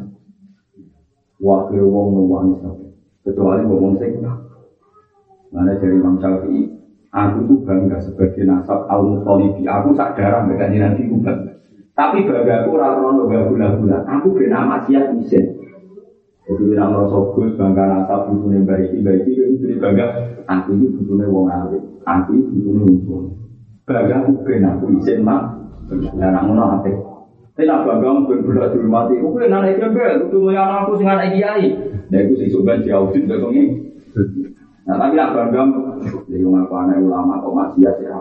Wakil 1.43 1.85
wong 1.91 2.07
nuwani 2.15 2.55
sabi. 2.63 2.87
Kecuali 3.27 3.67
wong 3.67 3.99
sing 3.99 4.23
Mana 5.55 5.71
dari 5.79 5.95
Imam 5.95 6.19
Aku 7.15 7.47
tuh 7.47 7.63
bangga 7.63 8.03
sebagai 8.03 8.43
nasab 8.43 8.91
al 8.91 9.07
mutolibi. 9.07 9.63
Aku 9.71 9.95
sak 9.95 10.19
darah 10.19 10.43
mereka 10.43 10.67
nanti 10.67 11.07
aku 11.07 11.23
bangga. 11.23 11.55
Tapi 11.95 12.27
bangga 12.27 12.67
aku 12.67 12.75
rata 12.75 13.07
gak 13.07 13.45
gula-gula. 13.55 13.99
Aku 14.03 14.35
kena 14.35 14.67
maksiat 14.67 15.15
isin. 15.23 15.63
Jadi 16.43 16.63
bila 16.67 16.91
merasa 16.91 17.19
bangga 17.55 17.85
nasab 17.87 18.35
butuhnya 18.35 18.67
baik 18.67 18.99
baik 19.07 19.31
itu 19.31 19.63
jadi 19.63 19.79
bangga. 19.79 20.07
Aku 20.51 20.75
ini 20.75 20.91
butuhnya 20.91 21.31
wong 21.31 21.47
alim. 21.47 21.83
Aku 22.03 22.35
ini 22.35 22.51
butuhnya 22.51 22.83
wong 23.07 23.25
Bangga 23.87 24.15
aku 24.27 24.33
kena 24.43 24.69
aku 24.75 24.85
isin 24.99 25.23
mak. 25.23 25.55
Dan 26.19 26.35
aku 26.35 26.51
apa? 26.59 26.91
Tapi 27.55 27.63
nak 27.71 27.87
bangga 27.87 28.07
aku 28.11 28.43
berbeda 28.43 28.75
di 28.75 28.79
rumah 28.83 29.07
itu. 29.07 29.23
Aku 29.23 29.39
kena 29.39 29.63
naik 29.63 29.79
kebel. 29.79 30.13
Aku 30.27 30.51
yang 30.51 30.83
aku 30.83 30.99
sing 30.99 31.07
anak 31.07 31.31
kiai. 31.31 31.79
Nah 32.11 32.19
aku 32.27 32.33
sih 32.43 32.51
coba 32.51 32.83
diaudit 32.83 33.23
begini. 33.31 33.63
Nah 34.85 34.97
tapi 35.01 35.17
nak 35.17 35.33
bangga 35.33 35.63
jadi 36.29 36.45
wong 36.45 36.61
aku 36.65 36.75
anak 36.77 37.01
ulama 37.01 37.41
kok 37.41 37.55
masih 37.57 37.89
ya? 37.89 38.21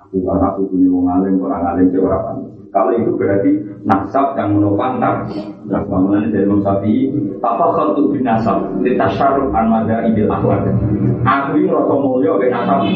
Aku 0.00 0.16
karena 0.24 0.46
aku 0.52 0.68
punya 0.72 0.88
wong 0.88 1.06
alim 1.08 1.40
orang 1.40 1.64
alim 1.72 1.86
sih 1.92 2.00
orang 2.00 2.48
Kalau 2.72 2.88
itu 2.96 3.12
berarti 3.20 3.52
nasab 3.84 4.32
yang 4.32 4.56
menopang 4.56 4.96
tak. 4.96 5.28
Nah, 5.68 5.84
bangunan 5.84 6.32
dari 6.32 6.48
Imam 6.48 6.64
Syafi'i, 6.64 7.12
apa 7.44 7.68
khutu 7.68 8.16
bin 8.16 8.24
nasab? 8.24 8.64
Litasharuf 8.80 9.52
an 9.52 9.68
mada 9.68 10.08
idil 10.08 10.32
akhlak. 10.32 10.72
Aku 11.20 11.60
ini 11.60 11.68
rasa 11.68 11.94
mulia 12.00 12.32
ben 12.40 12.48
nasab. 12.48 12.88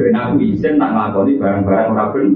Ben 0.00 0.16
aku 0.16 0.32
izin 0.40 0.80
nak 0.80 0.96
ngelakoni 0.96 1.36
barang-barang 1.36 1.92
orang 1.92 2.10
ben. 2.16 2.26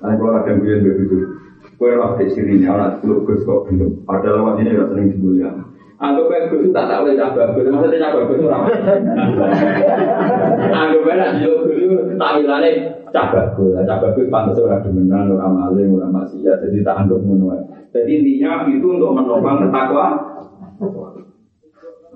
Nah, 0.00 0.12
kalau 0.16 0.40
ada 0.40 0.48
yang 0.48 0.64
begitu, 0.64 1.20
kue 1.76 1.92
kayak 1.92 2.32
sini, 2.32 2.64
anak 2.64 3.04
lu 3.04 3.22
gus 3.28 3.44
kok 3.44 3.68
belum. 3.68 4.08
Padahal 4.08 4.40
lewat 4.40 4.54
ini 4.64 4.72
sering 4.72 5.08
dibulian. 5.12 5.54
Anggap 6.02 6.26
baik 6.26 6.50
gus 6.50 6.74
tak 6.74 6.90
tak 6.90 7.06
boleh 7.06 7.14
cabang 7.14 7.54
gus, 7.54 7.70
maksudnya 7.70 8.02
cabang 8.10 8.26
gus 8.26 8.42
orang. 8.42 8.66
Anggap 10.74 11.00
baik 11.06 11.14
nak 11.14 11.30
jual 11.38 11.62
gus 11.62 11.78
tampilannya 12.18 12.70
cabang 13.14 13.54
gus, 13.54 13.78
cabang 13.86 14.12
gus 14.18 14.26
pantas 14.26 14.58
orang 14.58 14.82
demenan, 14.82 15.30
orang 15.30 15.54
maling, 15.54 15.94
orang 15.94 16.10
maksiat, 16.10 16.58
jadi 16.58 16.82
tak 16.82 17.06
anggap 17.06 17.22
menua. 17.22 17.54
Jadi 17.94 18.18
intinya 18.18 18.66
itu 18.66 18.82
untuk 18.82 19.14
menopang 19.14 19.62
ketakwa. 19.62 20.06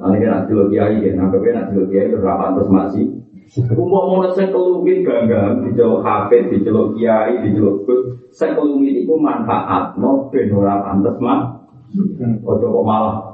Nanti 0.02 0.16
kan 0.18 0.30
nanti 0.34 0.50
lo 0.50 0.66
kiai 0.66 0.98
kan, 0.98 1.22
anggap 1.22 1.38
baik 1.46 1.54
nanti 1.54 1.72
lo 1.78 1.84
kiai 1.86 2.10
itu 2.10 2.18
rapat 2.18 2.48
terus 2.58 2.70
masih. 2.74 3.06
Umum 3.70 4.18
mau 4.18 4.26
sing 4.34 4.50
kelumit 4.50 5.06
ganggang 5.06 5.62
di 5.62 5.78
jalur 5.78 6.02
hafid, 6.02 6.50
di 6.50 6.66
jalur 6.66 6.90
kiai, 6.98 7.38
di 7.38 7.54
jalur 7.54 7.86
gus, 7.86 8.34
kelumit 8.34 9.06
itu 9.06 9.14
manfaat, 9.14 9.94
no 9.94 10.26
ben 10.34 10.50
ora 10.50 10.82
pantes 10.82 11.14
mah. 11.22 11.54
Ojo 12.42 12.66
kok 12.66 12.84
malah 12.84 13.25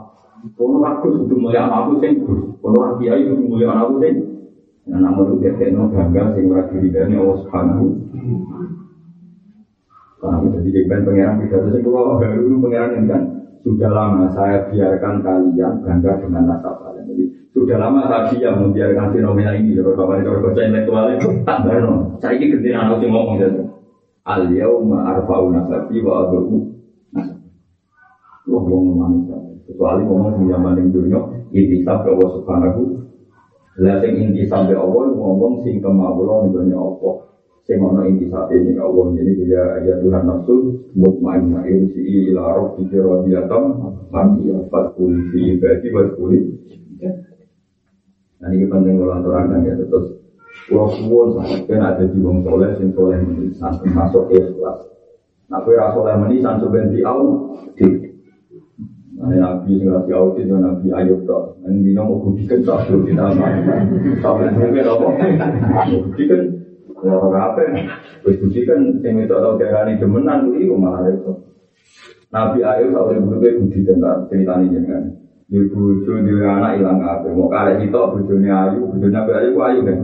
Kono 0.58 0.82
aku 0.82 1.22
kudu 1.22 1.38
mulia 1.38 1.70
aku 1.70 2.02
sing 2.02 2.26
gus, 2.26 2.58
kono 2.58 2.98
kiai 2.98 3.22
kudu 3.30 3.46
mulia 3.46 3.70
aku 3.78 4.02
sing. 4.02 4.14
Nah, 4.82 4.98
namun 4.98 5.38
itu 5.38 5.46
dia 5.46 5.54
kena 5.54 5.86
gangga 5.94 6.34
sing 6.34 6.50
ora 6.50 6.66
diridani 6.66 7.14
Allah 7.14 7.38
Subhanahu. 7.46 7.86
Karena 10.18 10.46
jadi 10.58 10.68
jengben 10.74 11.06
pangeran 11.06 11.38
pidato 11.38 11.68
sing 11.70 11.82
kula 11.86 12.18
baru 12.18 12.58
pangeran 12.58 13.06
kan 13.06 13.22
sudah 13.62 13.90
lama 13.94 14.26
saya 14.34 14.66
biarkan 14.66 15.22
kalian 15.22 15.72
bangga 15.86 16.12
dengan 16.18 16.42
nasab 16.50 16.74
kalian. 16.82 17.06
Jadi 17.06 17.24
sudah 17.54 17.78
lama 17.78 18.10
saya 18.10 18.34
diam 18.34 18.66
membiarkan 18.66 19.14
fenomena 19.14 19.54
ini. 19.54 19.78
Kalau 19.78 19.94
kapan 19.94 20.26
kalau 20.26 20.42
baca 20.42 20.60
intelektual 20.66 21.06
itu 21.14 21.28
tak 21.46 21.58
benar. 21.62 21.82
Saya 22.18 22.34
ini 22.34 22.46
kerja 22.50 22.82
anak 22.82 22.98
sing 22.98 23.10
ngomong 23.14 23.38
gitu. 23.38 23.62
Al 24.26 24.50
yauma 24.50 25.06
arfa'u 25.14 25.54
nasabi 25.54 26.02
wa 26.02 26.26
abu 26.26 26.66
nasabi. 27.14 27.46
Wah, 28.50 28.62
ngomong 28.66 28.98
manis 28.98 29.51
kecuali 29.66 30.02
ngomong 30.06 30.42
di 30.42 30.44
zaman 30.50 30.78
yang 30.78 30.88
dunia 30.90 31.20
intisab 31.52 32.04
ke 32.04 32.08
Allah 32.12 32.30
subhanahu. 32.40 32.82
Lah 33.80 33.96
sing 34.04 34.12
intisab 34.20 34.68
ke 34.68 34.76
Allah 34.76 35.04
ngomong 35.16 35.64
sing 35.64 35.80
kemaulan 35.80 36.52
nih 36.52 36.76
Allah 36.76 37.32
sing 37.62 37.78
ono 37.78 38.02
intisab 38.02 38.50
ini 38.50 38.74
ke 38.74 38.82
Allah 38.82 39.04
jadi 39.14 39.32
dia 39.38 39.64
ya 39.86 39.94
Tuhan 40.02 40.26
nafsu 40.26 40.82
mutmainnah 40.98 41.62
irsi 41.62 42.02
ila 42.30 42.58
rabbika 42.58 42.98
radiyatan 42.98 43.62
mardiya 44.10 44.66
fatkul 44.66 45.14
fi 45.30 45.56
ibadi 45.56 45.88
watkul 45.94 46.34
Nah 48.42 48.50
ini 48.50 48.66
penting 48.66 48.98
kalau 48.98 49.22
aturakan 49.22 49.62
ya 49.62 49.78
terus. 49.78 50.18
Pulau 50.66 50.90
suwon 50.98 51.38
kan 51.70 51.78
ada 51.78 52.02
di 52.10 52.18
wong 52.18 52.42
soleh 52.42 52.74
sing 52.74 52.90
soleh 52.90 53.22
masuk 53.94 54.26
ikhlas. 54.34 54.82
Nah 55.46 55.62
kue 55.62 55.78
rasoleh 55.78 56.18
menisan 56.18 56.58
sebenarnya 56.58 57.06
au 57.06 57.54
di 57.78 57.86
Nah, 57.86 58.11
Nabi 59.12 59.76
sing 59.76 59.92
rapi 59.92 60.10
audit 60.16 60.48
yo 60.48 60.56
Nabi 60.56 60.88
Ayub 60.88 61.28
tok. 61.28 61.60
Nang 61.60 61.84
dino 61.84 62.00
mau 62.08 62.22
budikan 62.24 62.64
sak 62.64 62.88
do 62.88 63.04
kita 63.04 63.28
Sampai 64.24 64.48
mungkin 64.56 64.88
apa? 64.88 65.06
Budikan 65.84 66.40
ya 67.04 67.12
ora 67.20 67.52
apa. 67.52 67.60
Wis 68.24 68.40
budikan 68.40 69.04
sing 69.04 69.20
itu 69.20 69.36
tau 69.36 69.60
darani 69.60 70.00
demenan 70.00 70.48
kuwi 70.48 70.64
malah 70.72 71.12
itu. 71.12 71.32
Nabi 72.32 72.64
Ayub 72.64 72.96
sak 72.96 73.04
urip 73.12 73.28
urip 73.36 73.54
budikan 73.60 74.00
tak 74.00 74.16
ceritane 74.32 74.72
jenengan. 74.72 75.04
Di 75.52 75.60
bojo 75.68 76.12
di 76.24 76.32
anak 76.40 76.80
ilang 76.80 77.04
kabeh. 77.04 77.36
Mau 77.36 77.52
karek 77.52 77.84
itu 77.84 77.92
bojone 77.92 78.48
Ayu, 78.48 78.88
bojone 78.88 79.12
Nabi 79.12 79.32
Ayub 79.36 79.60
Ayu 79.60 79.80
kan. 79.84 79.98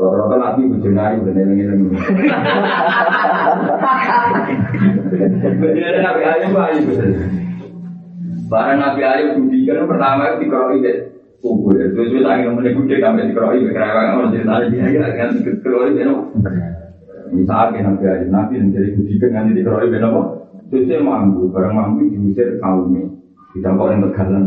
Rata-rata 0.00 0.36
Nabi 0.40 0.72
bojone 0.72 0.96
Ayu 0.96 1.18
dan 1.28 1.36
eling-eling. 1.36 1.92
Bojone 5.60 5.98
Nabi 6.00 6.22
Ayub 6.24 6.56
Ayu. 6.56 6.80
Barang 8.48 8.80
Nabi 8.80 9.00
Ayub 9.04 9.44
budikan 9.44 9.84
pertama 9.84 10.32
itu 10.32 10.48
dikeroi 10.48 10.80
deh 10.80 10.96
kubur 11.44 11.76
ya. 11.76 11.92
Terus 11.92 12.08
terus 12.16 12.24
angin 12.24 12.56
meneh 12.56 12.72
gede 12.72 12.96
sampai 13.04 13.28
dikeroi 13.28 13.60
kerewang 13.68 14.08
orang 14.16 14.32
cerita 14.32 14.54
dia 14.72 14.88
ya 14.88 15.08
kan 15.20 15.28
dikeroi 15.36 15.92
deh 15.92 16.04
Misalnya 17.28 17.78
Nabi 17.92 18.04
Ayub 18.08 18.28
Nabi 18.32 18.52
yang 18.56 18.72
jadi 18.72 18.88
budikan 18.96 19.30
nanti 19.36 19.52
dikeroi 19.60 19.92
deh 19.92 20.00
apa? 20.00 20.22
Terus 20.72 20.84
dia 20.88 21.04
mampu 21.04 21.52
barang 21.52 21.72
mampu 21.76 22.08
diusir 22.08 22.56
kaumnya. 22.56 23.04
Kita 23.52 23.76
kok 23.76 23.88
yang 23.92 24.00
tegalan. 24.08 24.44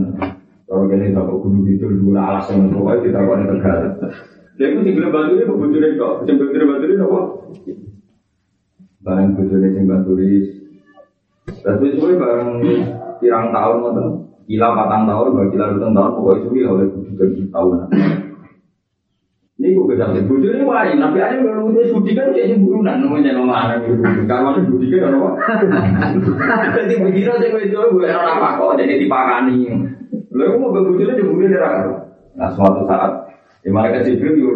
Kalau 0.65 0.87
kalian 0.87 1.17
tak 1.17 1.27
gunung 1.27 1.67
itu 1.67 1.83
dulu 1.83 2.15
alas 2.15 2.47
yang 2.49 2.73
pokoknya 2.73 3.05
kita 3.05 3.19
kok 3.21 3.37
yang 3.37 3.49
tegalan. 3.53 3.91
Dia 4.57 4.67
itu 4.69 4.79
tinggal 4.85 5.25
dia 5.29 5.45
kebujur 5.45 5.83
kok. 5.97 6.13
Sing 6.25 6.35
bantu 6.41 6.65
bantu 6.65 6.85
dia 6.89 7.05
apa? 7.05 7.21
Barang 9.01 9.27
bujurnya 9.33 9.69
sing 9.73 9.85
bantu 9.89 10.11
Tapi 11.61 11.85
sesuai 11.93 12.21
barang 12.21 12.49
pirang 13.21 13.53
tahun 13.53 13.77
ngoten. 13.85 14.07
Kila 14.51 14.67
patang 14.75 15.07
tahun, 15.07 15.31
bagi 15.31 15.51
kila 15.55 15.65
ruteng 15.71 15.93
tahun, 15.95 16.11
pokoknya 16.17 16.41
suwi 16.43 16.59
oleh 16.67 16.85
budi 16.91 17.47
tahun. 17.53 17.87
Ini 19.61 19.77
gue 19.77 19.85
kesal, 19.93 20.17
budi 20.25 20.49
ini 20.49 20.65
wajib, 20.65 20.97
nabi 20.97 21.21
aja 21.21 21.37
kalau 21.37 21.69
udah 21.69 21.85
budi 21.93 22.11
kan 22.17 22.33
jadi 22.33 22.57
burunan, 22.57 22.97
namanya 22.97 23.37
nama 23.37 23.69
anak 23.69 23.85
itu. 23.85 24.01
Kalau 24.25 24.51
masih 24.51 24.65
budi 24.67 24.85
kan 24.97 25.13
apa? 25.13 25.29
Jadi 26.73 26.93
begini 26.97 27.29
aja 27.29 27.45
gue 27.45 27.69
jual 27.69 27.93
gue 27.93 28.09
orang 28.09 28.41
apa 28.41 28.57
kok, 28.57 28.75
jadi 28.81 29.05
dipakani. 29.05 29.69
Lalu 30.33 30.57
mau 30.57 30.73
berbudi 30.73 31.05
aja 31.05 31.23
budi 31.23 31.45
neraka. 31.45 32.09
Nah 32.35 32.49
suatu 32.57 32.89
saat, 32.89 33.11
di 33.61 33.69
mereka 33.69 34.01
Jibril 34.01 34.35
yo 34.41 34.51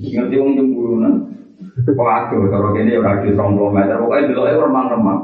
ngerti 0.00 0.34
wong 0.40 0.56
jemburunan. 0.56 1.14
Waduh, 1.84 2.48
kalau 2.48 2.72
gini 2.72 2.96
ya 2.96 3.22
di 3.22 3.36
20 3.36 3.70
meter, 3.70 4.00
pokoknya 4.00 4.32
dulu 4.32 4.66
remang-remang. 4.66 5.20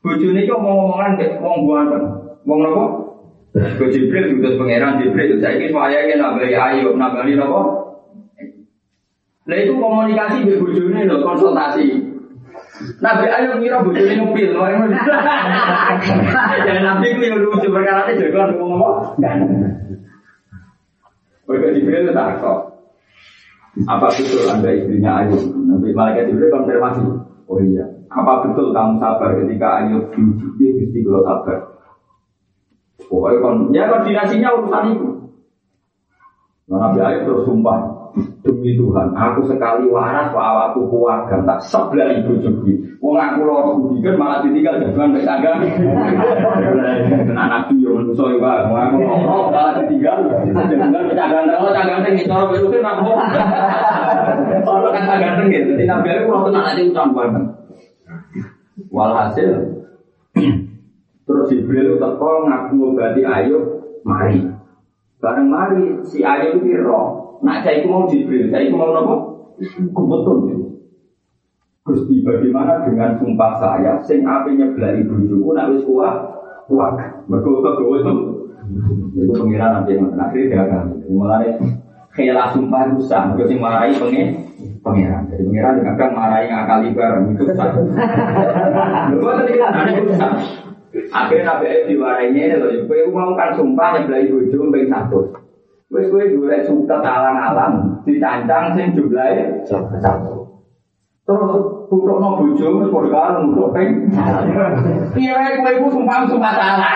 Bojone 0.00 0.40
iki 0.46 0.52
omong-omongan 0.54 1.18
kayak 1.18 1.42
wong 1.44 1.68
buanten. 1.68 2.19
Wong 2.48 2.60
napa? 2.64 2.84
Ke 3.50 3.84
Jibril 3.90 4.30
diutus 4.30 4.54
pangeran 4.56 5.02
Jibril 5.02 5.42
saiki 5.42 5.74
wayahe 5.74 6.14
nambah 6.14 6.46
ayo 6.46 6.94
nambah 6.94 7.26
napa? 7.26 7.62
Lah 9.50 9.56
itu 9.58 9.72
komunikasi 9.74 10.46
be 10.46 10.62
bojone 10.62 11.10
lho 11.10 11.26
konsultasi. 11.26 12.06
Nabi 13.02 13.24
Ayub 13.28 13.58
ngira 13.58 13.82
bojone 13.82 14.14
ngupil, 14.20 14.56
ya 16.68 16.74
Nabi 16.80 17.06
ku 17.18 17.22
yo 17.24 17.36
lucu 17.42 17.68
perkara 17.68 18.08
itu 18.14 18.30
jago 18.30 18.56
ngomong. 18.56 19.18
Mereka 21.50 21.74
Jibril 21.74 22.14
tak 22.14 22.38
kok. 22.38 22.58
Apa 23.90 24.06
betul 24.12 24.46
anda 24.46 24.70
istrinya 24.70 25.26
Ayub? 25.26 25.50
Nabi 25.66 25.90
Malaikat 25.98 26.30
Jibril 26.30 26.54
konfirmasi. 26.54 27.02
Oh 27.50 27.58
iya, 27.58 27.82
apa 28.06 28.46
betul 28.46 28.70
kamu 28.70 29.02
sabar 29.02 29.34
ketika 29.42 29.82
Ayub 29.82 30.14
diuji 30.14 30.66
mesti 30.78 30.98
kalau 31.02 31.26
sabar? 31.26 31.69
Pokoknya 33.10 33.42
kon, 33.42 33.74
ya 33.74 33.90
koordinasinya 33.90 34.54
urusan 34.54 34.84
itu. 34.94 35.08
Nah, 36.70 36.78
Nabi 36.78 37.02
Ayub 37.02 37.26
terus 37.26 37.42
sumpah 37.42 37.82
demi 38.46 38.78
Tuhan, 38.78 39.10
aku 39.18 39.42
sekali 39.50 39.90
waras 39.90 40.30
pak 40.30 40.38
awakku 40.38 40.86
keluarga 40.86 41.42
tak 41.42 41.58
sebelah 41.66 42.14
ibu 42.14 42.38
juga. 42.38 42.70
Wong 43.02 43.18
aku 43.18 43.42
loh 43.42 43.74
budikan 43.82 44.14
malah 44.14 44.46
ditinggal 44.46 44.78
jangan 44.78 45.10
baik 45.10 45.26
tangga. 45.26 45.58
Nabi 47.34 47.74
yang 47.82 47.94
manusia 47.98 48.30
ya 48.30 48.38
pak, 48.38 48.56
wong 48.70 48.78
aku 48.78 48.96
ngomong 49.02 49.50
malah 49.50 49.74
ditinggal 49.82 50.30
jangan 50.54 51.02
bercanda 51.10 51.54
kalau 51.58 51.74
canggang 51.74 52.06
tinggi 52.06 52.30
cara 52.30 52.46
itu 52.54 52.66
kan 52.70 52.86
aku. 52.86 53.10
Kalau 54.62 54.90
kan 54.94 55.02
canggang 55.02 55.34
tinggi, 55.42 55.66
jadi 55.66 55.84
Nabi 55.90 56.06
Ayub 56.14 56.30
kalau 56.30 56.46
tenang 56.46 56.64
aja 56.70 56.82
ucap 56.86 57.10
banget. 57.10 57.44
Walhasil 58.94 59.50
terus 61.30 61.46
Jibril 61.46 61.94
teko 62.02 62.50
ngaku 62.50 62.72
ngobati 62.74 63.22
Ayub 63.22 63.64
mari. 64.02 64.42
Bareng 65.22 65.46
mari 65.46 66.02
si 66.02 66.26
Ayub 66.26 66.58
itu 66.58 66.82
roh. 66.82 67.38
Nak 67.46 67.62
saya 67.62 67.86
mau 67.86 68.10
Jibril, 68.10 68.50
saya 68.50 68.66
mau 68.74 68.90
nopo? 68.90 69.14
Kebetul. 69.62 70.38
Gusti 71.80 72.20
bagaimana 72.20 72.84
dengan 72.84 73.16
sumpah 73.16 73.56
saya 73.56 73.96
sing 74.04 74.26
apinya 74.26 74.68
belai 74.76 75.00
bojoku 75.06 75.56
nak 75.56 75.70
wis 75.72 75.86
kuat 75.86 76.14
kuat. 76.68 76.98
Mergo 77.30 77.64
kegawa 77.64 77.94
itu 78.02 78.14
itu 79.16 79.32
pengiran 79.32 79.80
nanti 79.80 79.96
yang 79.96 80.12
akhirnya 80.14 80.46
dia 80.46 80.60
akan 80.68 80.84
mulai 81.10 81.56
khela 82.12 82.52
sumpah 82.52 82.90
rusak, 82.92 83.32
mergo 83.32 83.44
sing 83.48 83.58
marahi 83.58 83.96
pengen 83.96 84.28
pengiran. 84.84 85.24
Jadi 85.32 85.42
pengiran 85.48 85.78
juga 85.80 85.92
kan 85.96 86.10
marahi 86.12 86.44
ngakali 86.52 86.88
bareng 86.92 87.24
itu 87.32 87.44
sah. 87.56 87.70
Lu 89.10 89.24
tadi 89.24 89.52
ada 89.56 89.82
itu 89.88 90.12
sah. 90.14 90.36
Akhirnya 90.90 91.46
Nabi 91.46 91.64
Ayub 91.70 91.86
diwarainya, 91.86 92.58
loh, 92.58 92.74
kowe 92.90 92.98
mau 93.14 93.38
kan 93.38 93.54
sumpah 93.54 93.94
nyebelai 93.94 94.26
bojo 94.26 94.74
ping 94.74 94.90
satu. 94.90 95.20
Wes 95.86 96.10
kowe 96.10 96.22
golek 96.22 96.66
suket 96.66 96.98
alang-alang 96.98 98.02
dicancang 98.02 98.74
sing 98.74 98.90
jumlahe 98.98 99.62
satu. 99.70 100.50
Terus 101.22 101.86
butuhno 101.86 102.42
bojo 102.42 102.66
wis 102.82 102.90
padha 102.90 103.10
karo 103.14 103.38
untuk 103.46 103.70
ping. 103.70 104.10
Piye 105.14 105.30
kowe 105.62 105.90
sumpah 105.94 106.26
sumpah 106.26 106.52
salah. 106.58 106.94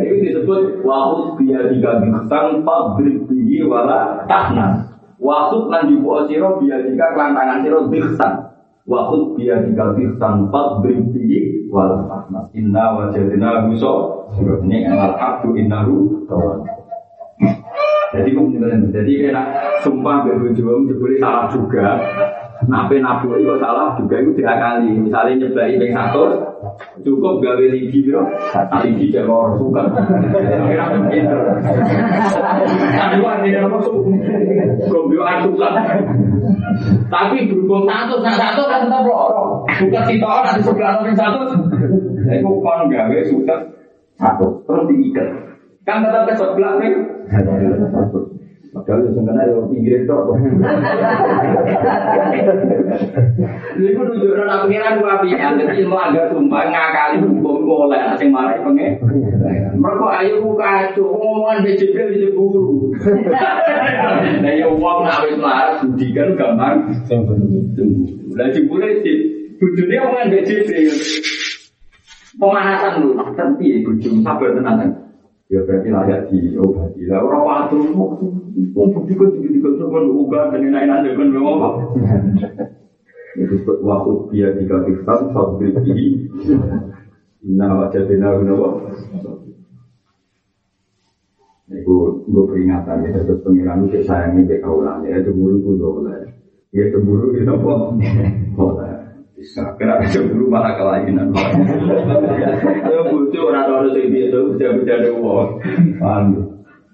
Itu 0.00 0.14
disebut 0.24 0.80
wahud 0.80 1.36
biya 1.36 1.68
tiga 1.68 2.00
bintang 2.00 2.64
pabrik 2.64 3.20
tinggi 3.28 3.60
wala 3.68 4.24
tahna. 4.24 4.96
Wasut 5.20 5.68
lan 5.68 5.92
jubu 5.92 6.24
sira 6.24 6.56
biya 6.56 6.88
tiga 6.88 7.12
kelantangan 7.12 7.60
sira 7.60 7.84
bintang. 7.84 8.43
Waktu 8.84 9.40
dia 9.40 9.64
diganti 9.64 10.04
tanpa 10.20 10.84
berhenti 10.84 11.64
wal 11.72 12.06
mas 12.30 12.46
inna 12.54 12.94
wajadina 12.94 13.66
muso 13.66 14.28
ini 14.62 14.86
amal 14.86 15.16
abdu 15.18 15.58
innahu 15.58 16.22
jadi 18.14 18.30
jadi 18.94 19.12
kena 19.26 19.42
sumpah 19.82 20.22
berujung 20.22 20.86
jebule 20.86 21.18
salah 21.18 21.50
juga 21.50 21.98
Nape 22.64 22.96
nabu 23.00 23.36
itu 23.36 23.54
salah 23.60 23.92
juga 24.00 24.20
itu 24.20 24.30
tiga 24.38 24.56
kali. 24.56 24.96
Misalnya 24.96 25.44
nyeblai 25.44 25.76
ping 25.76 25.92
satu, 25.92 26.22
cukup 27.04 27.44
gawe 27.44 27.64
ligi 27.68 28.08
bro. 28.08 28.24
Ligi 28.80 29.12
jadi 29.12 29.28
orang 29.28 29.60
suka. 29.60 29.82
Kira 30.40 30.84
pinter. 31.10 31.38
Tapi 32.94 33.16
artinya 33.20 33.60
apa 33.68 33.76
tuh? 33.84 33.96
Gombio 34.88 35.22
atukan. 35.22 35.72
Tapi 37.12 37.36
berhubung 37.46 37.84
satu, 37.86 38.14
nah 38.24 38.34
satu 38.34 38.62
kan 38.66 38.88
tetap 38.88 39.02
loro. 39.04 39.62
Suka 39.76 40.00
kita 40.08 40.26
orang 40.26 40.56
di 40.58 40.62
sebelah 40.64 40.92
orang 41.04 41.16
satu. 41.16 41.38
Itu 42.24 42.50
kon 42.64 42.80
gawe 42.88 43.18
suka 43.28 43.56
satu, 44.16 44.46
terus 44.64 44.84
diikat. 44.88 45.28
Kan 45.84 46.00
tetap 46.00 46.24
ke 46.26 46.34
sebelah 46.34 46.80
nih. 46.80 46.92
Padahal 48.74 49.06
yang 49.06 49.14
sebenarnya 49.14 49.54
yang 49.54 49.70
pinggir 49.70 50.02
itu. 50.02 50.18
Ini 53.78 53.90
pun 53.94 54.06
nunjukkan 54.10 54.50
aku 54.50 54.64
kira 54.66 54.98
dua 54.98 55.22
pihak. 55.22 55.50
Jadi 55.62 55.86
melanggar 55.86 56.26
sumpah 56.34 56.62
ngakali 56.74 57.22
hukum 57.22 57.62
boleh. 57.62 58.02
Asing 58.02 58.34
marah 58.34 58.58
pengen. 58.66 58.98
Mereka 59.78 60.06
ayo 60.18 60.42
buka 60.42 60.90
kacau. 60.90 61.06
Ngomongan 61.06 61.62
di 61.62 61.78
jibril 61.78 62.18
jeburu. 62.18 62.90
Nah 64.42 64.52
ya 64.58 64.66
uang 64.66 64.98
nawis 65.06 65.38
marah. 65.38 65.78
Budikan 65.78 66.34
gampang. 66.34 66.90
Nah 68.34 68.46
jeburu 68.50 68.90
sih. 69.06 69.18
Bujurnya 69.62 70.02
omongan 70.02 70.34
di 70.34 70.38
jibril. 70.50 70.90
Pemanasan 72.42 73.06
dulu. 73.06 73.22
Tapi 73.22 73.70
ya 73.70 73.78
bujur. 73.86 74.18
Sabar 74.26 74.50
tenang. 74.50 75.03
Ya 75.54 75.62
berarti 75.62 75.86
layak 75.86 76.20
diobati. 76.34 77.06
Lah 77.06 77.22
waktu 77.22 77.94
mau 77.94 78.90
bukti 78.90 79.14
kan 79.14 79.30
tinggi 79.38 79.54
tinggi 79.54 79.62
kan 79.62 80.04
uga 80.10 80.50
dan 80.50 80.66
enak-enak 80.66 81.14
kan 81.14 81.30
belum 81.30 81.46
apa. 81.46 81.68
Itu 83.38 83.54
disebut 83.54 83.78
waktu 83.86 84.12
dia 84.34 84.50
tiga 84.58 84.82
tifan 84.82 85.30
sabri 85.30 85.70
ini. 85.86 86.26
Nah 87.54 87.86
wajah 87.86 88.02
benar 88.02 88.42
benar. 88.42 88.74
Itu 91.70 92.26
gue 92.26 92.44
peringatan 92.50 93.06
ya 93.06 93.22
terus 93.22 93.42
pengiran 93.46 93.86
itu 93.86 94.02
sayangnya 94.02 94.50
ke 94.50 94.56
kaulan 94.58 95.06
ya 95.06 95.22
cemburu 95.22 95.62
pun 95.62 95.74
boleh. 95.78 96.34
Ya 96.74 96.90
cemburu 96.90 97.30
itu 97.30 97.46
apa? 97.46 97.74
Boleh. 98.58 98.93
Kenapa 99.34 100.06
cemburu 100.14 100.46
malah 100.46 100.78
kelainan? 100.78 101.34
Ya 102.86 103.00
butuh 103.10 103.50
orang 103.50 103.66
orang 103.66 103.90
sing 103.90 104.14
itu 104.14 104.40
bisa-bisa 104.54 104.94
ada 104.94 105.10
uang. 105.10 105.58
Paham? 105.98 106.26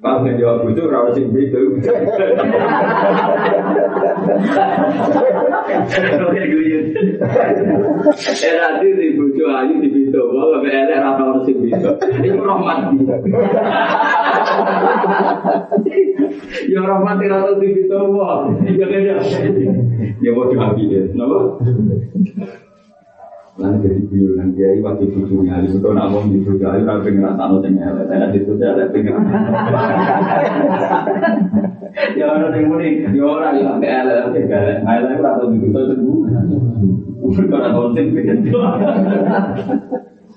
Paham 0.01 0.25
kan 0.25 0.35
jawab 0.41 0.65
butuh 0.65 0.89
orang 0.89 1.13
sing 1.13 1.29
itu. 1.37 1.63
Eh 8.41 8.53
nanti 8.57 8.89
di 8.97 9.07
butuh 9.15 9.49
ayu 9.61 9.75
di 9.85 9.89
pintu, 10.21 10.37
kalau 10.37 10.61
nggak 10.61 10.77
ada 10.77 10.95
orang 11.01 11.17
orang 11.25 11.41
sing 11.49 11.57
itu, 11.65 11.91
itu 12.21 12.43
rahmat. 12.45 12.79
Ya 16.69 16.81
rahmat 16.85 17.17
tidak 17.21 17.57
di 17.61 17.69
pintu, 17.73 18.01
wah, 18.13 18.45
ya 18.69 18.85
kan 18.85 19.01
ya. 19.01 19.17
Ya 20.21 20.31
mau 20.37 20.45
diambil, 20.53 21.09
kenapa? 21.09 21.39
Lan 23.61 23.77
jadi 23.85 24.01
guyonan 24.09 24.57
kiai 24.57 24.81
waktu 24.81 25.13
cucunya, 25.13 25.61
itu 25.65 25.77
tuh 25.85 25.93
nak 25.93 26.09
mau 26.09 26.25
gitu 26.29 26.57
kiai 26.57 26.81
kalau 26.85 27.05
pengen 27.05 27.29
rasa 27.29 27.45
no 27.45 27.61
tengah, 27.61 27.93
saya 28.09 28.33
itu 28.33 28.53
saya 28.57 28.89
pengen. 28.89 29.21
Ya 32.17 32.25
orang 32.31 32.55
yang 32.57 33.13
ya 33.13 33.25
orang 33.27 33.61
yang 33.61 33.67
sampai 33.77 33.91
ada 33.91 34.25
sampai 34.25 34.49
galak, 34.49 34.77
nggak 34.81 34.97
ada 35.13 35.29
atau 35.37 35.47
gitu 35.53 35.67
tuh 35.75 35.85
sembuh. 35.93 36.19
Kalau 37.31 37.59
ada 37.63 37.71
konten 37.77 38.07
pengen 38.17 38.39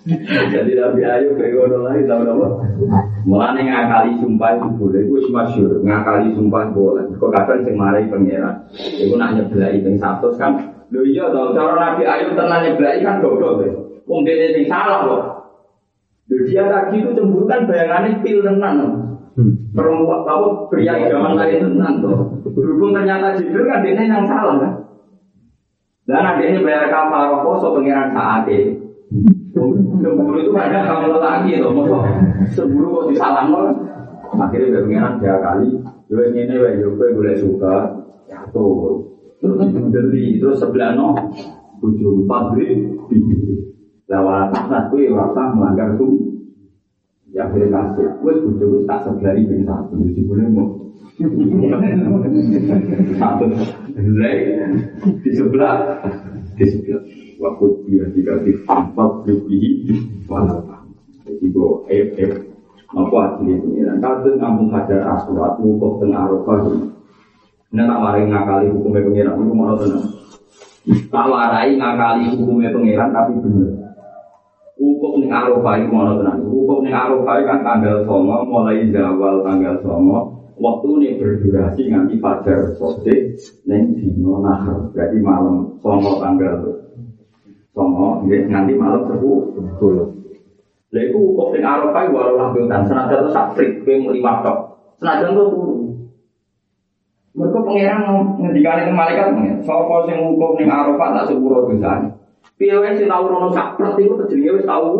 Jadi 0.03 0.71
Nabi 0.75 1.01
Ayub 1.07 1.39
kayak 1.39 1.55
ngono 1.55 1.87
lagi 1.87 2.03
tahu 2.03 2.27
apa? 2.27 2.47
Mulane 3.23 3.61
ngakali 3.63 4.19
sumpah 4.19 4.59
itu 4.59 4.67
boleh, 4.75 5.01
itu 5.07 5.31
masyur 5.31 5.79
ngakali 5.79 6.35
sumpah 6.35 6.75
boleh. 6.75 7.07
Kok 7.15 7.31
kadang 7.31 7.63
sing 7.63 7.79
marai 7.79 8.11
pangeran, 8.11 8.67
itu 8.75 9.15
nak 9.15 9.39
nyeblai 9.39 9.79
ping 9.79 9.95
satu 9.95 10.35
kan 10.35 10.59
Lho 10.91 11.01
iya 11.09 11.25
toh, 11.31 11.55
cara 11.55 11.73
Nabi 11.73 12.03
Ayub 12.03 12.35
tenang 12.35 12.61
nyeblai 12.67 13.01
kan 13.01 13.23
goblok 13.23 13.63
deh. 13.63 13.71
Wong 14.03 14.27
dene 14.27 14.51
sing 14.51 14.67
salah 14.67 15.07
loh. 15.07 15.23
Lho 16.27 16.43
dia 16.45 16.67
tadi 16.67 16.99
itu 16.99 17.15
cemburu 17.15 17.47
kan 17.47 17.63
bayangannya 17.63 18.19
pil 18.21 18.43
tenan. 18.43 18.75
Perempuan 19.73 20.21
tahu 20.29 20.69
pria 20.69 20.93
idaman 20.99 21.33
lain 21.33 21.63
tenan 21.65 22.03
tuh. 22.03 22.43
Berhubung 22.53 22.93
ternyata 22.93 23.33
Jibril 23.39 23.65
kan 23.65 23.81
dia 23.81 23.97
yang 23.97 24.27
salah 24.29 24.61
kan. 24.61 24.73
Dan 26.03 26.21
adiknya 26.21 26.61
bayar 26.61 26.91
kafarah 26.91 27.41
poso 27.41 27.73
pengiran 27.73 28.11
saat 28.11 28.45
ini. 28.51 28.75
Cemburu 29.53 30.37
itu 30.41 30.51
ada 30.57 30.81
kamu 30.81 31.21
lagi 31.21 31.61
loh, 31.61 31.71
mau 31.77 32.01
cemburu 32.57 32.87
kok 32.89 33.05
disalah 33.13 33.45
Akhirnya 34.33 34.81
pengiran 34.81 35.21
tiga 35.21 35.37
kali. 35.45 35.77
Jadi 36.09 36.41
ini, 36.41 36.57
ini, 36.57 36.89
boleh 36.89 37.37
suka, 37.37 38.01
ya 38.25 38.41
tuh. 38.49 39.13
Terus 39.37 39.61
dibeli, 39.69 40.41
terus 40.41 40.57
sebelah 40.57 40.97
no, 40.97 41.13
ujung 41.85 42.25
pabrik, 42.25 42.97
lewat 44.09 44.49
atas 44.57 44.89
kue 44.89 45.05
rasa 45.13 45.53
melanggar 45.53 45.93
tuh. 46.01 46.17
Ya 47.29 47.45
akhirnya 47.45 47.93
kasih, 47.93 48.09
kue 48.25 48.33
ujung 48.41 48.89
tak 48.89 49.05
sebelah 49.05 49.37
ini 49.37 49.61
satu, 49.69 50.01
jadi 50.01 50.21
boleh 50.25 50.45
mau. 50.49 50.67
Satu, 53.21 53.45
di 55.21 55.29
sebelah, 55.29 55.77
di 56.57 56.65
sebelah. 56.65 57.01
Waktu 57.39 57.65
dia 57.89 58.05
dikasih 58.13 58.55
empat 58.67 59.11
lebih, 59.25 59.63
walau 60.29 60.61
Jadi 61.23 61.45
gue, 61.49 61.71
eh, 61.87 62.03
eh, 62.19 62.31
apa 62.93 63.15
hasilnya 63.15 63.57
pengiran? 63.63 63.97
Kadang 64.03 64.35
kampung 64.37 64.69
hajar 64.75 65.01
asurat, 65.17 65.55
kok 65.57 65.93
tengah 66.03 66.21
arafah 66.29 66.57
ini 67.73 67.89
tak 67.89 67.97
ngakali 68.29 68.69
hukumnya 68.69 69.01
pengiran, 69.01 69.33
itu 69.41 69.53
mau 69.57 69.73
tenang. 69.73 70.05
Tak 71.09 71.25
warai 71.25 71.73
ngakali 71.73 72.23
hukumnya 72.37 72.69
pengiran, 72.69 73.09
tapi 73.09 73.33
bener. 73.41 73.71
Hukum 74.77 75.11
ini 75.17 75.33
arafah 75.33 75.73
itu 75.81 75.89
mau 75.89 76.13
tenang. 76.21 76.37
Hukum 76.45 76.85
ini 76.85 76.93
arafah 76.93 77.33
kan 77.41 77.59
tanggal 77.65 78.05
songo, 78.05 78.45
mulai 78.45 78.85
zawal 78.93 79.41
tanggal 79.41 79.75
songo. 79.81 80.19
Waktu 80.53 80.87
ini 81.01 81.17
berdurasi 81.17 81.89
nanti 81.89 82.21
fajar 82.21 82.77
sore, 82.77 83.41
neng 83.65 83.97
dino 83.97 84.37
nahar. 84.45 84.93
Berarti 84.93 85.17
malam 85.17 85.81
songo 85.81 86.21
tanggal 86.21 86.82
songo, 87.73 88.23
nanti 88.29 88.73
malam 88.77 89.03
sepuluh. 89.09 90.13
Arafah 91.63 92.05
walau 92.13 92.37
lakukan, 92.37 92.85
senajan 92.85 93.33
itu 93.57 94.13
lima 94.13 94.45
tok. 94.45 94.57
Senajan 95.01 95.33
itu 95.33 95.43
turun. 95.49 95.79
Mereka 97.33 97.65
itu 98.85 98.93
malaikat 98.93 99.33
sing 99.33 99.41
ning 99.41 100.69
tak 101.17 101.25
sepuro 101.25 101.65
dosane. 101.65 102.13
Piye 102.61 102.77
wae 102.77 102.93
sing 102.93 103.09
tau 103.09 103.25
rono 103.25 103.49
sakpret 103.49 103.97
iku 103.97 104.21
jenenge 104.29 104.61
wis 104.61 104.69
tau. 104.69 104.93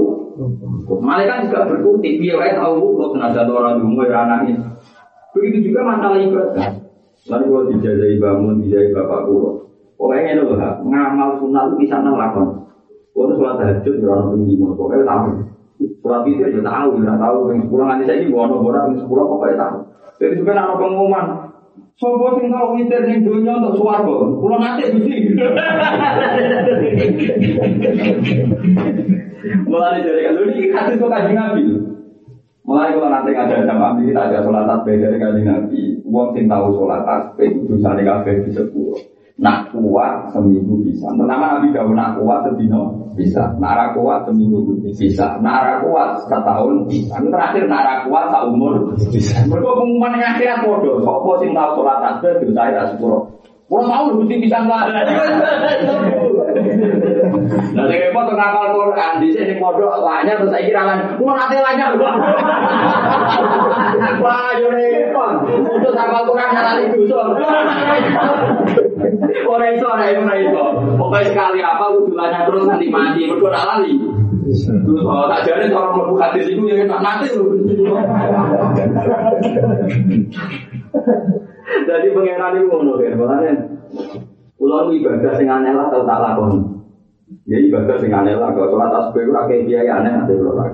Malaikat 0.98 1.46
juga 1.46 1.70
berkutik 1.70 2.18
piye 2.18 2.34
wae 2.34 2.58
tau 2.58 2.74
kok 2.82 3.10
tenaga 3.14 3.46
orang 3.46 3.86
dungu 3.86 4.02
ora 4.10 4.26
anake. 4.26 4.58
Begitu 5.38 5.70
juga 5.70 5.94
masalah 5.94 6.18
ibadah. 6.18 6.74
Lalu 7.30 7.46
kalau 7.48 7.70
dijajai 7.70 8.18
bangun, 8.18 8.66
dijajai 8.66 8.98
bapak 8.98 9.30
kulo. 9.30 9.52
Pokoknya 9.94 10.36
ini 10.36 10.42
loh, 10.42 10.58
ngamal 10.84 11.38
sunat 11.38 11.70
itu 11.70 11.76
bisa 11.86 12.02
ngelakon. 12.02 12.63
Kalau 13.14 13.38
sholat 13.38 13.56
tahajud, 13.62 13.96
ya 14.02 14.08
orang 14.10 14.28
penggima, 14.34 14.68
pokoknya 14.74 15.06
tahu. 15.06 15.30
Sholat 16.02 16.22
itu 16.26 16.42
ya 16.42 16.62
tahu, 16.66 16.90
ya 17.06 17.14
tahu. 17.16 17.38
Yang 17.54 17.60
sepuluh 17.70 17.86
nanti 17.86 18.04
saya 18.10 18.18
ini, 18.20 18.34
bono 18.34 18.56
bono, 18.60 18.78
yang 18.90 18.98
sepuluh 18.98 19.24
pokoknya 19.30 19.56
tahu. 19.62 19.78
Jadi 20.18 20.34
juga 20.42 20.52
ada 20.58 20.74
pengumuman, 20.78 21.26
Sopo 21.94 22.42
sing 22.42 22.50
tau 22.50 22.74
witir 22.74 23.06
ning 23.06 23.22
donya 23.22 23.54
untuk 23.62 23.78
swarga. 23.78 24.18
Kula 24.42 24.58
nate 24.58 24.98
Gusti. 24.98 25.30
Mulai 29.70 30.02
dari 30.02 30.22
kalau 30.26 30.42
ini 30.50 30.74
hadis 30.74 30.98
kok 30.98 31.12
kaji 31.14 31.34
Nabi. 31.38 31.64
Mulai 32.66 32.98
kalau 32.98 33.10
nanti 33.14 33.30
ngajar 33.36 33.62
sama 33.70 33.94
Nabi 33.94 34.10
kita 34.10 34.22
ada 34.26 34.42
sholat 34.42 34.66
tasbih 34.66 34.98
dari 35.06 35.18
kaji 35.22 35.42
Nabi. 35.46 35.82
Wong 36.10 36.34
sing 36.34 36.50
tahu 36.50 36.82
sholat 36.82 37.06
tasbih 37.06 37.62
itu 37.62 37.78
sane 37.78 38.02
kabeh 38.02 38.42
di 38.42 38.52
sepuluh. 38.58 38.98
Nak 39.34 39.74
kuat 39.74 40.30
seminggu 40.30 40.86
bisa. 40.86 41.10
Pertama 41.10 41.58
Nabi 41.58 41.74
jauh 41.74 41.90
nak 41.98 42.22
kuat 42.22 42.46
sedino 42.46 43.10
bisa. 43.18 43.50
Nak 43.58 43.98
kuat 43.98 44.30
seminggu 44.30 44.62
bisa. 44.94 45.42
Nak 45.42 45.82
kuat 45.82 46.22
setahun 46.22 46.86
bisa. 46.86 47.18
Terakhir 47.18 47.66
nak 47.66 48.06
kuat 48.06 48.30
tak 48.30 48.46
umur 48.54 48.94
bisa. 48.94 49.42
Mereka 49.50 49.70
pengumuman 49.74 50.22
yang 50.22 50.38
akhirat 50.38 50.62
bodoh. 50.62 51.02
Sopo 51.02 51.42
sing 51.42 51.50
tahu 51.50 51.82
sholat 51.82 51.98
tasbih 52.06 52.46
dosa 52.46 52.64
ya 52.70 52.82
sepuluh. 52.94 53.26
Kalau 53.74 53.90
tahu 53.90 54.22
mesti 54.22 54.38
bisa 54.38 54.58
nggak. 54.70 54.86
Nah, 57.74 57.84
saya 57.90 57.98
repot 58.06 58.24
tuh 58.30 58.38
ngapal 58.38 58.70
Quran 58.70 59.14
di 59.18 59.34
sini 59.34 59.58
pondok 59.58 59.98
lanya 60.06 60.38
terus 60.38 60.54
saya 60.54 60.62
kira 60.62 60.86
lan, 60.86 61.18
mau 61.18 61.34
nanti 61.34 61.58
lanya 61.58 61.98
Wah, 64.22 64.54
yo 64.62 64.70
repot. 64.70 65.50
Untuk 65.58 65.90
ngapal 65.90 66.22
Quran 66.30 66.54
nanti 66.54 66.86
itu. 66.94 67.18
Ora 69.50 69.66
iso, 69.74 69.90
ora 69.90 70.06
iso, 70.06 70.22
ora. 70.22 70.70
Pokoknya 70.94 71.34
sekali 71.34 71.60
apa 71.66 71.86
kudu 71.98 72.14
lanya 72.14 72.46
terus 72.46 72.70
nanti 72.70 72.94
mati, 72.94 73.26
mergo 73.26 73.50
ora 73.50 73.74
lali. 73.74 73.98
Terus 73.98 74.70
kalau 75.02 75.26
tak 75.34 75.50
jadi 75.50 75.74
orang 75.74 75.98
mlebu 75.98 76.14
hadis 76.22 76.46
itu 76.46 76.62
ya 76.70 76.86
enak 76.86 77.02
nanti 77.02 77.26
lho. 77.34 77.58
Jadi 81.74 82.08
pengenan 82.14 82.54
itu 82.62 82.66
ngono 82.70 82.94
kan, 83.02 83.14
makanya 83.18 83.54
Kulo 84.64 84.96
ibadah 84.96 85.36
sing 85.36 85.52
aneh 85.52 85.76
lah 85.76 85.92
tau 85.92 86.08
tak 86.08 86.24
lakoni. 86.24 86.64
Ya 87.44 87.60
ibadah 87.60 88.00
sing 88.00 88.16
aneh 88.16 88.38
lah, 88.40 88.56
kalau 88.56 88.72
sholat 88.72 88.90
tasbih 88.96 89.28
ora 89.28 89.44
kayak 89.50 89.68
kiai 89.68 89.90
aneh 89.92 90.12
nanti 90.14 90.40
lakoni. 90.40 90.72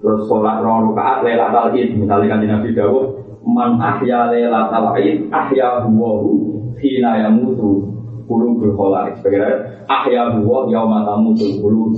Terus 0.00 0.24
sholat 0.24 0.64
rong 0.64 0.94
rakaat 0.94 1.20
lailatul 1.26 1.76
id, 1.76 2.00
misalnya 2.00 2.32
kan 2.32 2.40
Nabi 2.44 2.72
Dawud, 2.72 3.06
man 3.44 3.76
ahya 3.76 4.32
lailatul 4.32 4.96
id 5.00 5.28
ahya 5.28 5.84
huwahu 5.84 6.32
hina 6.80 7.28
yamutu 7.28 7.92
qulubul 8.24 8.72
khalaiq. 8.72 9.20
Sebagai 9.20 9.84
ahya 9.84 10.40
huwa 10.40 10.64
yauma 10.72 11.04
tamutu 11.04 11.60
qulub. 11.60 11.92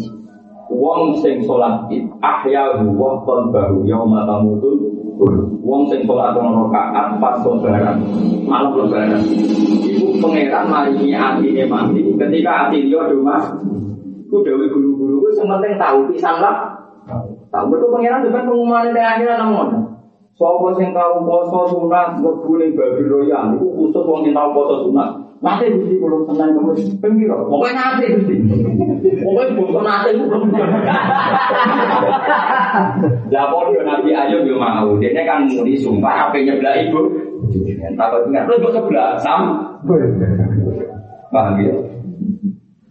Wong 0.67 1.23
sing 1.23 1.47
sholat 1.47 1.87
id 1.93 2.11
ahya 2.19 2.83
huwa 2.83 3.23
qalbahu 3.23 3.87
yauma 3.87 4.27
tamutu 4.27 4.96
Wong 5.17 5.89
sing 5.89 6.05
sholat 6.05 6.37
rong 6.37 6.69
rakaat 6.69 7.17
pas 7.17 7.41
lebaran, 7.41 7.97
malam 8.45 8.77
lebaran. 8.77 9.19
Iku 9.83 10.21
pangeran 10.21 10.69
maringi 10.69 11.17
atine 11.17 11.65
mati 11.65 12.05
ketika 12.05 12.69
ati 12.69 12.93
do 12.93 13.01
mas. 13.25 13.49
Ku 14.29 14.45
dewe 14.45 14.69
guru-guru 14.69 15.25
ku 15.25 15.29
sing 15.33 15.49
penting 15.49 15.81
tahu 15.81 16.13
pisan 16.13 16.45
lah. 16.45 16.77
Tahu 17.49 17.65
betul 17.73 17.89
pangeran 17.97 18.29
depan 18.29 18.45
pengumuman 18.45 18.93
di 18.93 19.01
akhirat 19.01 19.41
namun. 19.41 19.69
Sopo 20.37 20.77
sing 20.77 20.93
tahu 20.93 21.25
poso 21.25 21.61
sunat 21.73 22.21
mlebu 22.21 22.53
ning 22.61 22.77
babi 22.77 23.03
royan 23.09 23.57
iku 23.57 23.67
khusus 23.73 24.05
wong 24.05 24.21
sing 24.21 24.37
tahu 24.37 24.53
poso 24.53 24.85
sunat. 24.85 25.36
Mati 25.37 25.69
mesti 25.69 26.01
kulo 26.01 26.25
tenang 26.25 26.57
kamu 26.57 26.73
pengiro. 26.97 27.45
Pokoknya 27.45 28.01
nate 28.01 28.05
mesti. 28.17 28.35
Pokoknya 29.21 29.53
bungkuk 29.53 29.85
nate 29.85 30.09
itu 30.17 30.25
belum. 30.25 30.49
Lah 33.29 33.45
podo 33.53 33.81
Nabi 33.85 34.11
Ayub 34.17 34.49
yo 34.49 34.57
mau. 34.57 34.97
Dia 34.97 35.13
kan 35.29 35.45
muni 35.45 35.77
sumpah 35.77 36.33
apa 36.33 36.41
nyeblak 36.41 36.89
ibu. 36.89 37.01
Takut 38.01 38.33
ingat 38.33 38.49
lu 38.49 38.57
sebelah 38.73 39.21
sam. 39.21 39.41
Paham 41.29 41.61
ya? 41.61 41.75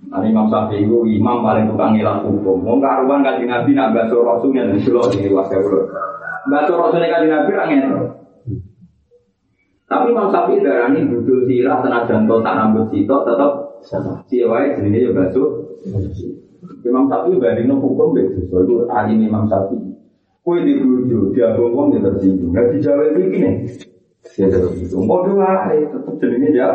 Nah, 0.05 0.21
Imam 0.21 0.47
imam 1.03 1.43
paling 1.43 1.65
tukang 1.67 1.97
ngilang 1.97 2.23
hukum. 2.23 2.61
Karuan 2.79 3.25
Nabi 3.25 3.49
di. 7.73 8.14
Tapi 9.85 10.09
Imam 10.09 10.33
Syafi'i 10.33 10.65
darah 10.65 10.89
ini 10.89 11.05
budul 11.05 11.45
sirah 11.45 11.77
senajan 11.85 12.25
to 12.25 12.41
tak 12.41 12.57
rambut 12.57 12.89
sitok 12.89 13.21
tetap 13.29 13.51
siawai 14.25 14.73
jenisnya 14.81 14.99
ya 15.05 15.09
baso. 15.13 15.43
Imam 16.81 17.05
Syafi'i 17.05 17.37
banding 17.37 17.69
no 17.69 17.77
hukum 17.77 18.17
begitu. 18.17 18.49
So 18.49 18.65
itu 18.65 18.89
alim 18.89 19.21
Imam 19.21 19.45
Syafi'i. 19.45 19.93
Kue 20.41 20.61
di 20.61 20.77
bujo, 20.77 21.33
dia 21.33 21.53
ngomong 21.57 21.93
dia 21.93 22.05
tersinggung. 22.05 22.53
Gak 22.53 22.69
dijawab 22.73 23.17
ini 23.17 23.37
nih. 23.41 23.53
Dia 24.37 24.45
tersinggung. 24.49 25.05
Mau 25.09 25.25
dua, 25.25 25.69
tetap 25.69 26.13
jenisnya 26.21 26.49
ya. 26.53 26.69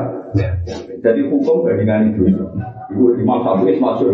Jadi 1.02 1.20
hukum 1.30 1.66
bandingan 1.66 2.14
itu. 2.14 2.30
Ibu 2.94 3.18
Imam 3.18 3.42
Syafi'i 3.42 3.82
masuk. 3.82 4.10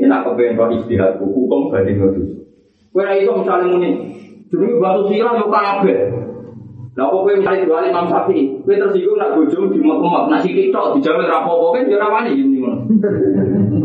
Kena 0.00 0.24
kepengen 0.24 0.56
roh 0.56 0.68
istirahat. 0.80 1.20
Hukum 1.20 1.68
bandingan 1.68 2.16
itu. 2.16 2.48
Kue 2.88 3.04
itu 3.04 3.32
misalnya 3.36 3.68
muni. 3.68 3.90
Jadi 4.48 4.66
batu 4.80 5.00
sirah 5.12 5.32
yo 5.36 5.46
kabeh. 5.52 6.29
Lah 7.00 7.08
kok 7.08 7.24
kowe 7.24 7.32
misalnya 7.32 7.64
jual 7.64 7.88
Imam 7.88 8.12
Syafi'i, 8.12 8.60
kowe 8.60 8.76
tersinggung 8.76 9.16
nak 9.16 9.32
bojo 9.32 9.72
di 9.72 9.80
mak 9.80 10.28
nak 10.28 10.44
sithik 10.44 10.68
tok 10.68 11.00
dijawe 11.00 11.24
ra 11.24 11.40
apa-apa 11.40 11.80
kan 11.80 11.88
yo 11.88 11.96
ora 11.96 12.12
wani 12.12 12.36
ngene 12.36 12.56
ngono. 12.60 12.78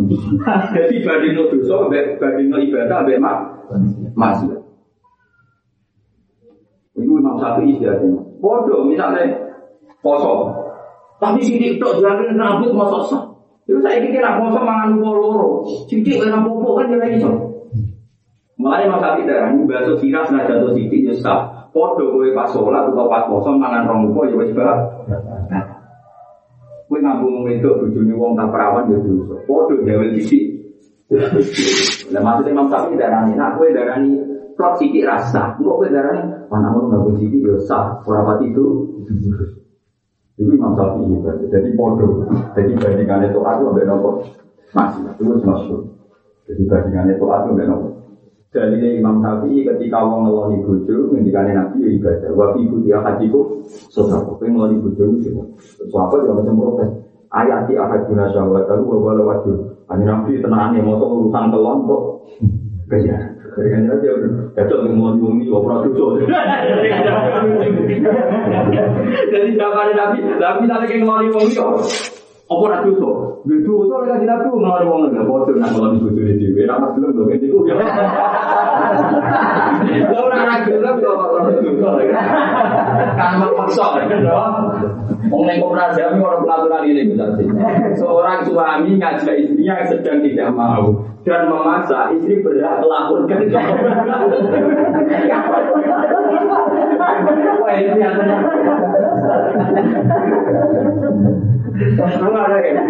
Jadi 0.75 0.99
banding 0.99 1.39
dosa 1.39 1.87
ambek 1.87 2.19
banding 2.19 2.51
ibadah 2.51 3.07
ambek 3.07 3.23
mak 3.23 3.37
masih. 4.19 4.59
Iku 6.99 7.13
Imam 7.15 7.39
Syafi'i 7.39 7.79
istilahnya. 7.79 8.19
Bodoh 8.43 8.83
misalnya 8.83 9.31
poso. 10.03 10.51
Tapi 11.15 11.39
sithik 11.39 11.79
tok 11.79 12.03
jalan 12.03 12.35
rambut 12.35 12.75
masuk 12.75 12.99
sah. 13.07 13.23
Itu 13.63 13.79
saya 13.79 14.03
kira 14.03 14.43
poso 14.43 14.59
mangan 14.59 14.99
loro. 14.99 15.63
Sithik 15.87 16.19
ora 16.19 16.43
apa-apa 16.43 16.83
kan 16.83 16.91
yo 16.91 16.99
iso. 17.15 17.31
Mulai 18.59 18.91
Imam 18.91 18.99
Syafi'i 18.99 19.23
darah 19.23 19.55
ini 19.55 19.63
bahasa 19.63 19.95
sirah 20.03 20.27
senajan 20.27 20.67
to 20.67 20.75
sithik 20.75 20.99
yo 21.07 21.15
sah. 21.15 21.54
Podo 21.75 22.07
kowe 22.07 22.23
pas 22.31 22.47
sholat 22.47 22.87
atau 22.87 23.11
pas 23.11 23.27
poso 23.27 23.51
mangan 23.59 23.83
rong 23.83 24.15
upo 24.15 24.23
ya 24.23 24.39
wis 24.39 24.55
bah. 24.55 24.79
Kowe 26.87 27.03
ngambung 27.03 27.43
wedok 27.43 27.83
bojone 27.83 28.15
wong 28.15 28.31
tak 28.39 28.47
perawan 28.47 28.87
ya 28.87 28.95
dosa. 29.03 29.35
Podo 29.43 29.83
gawe 29.83 30.07
sithik. 30.15 30.55
Lah 32.15 32.21
maksudnya 32.23 32.55
Imam 32.55 32.71
Syafi'i 32.71 32.95
darani, 32.95 33.35
nak 33.35 33.59
kowe 33.59 33.67
darani 33.75 34.15
plot 34.55 34.79
sithik 34.79 35.03
rasa. 35.03 35.59
Engko 35.59 35.83
kowe 35.83 35.91
darani 35.91 36.47
anakmu 36.47 36.87
ngambung 36.87 37.19
sithik 37.19 37.43
ya 37.43 37.59
sah, 37.67 37.99
ora 38.07 38.23
pati 38.23 38.55
itu. 38.55 38.65
Itu 40.39 40.51
Imam 40.55 40.79
Syafi'i 40.79 41.11
berarti. 41.19 41.45
Jadi 41.51 41.69
podo. 41.75 42.23
Jadi 42.55 42.71
bandingannya 42.79 43.35
itu 43.35 43.39
aku 43.43 43.75
ambek 43.75 43.83
nopo. 43.83 44.23
Masih, 44.71 45.03
itu 45.11 45.23
masuk. 45.43 45.81
Jadi 46.47 46.63
bandingannya 46.71 47.19
itu 47.19 47.25
aku 47.27 47.51
ambek 47.51 47.67
nopo. 47.67 47.94
Jadi 48.55 49.03
Imam 49.03 49.19
Syafi'i 49.19 49.67
ketika 49.67 49.99
wong 49.99 50.31
ngeloni 50.31 50.63
bojo, 50.63 51.11
ngendikane 51.11 51.51
Nabi 51.51 51.83
ya 51.83 51.89
ibadah. 51.99 52.31
Wa 52.31 52.55
fi 52.55 52.63
kutia 52.63 53.03
hajiku 53.03 53.59
sodako. 53.91 54.39
Kowe 54.39 54.47
ngeloni 54.47 54.79
bojo 54.79 55.19
itu. 55.19 55.35
Sahabat 55.91 56.23
ya 56.23 56.31
macam 56.31 56.55
protes. 56.55 56.89
Ayat 57.35 57.67
di 57.67 57.75
ahad 57.75 58.07
guna 58.07 58.31
syahwat 58.31 58.63
aku 58.71 58.95
wa 58.95 59.11
wala 59.11 59.27
wajur. 59.27 59.75
Hanya 59.91 60.07
Nabi 60.07 60.39
tenangnya 60.39 60.87
mau 60.87 61.03
urusan 61.03 61.51
kelon 61.51 61.83
kok. 61.83 62.03
Kerja. 62.87 63.17
Kerja 63.59 63.75
dia 63.99 64.11
udah. 64.23 64.31
Ya 64.55 64.63
tuh 64.71 64.87
ngeloni 64.87 65.19
wong 65.19 65.35
ini 65.43 65.51
ora. 65.51 65.83
Jadi 69.35 69.51
zaman 69.59 69.87
Nabi, 69.99 70.17
Nabi 70.39 70.85
ke 70.87 70.95
ngeloni 71.03 71.27
wong 71.27 71.43
ini 71.51 71.59
apa 72.45 72.61
ora 72.61 72.77
dosa? 72.85 73.41
Lha 73.41 73.57
dosa 73.65 73.93
ora 73.97 74.05
kanjeng 74.13 74.29
Nabi 74.29 74.45
ngeloni 74.53 74.85
wong 74.85 75.01
lho, 75.09 75.25
padha 75.25 75.51
nak 75.57 75.73
ngeloni 75.73 75.97
bojone 75.97 76.33
dhewe. 76.37 76.61
Ora 76.69 76.77
pas 76.77 76.93
dulu 76.93 77.25
kok 77.25 77.41
iku. 77.41 77.65
Lha 77.65 77.73
ora 80.13 80.37
ora 80.45 80.55
gelem 80.61 80.95
dosa. 81.01 81.09
Lho. 84.05 84.37
Wong 85.33 85.49
pelaturan 86.45 86.85
ini. 86.85 87.17
Seorang 87.97 88.45
suami 88.45 88.93
ngajak 89.01 89.35
istrinya 89.41 89.81
yang 89.81 89.89
sedang 89.89 90.21
tidak 90.21 90.53
mau 90.53 91.01
dan 91.25 91.49
memaksa 91.49 92.13
istri 92.13 92.45
berhak. 92.45 92.85
Wah 97.57 97.73
ini 97.73 98.05
Ada 101.75 102.57
ya. 102.63 102.83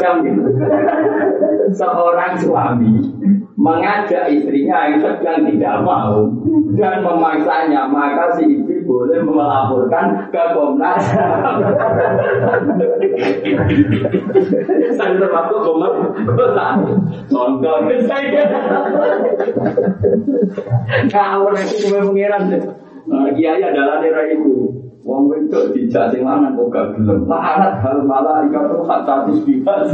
Kami. 0.00 0.30
Seorang 1.70 2.32
suami 2.40 2.92
mengajak 3.60 4.32
istrinya 4.32 4.88
yang 4.88 5.04
sedang 5.04 5.44
tidak 5.44 5.84
mau 5.84 6.24
dan 6.80 7.04
memaksanya, 7.04 7.84
maka 7.92 8.32
si 8.40 8.48
istri 8.48 8.80
boleh 8.88 9.20
melaporkan 9.20 10.32
ke 10.32 10.44
Komnas. 10.56 11.04
Saya 14.96 15.12
termasuk 15.20 15.60
Komnas 15.60 15.94
Contoh 17.28 17.76
saya. 18.08 18.44
Kau 21.12 21.44
nanti 21.52 21.74
cuma 21.84 22.00
mengiran 22.08 22.48
deh. 22.48 22.64
Kiai 23.36 23.60
adalah 23.60 24.00
daerah 24.00 24.24
itu. 24.32 24.79
Wong 25.00 25.32
wedok 25.32 25.72
dijak 25.72 26.12
sing 26.12 26.28
lanang 26.28 26.60
kok 26.60 26.68
gak 26.68 26.86
gelem. 26.92 27.24
Larat 27.24 27.80
hal 27.80 28.04
malah 28.04 28.44
ikat 28.44 28.84
hak 28.84 29.00
status 29.08 29.38
bebas. 29.48 29.88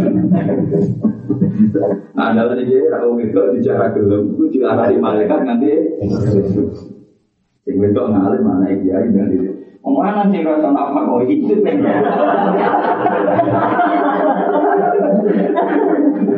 Adalah 2.16 2.58
dia 2.58 2.90
ra 2.90 3.06
wong 3.06 3.22
wedok 3.22 3.54
dijak 3.54 3.78
ra 3.78 3.88
gelem 3.94 4.34
iku 4.34 4.44
dilarani 4.50 4.96
malaikat 4.98 5.40
nganti 5.46 5.72
sing 7.66 7.76
wedok 7.82 8.14
ngalih 8.14 8.40
mana 8.42 8.66
iki 8.70 8.90
ya 8.90 9.02
dari 9.02 9.38
Omongan 9.86 10.34
sing 10.34 10.42
rasa 10.42 10.66
apa 10.74 10.98
kok 10.98 11.30
itu 11.30 11.54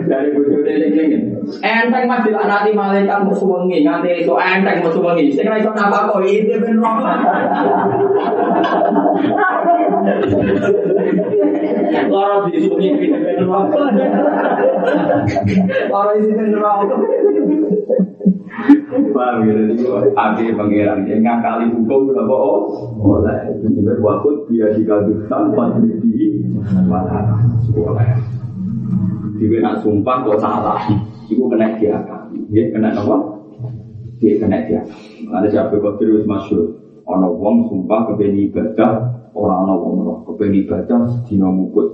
dari 0.08 0.28
bojo 0.32 0.58
dene 0.64 0.86
ngene. 0.88 1.18
Enteng 1.60 2.04
mas 2.08 2.24
dilaknati 2.24 2.70
malaikat 2.72 3.24
musuh 3.24 3.48
wengi 3.48 3.84
nganti 3.84 4.24
itu 4.24 4.32
enteng 4.36 4.80
musuh 4.84 5.02
wengi. 5.04 5.32
Iso 5.36 5.70
napa 5.72 6.08
kok 6.08 6.24
itu 6.24 6.56
ben 6.60 6.80
roh. 6.80 6.96
Loro 12.08 12.36
di 12.48 12.58
sini 12.60 13.08
neraka. 13.12 13.78
Loro 15.88 16.10
di 16.16 16.30
neraka. 16.32 16.96
Paham 18.88 19.46
ya, 19.46 19.54
jadi 19.70 19.84
akhir 20.18 20.50
pangeran 20.58 21.06
yang 21.06 21.22
ngakali 21.22 21.70
hukum 21.70 22.10
berapa 22.10 22.34
oh, 22.34 22.90
mulai 22.98 23.54
itu 23.54 23.70
juga 23.70 23.94
waktu 24.02 24.30
dia 24.50 24.74
dikabulkan 24.74 25.54
pas 25.54 25.78
di 25.78 26.42
mana 26.90 27.38
sekolah. 27.62 28.37
Dia 29.38 29.58
nak 29.62 29.80
sumpah 29.86 30.26
kok 30.26 30.42
salah, 30.42 30.82
itu 31.30 31.46
kena 31.46 31.78
dia 31.78 31.94
dia 32.50 32.64
kena 32.72 32.90
apa? 32.92 33.16
Dia 34.18 34.34
kena 34.40 34.58
dia. 34.66 34.82
Ada 35.30 35.46
siapa 35.48 35.78
kok 35.78 35.96
terus 36.02 36.26
masuk, 36.26 36.64
ono 37.06 37.28
wong 37.38 37.70
sumpah 37.70 38.12
kebeni 38.12 38.50
ibadah, 38.50 38.98
orang 39.36 39.58
ono 39.68 39.74
wong 39.78 39.94
roh 40.04 40.18
kebeni 40.26 40.66
ibadah 40.66 41.06
dino 41.28 41.48
mukut. 41.52 41.86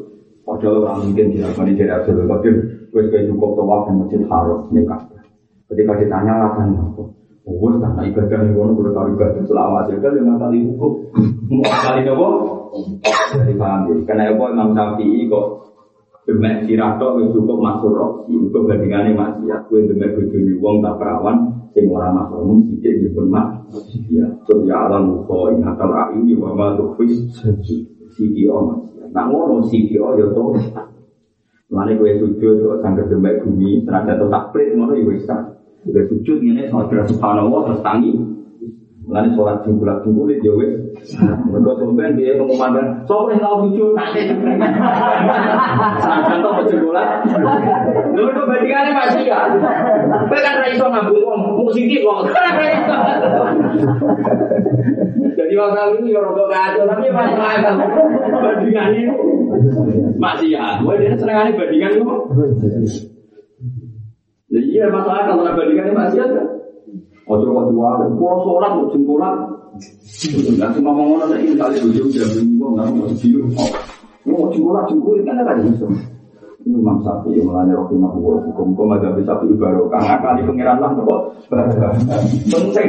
Padahal 0.44 0.84
orang 0.84 1.08
mungkin 1.08 1.32
pernah 1.40 1.72
jadi 1.72 1.92
Abdul 2.04 2.28
Qadir, 2.28 2.54
wes 2.92 3.08
kayak 3.08 3.32
cukup 3.32 3.56
tawaf 3.56 3.88
di 3.88 3.92
masjid 3.96 4.20
haram 4.28 4.60
nikah. 4.70 5.00
Ketika 5.72 5.96
ditanya 5.96 6.32
alasan 6.36 6.76
apa? 6.76 7.02
Oh, 7.44 7.60
karena 7.60 8.00
ibadah 8.08 8.40
yang 8.40 8.56
kono 8.56 8.72
kudu 8.72 8.90
tahu 8.96 9.06
ibadah 9.20 9.42
selama 9.44 9.84
aja 9.84 9.92
kan 10.00 10.16
yang 10.16 10.36
kali 10.40 10.64
hukum. 10.64 10.92
Mau 11.48 11.64
kali 11.64 12.08
apa? 12.08 12.28
Jadi 13.36 13.52
paham 13.60 13.80
ya. 13.84 13.94
Karena 14.08 14.32
apa 14.32 14.44
Imam 14.48 14.68
Syafi'i 14.72 15.28
kok 15.28 15.46
Demek 16.24 16.64
sirah 16.64 16.96
tok 16.96 17.20
wis 17.20 17.36
cukup 17.36 17.60
masuk 17.60 17.92
roh, 17.92 18.12
itu 18.32 18.48
maksiat. 18.56 19.60
Kowe 19.68 19.80
demek 19.84 20.16
bojone 20.16 20.52
wong 20.56 20.76
tak 20.80 20.96
perawan 20.96 21.36
sing 21.76 21.84
ora 21.92 22.08
masuk 22.16 22.40
mung 22.48 22.64
sithik 22.64 22.96
ya 23.04 23.08
pun 23.12 23.28
mak. 23.28 23.68
Ya, 24.08 24.24
so 24.48 24.64
ya 24.64 24.88
alam 24.88 25.28
ko 25.28 25.52
ing 25.52 25.60
akal 25.60 25.92
ini 26.16 26.32
wa 26.40 26.56
ma 26.56 26.66
tukhfis 26.80 27.28
siki 28.16 28.48
o 28.48 28.56
maksiat. 28.72 29.12
Ngono 29.12 29.68
siki 29.68 30.00
o 30.00 30.16
ya 30.16 30.32
to. 30.32 30.44
Mane 31.68 31.92
kowe 32.00 32.08
sujud 32.08 32.56
kok 32.56 32.80
sangger 32.80 33.04
demek 33.12 33.44
bumi, 33.44 33.84
tenaga 33.84 34.16
to 34.16 34.32
takprit 34.32 34.72
ngono 34.72 34.96
ya 34.96 35.04
wis 35.04 35.28
Udah 35.84 36.04
sujud 36.08 36.40
ini 36.40 36.64
sama 36.72 36.88
kira 36.88 37.04
subhanallah 37.04 37.60
terus 37.68 37.84
tangi. 37.84 38.33
Lalu 39.04 39.36
sholat 39.36 39.60
jumlah 39.68 40.00
jumlah 40.00 40.32
ya 40.40 40.52
wes. 40.56 40.80
Mereka 41.20 41.72
sampai 41.76 42.16
dia 42.16 42.40
pengumuman 42.40 43.04
so 43.04 43.28
yang 43.28 43.36
tahu 43.44 43.68
sujud 43.68 43.92
nanti. 43.92 44.32
Tahu 46.40 46.60
jumlah. 46.72 47.06
Lalu 48.16 48.28
itu 48.32 48.42
bandingannya 48.48 48.92
masih 48.96 49.22
ya. 49.28 49.44
Tapi 50.08 50.40
kan 50.40 50.56
raiso 50.64 50.88
ngabul 50.88 51.20
uang 51.20 51.42
musik 51.52 51.84
uang. 52.00 52.32
Jadi 55.34 55.54
waktu 55.60 56.00
ini 56.00 56.16
ya 56.16 56.20
rokok 56.24 56.48
kacau 56.48 56.88
tapi 56.88 57.12
masih 57.12 57.36
akal. 57.36 57.76
Bandingannya 58.40 59.12
masih 60.16 60.48
ya. 60.48 60.80
Wah 60.80 60.96
dia 60.96 61.12
seneng 61.12 61.52
bandingan 61.52 61.92
itu. 62.00 62.08
Ya 64.48 64.60
iya 64.64 64.84
masalah 64.88 65.28
kalau 65.28 65.44
bandingkan 65.52 65.92
maksiat 65.92 66.30
kan. 66.32 66.53
Ojo 67.24 67.46
kok 67.56 67.64
dua, 67.72 68.04
pulau 68.20 68.38
sholat 68.44 68.72
jempulan. 68.92 69.34
Nggak 70.28 70.70
cuma 70.76 70.90
ngomong 70.92 71.24
ada 71.24 71.36
ini 71.40 71.56
kali 71.56 71.80
tujuh 71.80 72.12
jam 72.12 72.28
minggu 72.36 72.66
nggak 72.76 72.86
mau 72.92 73.08
segitu. 73.16 73.40
Mau 74.28 74.52
jempulan 74.52 74.84
jempulin 74.92 75.24
kan 75.24 75.40
ada 75.40 75.56
bisa. 75.56 75.88
Ini 76.64 76.80
Imam 76.80 77.00
Sapi 77.04 77.36
yang 77.36 77.48
roh 77.48 78.40
hukum 78.40 78.72
kau 78.72 78.88
ada 78.88 79.12
bisa 79.16 79.36
ibarat 79.44 79.84
karena 79.92 80.16
kali 80.20 80.40
pengiran 80.48 80.80
lah 80.80 80.90
kok 80.96 81.20
penting. 82.48 82.88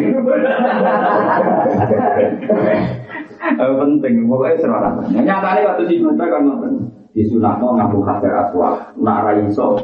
penting 3.55 4.13
pokoknya 4.31 4.55
serana. 4.63 5.03
Nyatanya 5.11 5.61
waktu 5.75 5.83
di 5.91 5.95
kan 5.99 6.41
nonton 6.43 6.87
di 7.15 7.23
sunatno 7.27 7.75
ngaku 7.75 7.99
hadir 8.03 8.31
aswal, 8.35 8.75
nak 8.99 9.27
raiso 9.27 9.79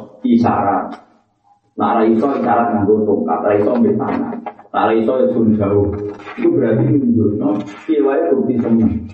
Nah, 1.80 2.04
iso 2.04 2.28
isyarat 2.36 2.68
nganggo 2.76 3.08
tongkat, 3.08 3.40
ra 3.48 3.52
iso 3.56 3.70
ambil 3.72 3.96
tangan. 3.96 4.44
Nah, 4.76 4.92
iso 4.92 5.14
ya 5.24 5.28
sun 5.32 5.56
jauh. 5.56 5.88
Itu 6.36 6.48
berarti 6.52 6.84
menunjukno 6.84 7.50
kiwai 7.88 8.28
bukti 8.28 8.60
seneng. 8.60 9.08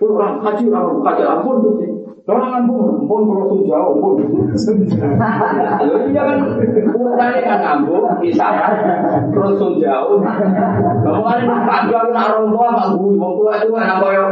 Kuwi 0.00 0.16
ora 0.16 0.40
haji 0.40 0.72
ora 0.72 0.88
haji 1.04 1.22
ampun 1.28 1.56
Gusti. 1.68 1.86
Orang 2.28 2.60
ampun, 2.60 3.04
ampun 3.04 3.20
kalau 3.28 3.44
sun 3.52 3.60
jauh, 3.68 3.92
ampun. 4.00 4.14
Lho 5.84 5.96
iya 6.08 6.22
kan 6.28 6.38
ukurane 6.96 7.40
kan 7.44 7.60
ampun 7.76 8.04
isyarat 8.24 8.72
terus 9.28 9.52
sun 9.60 9.76
jauh. 9.76 10.16
Kamu 11.04 11.20
kan 11.28 11.44
tak 11.44 11.92
orang 11.92 12.48
tua 12.48 12.68
mak 12.72 12.86
gue, 12.96 13.16
wong 13.20 13.32
tua 13.36 13.52
itu 13.60 13.68
kan 13.76 14.00
koyo. 14.00 14.24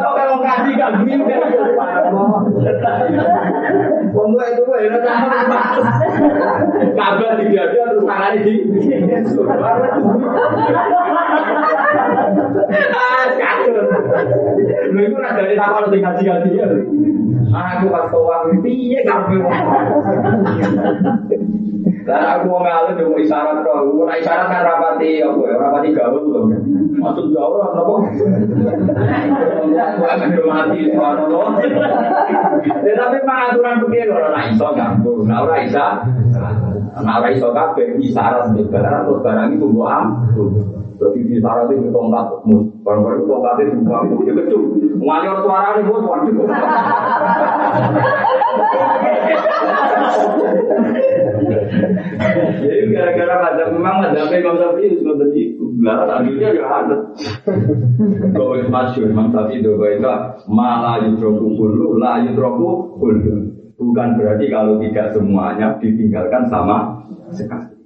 Kok 0.00 0.12
kalau 0.14 0.36
kasih 0.42 0.72
gak 0.78 0.92
gini 1.04 1.24
Wong 4.10 4.28
tua 4.34 4.44
itu 4.50 4.62
gue 4.66 4.78
ya 4.82 4.98
kabar 6.98 7.32
di 7.38 7.44
dia 7.54 7.64
terus 7.70 8.02
tangannya 8.02 8.40
di 8.42 8.54
ah 12.94 13.24
lu 14.90 15.00
itu 15.00 15.16
nggak 15.16 15.34
dari 15.38 15.54
takut 15.54 15.84
sing 15.90 16.00
ngaji 16.02 16.22
ngaji 16.26 16.50
ya. 16.58 16.66
Aku 17.50 17.90
pas 17.90 18.06
toan 18.14 18.62
piye 18.62 19.02
kamu 19.02 19.42
dan 22.06 22.22
aku 22.26 22.48
mau 22.48 22.64
ngalir 22.64 22.96
di 22.96 23.04
isyarat 23.22 23.62
kok, 23.62 23.76
mau 23.86 24.08
isyarat 24.08 24.46
kan 24.48 24.66
rapati 24.66 25.20
apa 25.20 25.40
ya, 25.46 25.54
rapati 25.58 25.88
gaul 25.94 26.24
loh. 26.32 26.44
Maksud 26.96 27.26
jauh 27.30 27.60
apa? 27.60 27.76
Aku 27.76 27.94
akan 30.02 30.28
mati 30.48 30.90
subhanallah. 30.90 31.48
Ya 32.82 32.92
tapi 32.98 33.16
pengaturan 33.22 33.84
begini 33.84 34.10
loh, 34.10 34.30
nah 34.32 34.44
iso 34.48 34.66
ganggu, 34.74 35.14
nah 35.28 35.44
ora 35.44 35.56
isa, 35.62 35.86
nah 36.98 37.14
ora 37.20 37.28
iso 37.30 37.52
kabeh 37.52 38.00
isyarat 38.00 38.58
di 38.58 38.64
barang 38.66 39.06
terus 39.06 39.20
barang 39.22 39.48
itu 39.54 39.66
buat 39.70 40.06
Jadi 41.00 41.18
di 41.24 41.40
syarat 41.40 41.72
itu 41.72 41.88
tongkat, 41.88 42.44
barang-barang 42.84 43.24
tongkat 43.24 43.54
itu 43.64 43.80
buang, 43.88 44.04
itu 44.12 44.32
kecil. 44.36 44.60
Nganyur 45.00 45.36
suara 45.40 45.80
ini, 45.80 45.88
bos, 45.88 46.04
waduh. 46.04 46.36
Jadi 52.60 52.84
gara-gara 52.92 53.36
ada 53.48 53.64
memang 53.72 54.04
ada 54.04 54.28
Imam 54.28 54.60
Syafi'i 54.60 54.92
itu 54.92 55.00
sudah 55.00 55.28
itu. 55.32 55.64
Lah 55.80 56.20
akhirnya 56.20 56.48
ya 56.52 56.64
ada. 56.68 56.96
Kau 58.36 58.60
masyur 58.68 59.08
Imam 59.08 59.32
Syafi'i 59.32 59.64
itu 59.64 59.72
kau 59.80 59.88
itu 59.88 60.12
malah 60.52 61.00
yudroku 61.00 61.48
kulu, 61.56 61.96
lah 61.96 62.20
yudroku 62.28 63.00
kulu. 63.00 63.56
Bukan 63.80 64.20
berarti 64.20 64.52
kalau 64.52 64.76
tidak 64.76 65.16
semuanya 65.16 65.80
ditinggalkan 65.80 66.44
sama 66.52 67.08
sekali. 67.32 67.79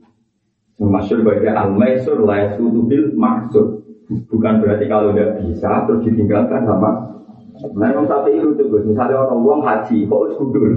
Masyur 0.74 1.22
itu 1.22 1.48
al-maisur 1.50 2.26
la 2.26 2.50
yasutu 2.50 2.82
bil 2.86 3.14
maksud. 3.14 3.86
Bukan 4.28 4.60
berarti 4.60 4.84
kalau 4.90 5.14
tidak 5.14 5.40
bisa 5.40 5.86
terus 5.88 6.04
ditinggalkan 6.04 6.66
sama 6.66 7.14
Nah, 7.54 7.86
Imam 7.86 8.02
Syafi'i 8.02 8.42
itu 8.42 8.50
juga, 8.58 8.82
misalnya 8.82 9.14
orang 9.24 9.40
uang 9.46 9.62
haji, 9.62 10.10
kok 10.10 10.20
harus 10.26 10.36
gudul. 10.42 10.74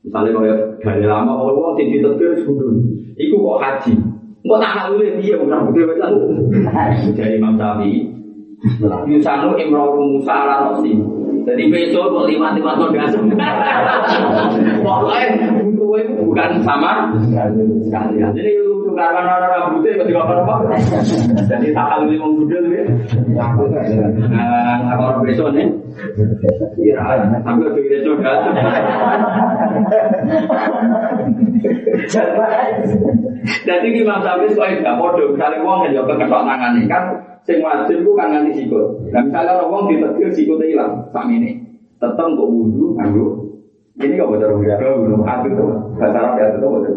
Misalnya 0.00 0.32
kalau 0.32 0.48
dari 0.80 1.04
lama 1.04 1.32
kalau 1.36 1.52
uang 1.60 1.74
tinggi 1.76 2.00
terakhir 2.00 2.40
sebelum 2.40 2.80
itu 3.20 3.36
kok 3.36 3.60
haji. 3.60 3.92
Kok 4.40 4.58
tak 4.64 4.72
halu 4.80 5.04
dia 5.20 5.36
udah 5.36 5.60
betul 5.68 5.84
betul. 5.92 6.12
Jadi 7.12 7.36
Imam 7.36 7.60
Syafi'i. 7.60 8.08
Yusanu 9.12 9.60
Imroru 9.60 10.16
Musa 10.16 10.48
Rosi. 10.48 10.96
Jadi 11.44 11.62
besok 11.68 12.16
kok 12.16 12.24
lima 12.32 12.56
lima 12.56 12.76
tahun 12.80 12.96
dasar. 12.96 13.20
Pokoknya 14.80 15.24
itu 15.68 15.84
bukan 16.24 16.50
sama. 16.64 17.12
Jadi 18.32 18.52
karena 19.08 19.32
orang 19.40 19.52
rambutnya 19.56 20.00
ketika 20.04 20.20
apa 20.20 20.34
apa. 20.44 20.54
Jadi 21.48 21.72
tak 21.72 21.86
halu 21.88 22.12
lima 22.12 22.28
budel 22.36 22.64
ya. 22.68 22.84
Nah, 23.32 24.92
kalau 25.00 25.24
besok 25.24 25.48
nih. 25.56 25.66
Iya, 26.76 27.00
tapi 27.40 27.58
udah 27.64 27.72
besok. 27.72 28.16
Jadi 33.64 33.86
di 33.96 34.00
masa 34.04 34.36
soal 34.52 34.76
tidak 34.76 34.98
bodoh, 35.00 35.32
misalnya 35.32 35.64
uang 35.64 35.88
yang 35.88 35.92
jauh 35.96 36.06
keketok 36.12 36.42
tangan 36.44 36.76
ini 36.76 36.84
kan, 36.84 37.02
sing 37.46 37.64
wajib 37.64 38.04
itu 38.04 38.12
kan 38.12 38.28
nganti 38.32 38.52
sikut. 38.52 39.00
Nah 39.12 39.24
misalnya 39.24 39.56
orang 39.56 39.70
uang 39.72 39.84
ditetir 39.88 40.28
sikutnya 40.36 40.66
hilang, 40.68 40.92
sama 41.08 41.32
ini, 41.32 41.56
tetap 41.96 42.28
kok 42.28 42.48
wudhu, 42.48 42.96
nganggu. 43.00 43.26
Ini 43.96 44.20
kok 44.20 44.28
wudhu, 44.28 44.60
belum 44.60 45.24
hati 45.24 45.48
tuh, 45.56 45.72
bahasa 45.96 46.18
Arab 46.20 46.36
ya 46.36 46.44
itu 46.52 46.66
bocor 46.68 46.94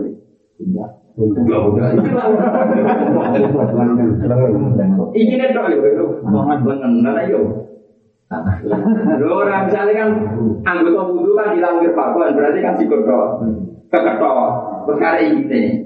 nih 5.38 5.54
dong, 5.54 5.70
itu 5.70 6.06
lengan, 6.66 6.92
mana 7.06 7.22
yuk? 7.30 7.70
orang 9.30 9.70
misalnya 9.70 9.94
kan 9.94 10.10
anggota 10.66 11.02
wudhu 11.06 11.38
kan 11.38 11.54
hilang 11.54 11.86
wirpakuan, 11.86 12.34
berarti 12.34 12.66
kan 12.66 12.74
sikut 12.82 13.06
dong, 13.06 13.30
keketok, 13.94 14.38
perkara 14.90 15.22
ini. 15.22 15.86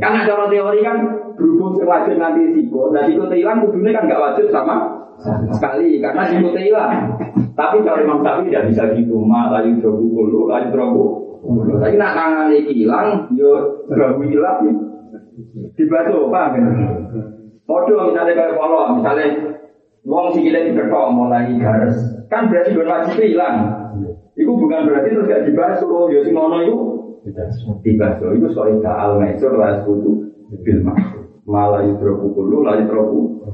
Kan 0.00 0.24
ada 0.24 0.32
orang 0.40 0.48
teori 0.48 0.80
kan 0.80 1.04
berhubung 1.36 1.76
wajib 1.84 2.16
nanti 2.16 2.56
sikut, 2.56 2.96
dan 2.96 3.12
sikut 3.12 3.28
hilang 3.28 3.60
wudhunya 3.60 3.92
kan 3.92 4.08
nggak 4.08 4.24
wajib 4.24 4.48
sama 4.48 5.04
sekali 5.52 6.00
karena 6.00 6.32
itu 6.32 6.48
hilang. 6.72 7.12
Tapi 7.52 7.84
kalau 7.84 8.00
Imam 8.00 8.24
Syafi'i 8.24 8.48
tidak 8.48 8.72
bisa 8.72 8.82
gitu, 8.96 9.20
malah 9.20 9.60
itu 9.60 9.84
bukul, 9.84 10.48
lalu 10.48 10.72
terobu. 10.72 11.21
Tapi 11.42 11.94
nak 11.98 12.14
kangen 12.14 12.54
hilang, 12.70 13.08
yo 13.34 13.82
terobu 13.90 14.22
hilang. 14.30 14.62
Dibasuh, 15.74 16.30
apa? 16.30 16.54
Podo 17.66 18.10
misalnya 18.10 18.36
kayak 18.36 18.54
polo, 18.54 19.00
misalnya 19.00 19.52
Wong 20.02 20.34
sikile 20.34 20.66
diketok 20.66 21.14
mulai 21.14 21.54
garis, 21.62 21.94
kan 22.26 22.50
berarti 22.50 22.74
gon 22.74 22.90
wajib 22.90 23.22
hilang. 23.22 23.70
Iku 24.34 24.50
bukan 24.58 24.90
berarti 24.90 25.14
terus 25.14 25.30
gak 25.30 25.46
dibasuh, 25.46 26.10
ya 26.10 26.26
sing 26.26 26.34
ngono 26.34 26.58
iku 26.66 26.78
dibasuh. 27.86 28.34
Iku 28.34 28.46
soal 28.50 28.82
al 28.82 29.22
maisur 29.22 29.54
lah 29.54 29.78
sekutu 29.78 30.26
bil 30.66 30.80
maksud. 30.82 31.22
Malah 31.46 31.86
yudroku 31.86 32.34
kulu, 32.34 32.66
lah 32.66 32.82
yudroku. 32.82 33.46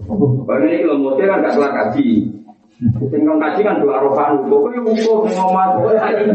Bagi 0.48 0.72
ini 0.72 0.88
kalau 0.88 1.04
mau 1.04 1.20
kan 1.20 1.44
gak 1.44 1.52
salah 1.52 1.72
kaji. 1.72 2.32
Sing 2.78 3.26
kong 3.26 3.42
kaji 3.42 3.60
kan 3.66 3.82
dua 3.82 3.98
rohan, 3.98 4.46
pokoknya 4.46 4.86
wukuf 4.86 5.26
ngomong, 5.34 5.82
pokoknya 5.82 6.30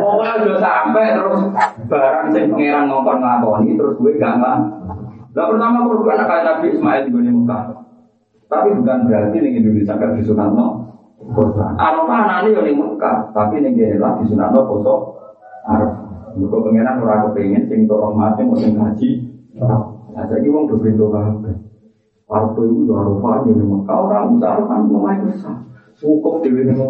Pokoknya 0.00 0.32
udah 0.40 0.56
sampai 0.56 1.12
terus 1.12 1.40
barang 1.84 2.26
sing 2.32 2.44
pangeran 2.48 2.88
ngomong 2.88 3.20
ngakoni 3.20 3.76
terus 3.76 4.00
gue 4.00 4.16
gak 4.16 4.40
nggak 4.40 4.58
Nah 5.32 5.44
pertama 5.48 5.88
korban 5.88 6.28
anak 6.28 6.40
Nabi 6.44 6.76
Ismail 6.76 7.08
di 7.08 7.32
Mekah. 7.32 7.64
Tapi 8.52 8.68
bukan 8.76 8.98
berarti 9.08 9.36
nih 9.40 9.64
Indonesia 9.64 9.96
kan 9.96 10.12
di 10.12 10.22
Sunatno 10.24 10.66
korban. 11.32 11.72
Arafah 11.76 12.44
yang 12.48 12.64
di 12.64 12.72
Mekah, 12.76 13.32
tapi 13.32 13.64
nih 13.64 13.72
dia 13.76 13.96
di 13.96 14.24
Sunatno 14.28 14.60
poso 14.64 14.94
Arafah. 15.68 16.00
Mereka 16.32 16.56
pengenan 16.64 16.96
orang 17.04 17.28
kepengen 17.28 17.68
sing 17.68 17.84
tolong 17.84 18.16
mati 18.16 18.40
mau 18.44 18.56
sing 18.56 18.72
haji. 18.80 19.10
Nah 19.60 20.24
uang 20.28 20.64
udah 20.68 20.78
pintu 20.80 21.12
kabeh. 21.12 21.71
Arafah 22.32 22.64
itu 22.64 22.88
udah 22.88 22.96
Arafah 22.96 23.34
di 23.44 23.52
Mekah 23.60 23.98
orang 24.08 24.40
Arafah 24.40 24.78
mulai 24.88 25.20
besar. 25.20 25.56
Cukup 26.00 26.40
di 26.40 26.48
Mekah. 26.48 26.88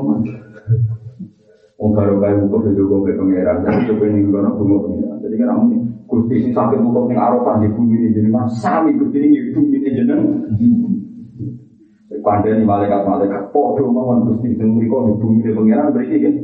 Wong 1.82 1.98
karo 1.98 2.22
kae 2.22 2.38
buka 2.46 2.70
video 2.70 2.86
kok 2.86 3.10
pengeran, 3.18 3.66
tapi 3.66 3.90
coba 3.90 4.04
ning 4.06 4.30
kono 4.30 4.54
bunga 4.54 4.76
pengeran. 4.86 5.16
Jadi 5.18 5.34
kan 5.34 5.66
ini 5.66 5.76
Gusti 6.06 6.34
ini 6.38 6.50
sakit 6.54 6.78
buka 6.78 7.10
ning 7.10 7.18
Arafah 7.18 7.58
di 7.58 7.68
bumi 7.74 7.94
ini 7.98 8.14
jenengan 8.14 8.46
sami 8.46 8.94
Gusti 8.94 9.18
ini 9.18 9.42
di 9.42 9.50
bumi 9.50 9.82
ini 9.82 9.90
jenengan. 9.90 10.22
Kandani 12.22 12.62
malaikat-malaikat 12.62 13.50
podo 13.50 13.90
mawon 13.90 14.30
Gusti 14.30 14.54
sing 14.54 14.78
mriko 14.78 15.10
di 15.10 15.12
bumi 15.18 15.42
ini 15.42 15.50
pengeran 15.58 15.90
berarti 15.90 16.16
kan. 16.22 16.34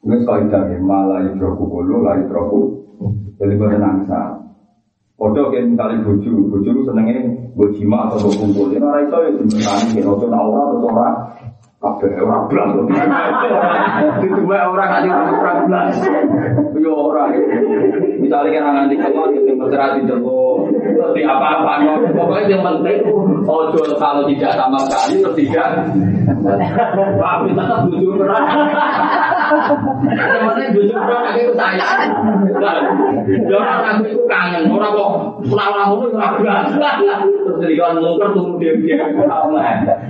Wes 0.00 0.24
kaidah 0.28 0.64
ya 0.68 0.78
malah 0.80 1.24
idroku 1.24 1.64
kulo 1.64 2.04
la 2.04 2.20
idroku. 2.20 2.84
Jadi 3.40 3.56
pada 3.56 3.76
nangsa. 3.80 4.39
Podo 5.20 5.52
kayak 5.52 5.76
misalnya 5.76 6.00
bojo, 6.00 6.32
bojo 6.48 6.70
senengnya 6.88 7.28
bojima 7.52 8.08
atau 8.08 8.32
kumpul. 8.32 8.72
Ini 8.72 8.80
orang 8.80 9.04
itu 9.04 9.16
ya 9.20 9.30
sebenarnya 9.36 9.84
kena 9.92 10.12
tuh 10.16 10.28
aura 10.32 10.62
atau 10.64 10.88
orang 10.88 11.16
Kabeh 11.80 12.12
ora 12.12 12.44
blas. 12.44 12.76
Dituwe 14.20 14.52
ora 14.52 14.84
nganti 14.84 15.08
ora 15.08 15.52
blas. 15.64 15.96
Yo 16.76 16.92
ora. 16.92 17.32
Misalnya 18.20 18.60
kan 18.60 18.72
nganti 18.76 19.00
keluar 19.00 19.32
itu 19.32 19.56
mesra 19.56 19.96
di 19.96 20.04
terus 20.04 20.68
di 21.16 21.22
apa-apa. 21.24 21.80
Pokoknya 22.12 22.52
yang 22.52 22.64
penting 22.68 23.00
ojo 23.48 23.80
kalau 23.96 24.28
tidak 24.28 24.52
sama 24.60 24.76
sekali 24.84 25.24
terus 25.24 25.36
tidak. 25.40 25.68
Tapi 27.16 27.48
tetap 27.56 27.80
jujur 27.88 28.12
perang. 28.20 28.44
Yang 29.50 30.42
penting 30.46 30.68
jujur 30.78 30.98
perang 31.02 31.34
itu 31.34 31.52
saya. 31.58 32.06
Yo 33.50 33.56
orang 33.58 33.82
aku 33.98 34.02
itu 34.06 34.22
kangen, 34.30 34.70
orang 34.70 34.94
kok 34.94 35.10
pulang 35.42 35.70
ngono 35.74 36.06
ora 36.14 36.38
blas. 36.38 36.70
Terus 36.70 37.58
dikon 37.58 37.98
mungker 37.98 38.30
tunggu 38.30 38.62
dia. 38.62 39.10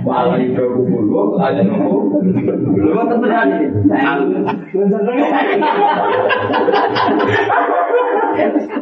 Malah 0.05 0.37
itu 0.37 0.61
kulo 0.61 1.41
aja 1.41 1.65
Lu 1.65 2.91
kan 2.93 3.05
tenan 3.09 3.47
ini. 3.49 3.67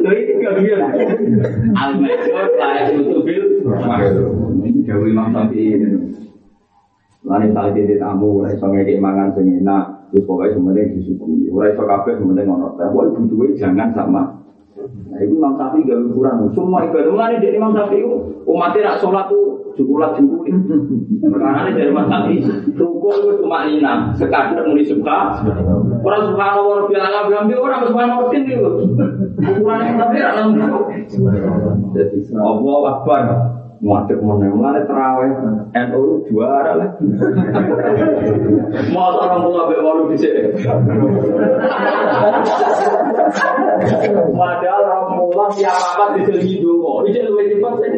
Lu 0.00 0.10
ini 0.12 0.32
gak 0.44 0.54
biar. 0.60 0.80
Al-Maisur 1.72 3.18
bil. 3.24 3.44
Jauh 4.84 5.06
Imam 5.08 5.32
Syafi'i. 5.32 5.88
Lain 7.20 7.52
tali 7.52 7.76
titik 7.76 8.00
tamu, 8.00 8.40
ora 8.40 8.48
iso 8.56 8.64
ngekek 8.64 8.96
mangan 8.96 9.36
wis 10.10 10.22
pokoke 10.26 10.52
sementing 10.54 10.98
disyukuri. 10.98 11.50
Ora 11.50 11.70
iso 11.70 11.82
kabeh 11.86 12.18
sementing 12.18 12.46
ngono. 12.46 12.74
Tapi 12.78 13.14
butuhe 13.14 13.54
jangan 13.58 13.90
sama 13.94 14.40
Nah, 15.10 15.18
itu 15.20 15.34
Imam 15.36 15.58
Syafi'i 15.58 15.84
gak 15.84 15.98
ukuran. 16.08 16.48
Semua 16.54 16.86
ibadah 16.86 17.10
mulai 17.12 17.36
dari 17.42 17.58
Imam 17.58 17.74
Syafi'i 17.74 18.06
umatnya 18.46 18.80
nak 18.94 18.98
sholat 19.02 19.26
tuh 19.28 19.74
jukulat 19.76 20.16
jukuli. 20.16 20.54
Karena 21.20 21.68
dari 21.68 21.90
Imam 21.90 22.06
Syafi'i 22.08 22.40
rukun 22.78 23.16
itu 23.20 23.32
cuma 23.44 23.68
lina. 23.68 24.14
Sekadar 24.16 24.64
muni 24.64 24.86
suka. 24.86 25.44
Orang 26.00 26.22
subhanallah 26.32 26.88
biasa 26.88 27.26
bilang 27.28 27.46
orang 27.50 27.82
subhanallah 27.90 28.32
itu. 28.32 28.56
Ukuran 29.36 29.80
yang 29.84 29.96
tapi 29.98 30.16
orang 30.22 30.48
Jadi 31.92 32.18
Allah 32.38 32.80
Akbar. 32.88 33.22
Muadek 33.80 34.20
mana 34.20 34.52
mana 34.52 34.84
terawih 34.84 35.32
NU 35.72 36.28
juara 36.28 36.76
lah. 36.76 36.90
Mau 38.92 39.16
orang 39.16 39.40
mulai 39.40 39.72
bewalu 39.72 40.12
di 40.12 40.16
sini. 40.20 40.52
Padahal 44.36 44.84
orang 45.16 45.52
siapa 45.56 45.96
apa 45.96 46.04
di 46.20 46.28
sini 46.28 46.60
dulu. 46.60 47.08
Ini 47.08 47.24
lebih 47.24 47.56
cepat 47.56 47.72
sih. 47.80 47.92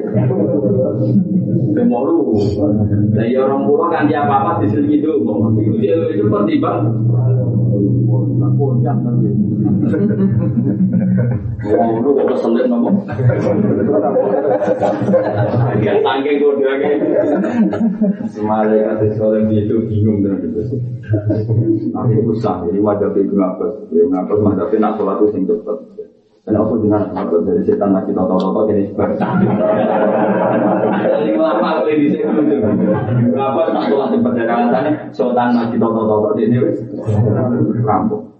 Bemalu. 1.73 2.37
Dari 3.16 3.33
orang 3.37 3.64
mulai 3.64 3.89
kan 3.93 4.05
siapa 4.09 4.35
apa 4.45 4.51
di 4.62 4.68
sini 4.70 5.01
dulu. 5.01 5.57
Itu 5.59 5.81
dia 5.81 5.97
lebih 5.97 6.29
cepat 6.29 6.43
di 6.47 6.57
bang. 6.61 6.81
Kodam 8.53 8.97
nanti. 9.01 9.33
Oh, 11.73 12.05
lu 12.05 12.11
kok 12.12 12.27
keselit 12.37 12.68
ngomong. 12.68 13.01
Ya 15.81 15.95
tangke 16.05 16.33
kodamnya. 16.37 17.01
Semale 18.29 18.77
kata 18.77 19.05
sekolah 19.16 19.49
itu 19.49 19.77
bingung 19.89 20.20
dengan 20.20 20.45
itu. 20.45 20.79
Tapi 21.97 22.12
usah, 22.29 22.68
jadi 22.68 22.79
wajah 22.79 23.09
itu 23.16 23.33
ngapes. 23.33 23.75
Ya 23.97 24.05
ngapes 24.05 24.37
tapi 24.45 24.77
nak 24.77 25.01
sholat 25.01 25.16
itu 25.25 25.27
sing 25.33 25.43
cepet. 25.49 25.79
Dan 26.43 26.59
aku 26.59 26.82
dengan 26.82 27.07
apa 27.14 27.38
dari 27.47 27.62
setan 27.62 27.95
lagi 27.95 28.11
toto 28.11 28.34
toto 28.34 28.66
jadi 28.66 28.90
sebar. 28.90 29.14
Jadi 29.14 31.38
lama 31.38 31.78
aku 31.78 31.95
di 31.95 32.11
sini 32.11 32.59
Apa 33.38 33.70
nak 33.70 33.86
sholat 33.86 34.11
cepet 34.11 34.32
dari 34.34 34.51
alasannya 34.51 35.14
setan 35.14 35.55
lagi 35.55 35.78
toto 35.78 36.03
toto 36.03 36.34
jadi 36.34 36.59
rampung. 37.86 38.34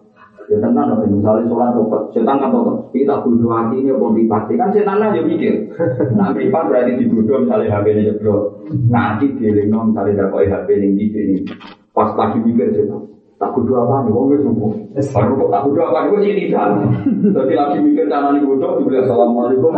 Ya 0.51 0.59
tenang 0.59 0.91
dong, 0.91 1.07
misalnya 1.07 1.47
sholat 1.47 1.79
cepet, 1.79 2.03
setan 2.19 2.43
kan 2.43 2.51
toto 2.51 2.91
kita 2.91 3.23
bodoh 3.23 3.55
hati 3.55 3.87
ini 3.87 3.95
apa 3.95 4.07
dipati 4.19 4.59
kan 4.59 4.75
setan 4.75 4.99
aja 4.99 5.23
mikir. 5.23 5.71
Nah 6.19 6.35
privat 6.35 6.75
berarti 6.75 6.99
dibodoh 6.99 7.47
misalnya 7.47 7.79
HP 7.79 7.87
ini 7.95 8.11
jeblok. 8.11 8.67
Nanti 8.91 9.31
dieling 9.39 9.71
misalnya 9.71 10.27
dapat 10.27 10.51
HP 10.51 10.69
ini 10.75 11.07
ini. 11.07 11.47
Pas 11.95 12.11
lagi 12.19 12.43
mikir 12.43 12.75
setan. 12.75 13.12
Tak 13.43 13.59
kudu 13.59 13.75
apa 13.75 14.07
nih, 14.07 14.15
wong 14.15 14.31
wis 14.31 14.47
subuh. 14.47 14.71
Baru 14.95 15.35
kok 15.35 15.51
apa 15.51 15.99
nih, 16.07 16.15
wis 16.15 16.31
ini 16.31 16.55
kan. 16.55 16.79
Jadi 17.27 17.59
lagi 17.59 17.83
mikir 17.83 18.07
nih 18.07 18.39
kudu, 18.47 18.79
dibeli 18.79 19.03
assalamualaikum. 19.03 19.75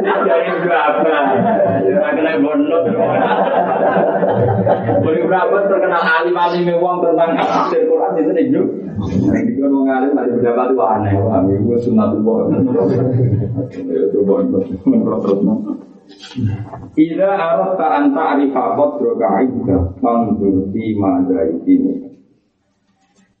Jadi 0.00 0.52
berapa? 0.64 1.12
Kena 2.16 2.40
bonus. 2.40 2.84
Beri 5.04 5.20
berapa 5.28 5.56
terkenal 5.68 6.04
alim 6.08 6.36
alim 6.40 6.64
wong 6.80 7.04
tentang 7.04 7.36
tafsir 7.36 7.84
Quran 7.84 8.16
itu 8.16 8.32
nih 8.32 8.44
juk. 8.48 8.72
Yang 9.28 9.44
dikon 9.52 9.76
wong 9.76 9.92
alim 9.92 10.16
ada 10.16 10.32
berapa 10.32 10.72
tuh 10.72 10.88
aneh. 10.88 11.12
Kami 11.20 11.52
gue 11.68 11.76
sunatullah. 11.84 12.48
Ya 13.76 14.02
coba 14.08 14.40
terus 14.48 14.72
Ila 16.92 17.28
arata 17.36 17.86
anta 18.02 18.22
arifa 18.36 18.76
qadraka 18.76 19.28
ida 19.48 19.78
mangdur 20.04 20.68
di 20.72 20.92
madaidin. 20.98 21.84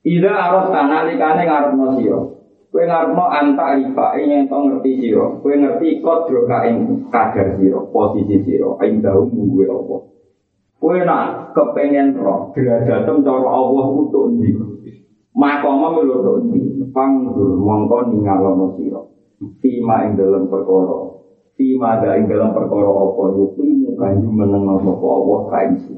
Ila 0.02 0.32
arata 0.32 0.80
nalikane 0.88 1.42
ngarepno 1.46 1.86
sira. 1.98 2.20
Kowe 2.72 2.84
ngarepno 2.88 3.24
anta 3.28 3.62
arifa 3.76 4.16
yen 4.16 4.48
to 4.48 4.56
ngerti 4.56 4.92
sira. 5.00 5.24
Kowe 5.44 5.52
ngerti 5.52 6.00
kodro 6.00 6.48
ing 6.64 7.06
kadar 7.12 7.60
sira, 7.60 7.80
posisi 7.92 8.40
sira 8.46 8.72
ing 8.86 9.04
dalu 9.04 9.28
mungguhe 9.28 9.66
apa. 9.68 9.96
Kowe 10.80 10.98
nak 11.04 11.54
kepengen 11.54 12.16
roh 12.16 12.50
derajatem 12.56 13.22
cara 13.22 13.48
Allah 13.52 13.86
utuk 13.92 14.32
ndi. 14.34 14.50
Makomo 15.36 16.00
lho 16.00 16.16
to 16.24 16.32
ndi. 16.48 16.60
Pangdur 16.92 17.60
mongko 17.60 18.08
ningalono 18.08 18.74
sira. 18.80 19.00
Ima 19.62 20.06
ing 20.06 20.16
dalem 20.16 20.46
perkara 20.48 21.11
Tima 21.62 21.94
ada 21.94 22.18
ing 22.18 22.26
dalam 22.26 22.50
perkara 22.50 22.90
apa 22.90 23.22
yukimu 23.38 23.94
kanju 23.94 24.28
menengah 24.34 24.82
sapa 24.82 25.06
Allah 25.06 25.40
kaisi. 25.46 25.94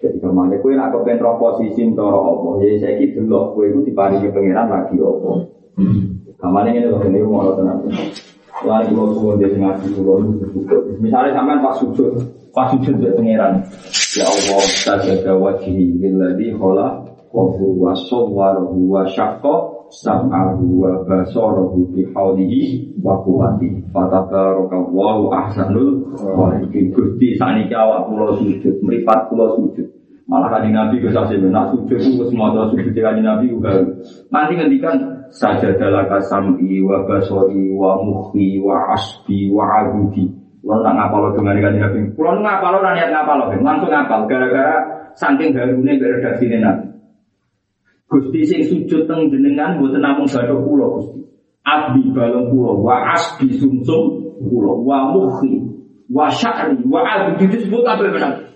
Jadi 0.00 0.16
ke 0.24 0.28
mana 0.32 0.56
kue 0.64 0.72
nak 0.72 0.96
kepen 0.96 1.20
posisi 1.20 1.84
ntoro 1.92 2.16
apa, 2.16 2.64
jadi 2.64 2.80
saya 2.80 2.92
kira 2.96 3.20
dulu 3.28 3.52
kue 3.52 3.68
itu 3.68 3.92
diparingi 3.92 4.32
pangeran 4.32 4.72
lagi 4.72 4.96
apa. 4.96 5.30
Ke 6.32 6.46
mana 6.48 6.72
ini 6.72 6.88
loh 6.88 7.04
ini 7.04 7.20
mau 7.20 7.52
tenang. 7.52 7.84
Lalu 8.64 8.88
kalau 8.96 9.12
suwon 9.12 9.36
dia 9.36 9.52
ngaji 9.52 9.86
bersyukur. 10.00 10.80
Misalnya 10.96 11.36
sampai 11.36 11.60
pas 11.60 11.76
sujud, 11.76 12.10
pas 12.56 12.72
sujud 12.72 12.96
dia 13.04 13.12
pangeran. 13.12 13.60
Ya 14.16 14.24
Allah, 14.24 14.64
sajadah 14.64 15.36
wajhi 15.36 16.00
lilladhi 16.00 16.56
khola 16.56 17.04
Wahu 17.28 17.76
wa 17.76 17.92
sawwarahu 17.92 18.88
wa 18.88 19.04
syakka 19.04 19.76
Sam'ahu 19.88 20.84
wa 20.84 21.00
basarahu 21.04 21.88
hawlihi 22.12 22.92
wa 23.00 23.24
Fatabarakallahu 23.88 25.32
ahsanul 25.32 26.12
Walikin 26.20 26.92
Gusti 26.92 27.40
saniki 27.40 27.72
awak 27.72 28.04
pulau 28.04 28.36
sujud 28.36 28.84
Meripat 28.84 29.32
pulau 29.32 29.56
sujud. 29.56 29.88
Malah 30.28 30.52
kanji 30.52 30.76
Nabi 30.76 31.00
ke 31.00 31.08
saksi 31.08 31.40
Nak 31.48 31.72
sujud 31.72 31.96
itu 31.96 32.22
semua 32.28 32.52
sujud 32.52 32.92
kanji 32.92 33.24
Nabi 33.24 33.48
juga. 33.48 33.80
Nanti 34.28 34.60
ngendikan 34.60 34.96
sajadalah 35.32 36.04
sam'i 36.20 36.84
wa 36.84 37.00
basori 37.08 37.72
wa 37.72 37.96
mukhfi 38.04 38.60
wa 38.60 38.92
asbi 38.92 39.48
wa 39.48 39.64
agudi 39.80 40.24
Kalau 40.60 40.84
tak 40.84 40.94
ngapal 41.00 41.22
dengan 41.32 41.56
kanji 41.56 41.78
Nabi. 41.80 41.98
Kalau 42.12 42.40
ngapal 42.44 42.72
orang 42.76 42.94
niat 42.96 43.08
ngapal 43.08 43.38
Langsung 43.64 43.88
ngapal 43.88 44.20
Gara-gara 44.28 44.76
saking 45.16 45.56
harune 45.56 45.92
beredaksi 45.96 46.44
Nabi. 46.60 46.92
Gusti 48.08 48.40
sing 48.44 48.60
sujud 48.64 49.04
teng 49.04 49.28
jenengan 49.28 49.76
mboten 49.76 50.00
namung 50.00 50.28
bathuk 50.28 50.60
kula 50.64 50.86
Gusti. 50.96 51.27
Abdi 51.66 52.10
balung 52.14 52.50
kula 52.54 52.72
wa 52.80 52.96
asbi 53.12 53.52
sumsum 53.58 54.36
kula 54.40 54.72
wa 54.82 54.98
mukhi 55.12 55.68
wa 56.08 56.30
sya'ri 56.32 56.80
wa 56.88 57.04
abdi 57.04 57.44
disebut 57.46 57.84
kabeh 57.84 58.08
benar. 58.14 58.48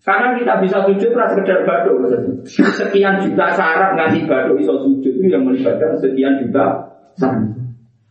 Karena 0.00 0.32
kita 0.32 0.64
bisa 0.64 0.80
sujud 0.88 1.12
ora 1.12 1.28
sekedar 1.28 1.60
bathuk 1.68 2.08
Sekian 2.48 3.20
juta 3.20 3.52
syarat 3.52 4.00
nganti 4.00 4.24
bathuk 4.24 4.56
iso 4.56 4.80
sujud 4.80 5.12
itu 5.12 5.28
yang 5.28 5.44
melibatkan 5.44 5.98
sekian 6.00 6.40
juta 6.40 6.88
syarat. 7.20 7.52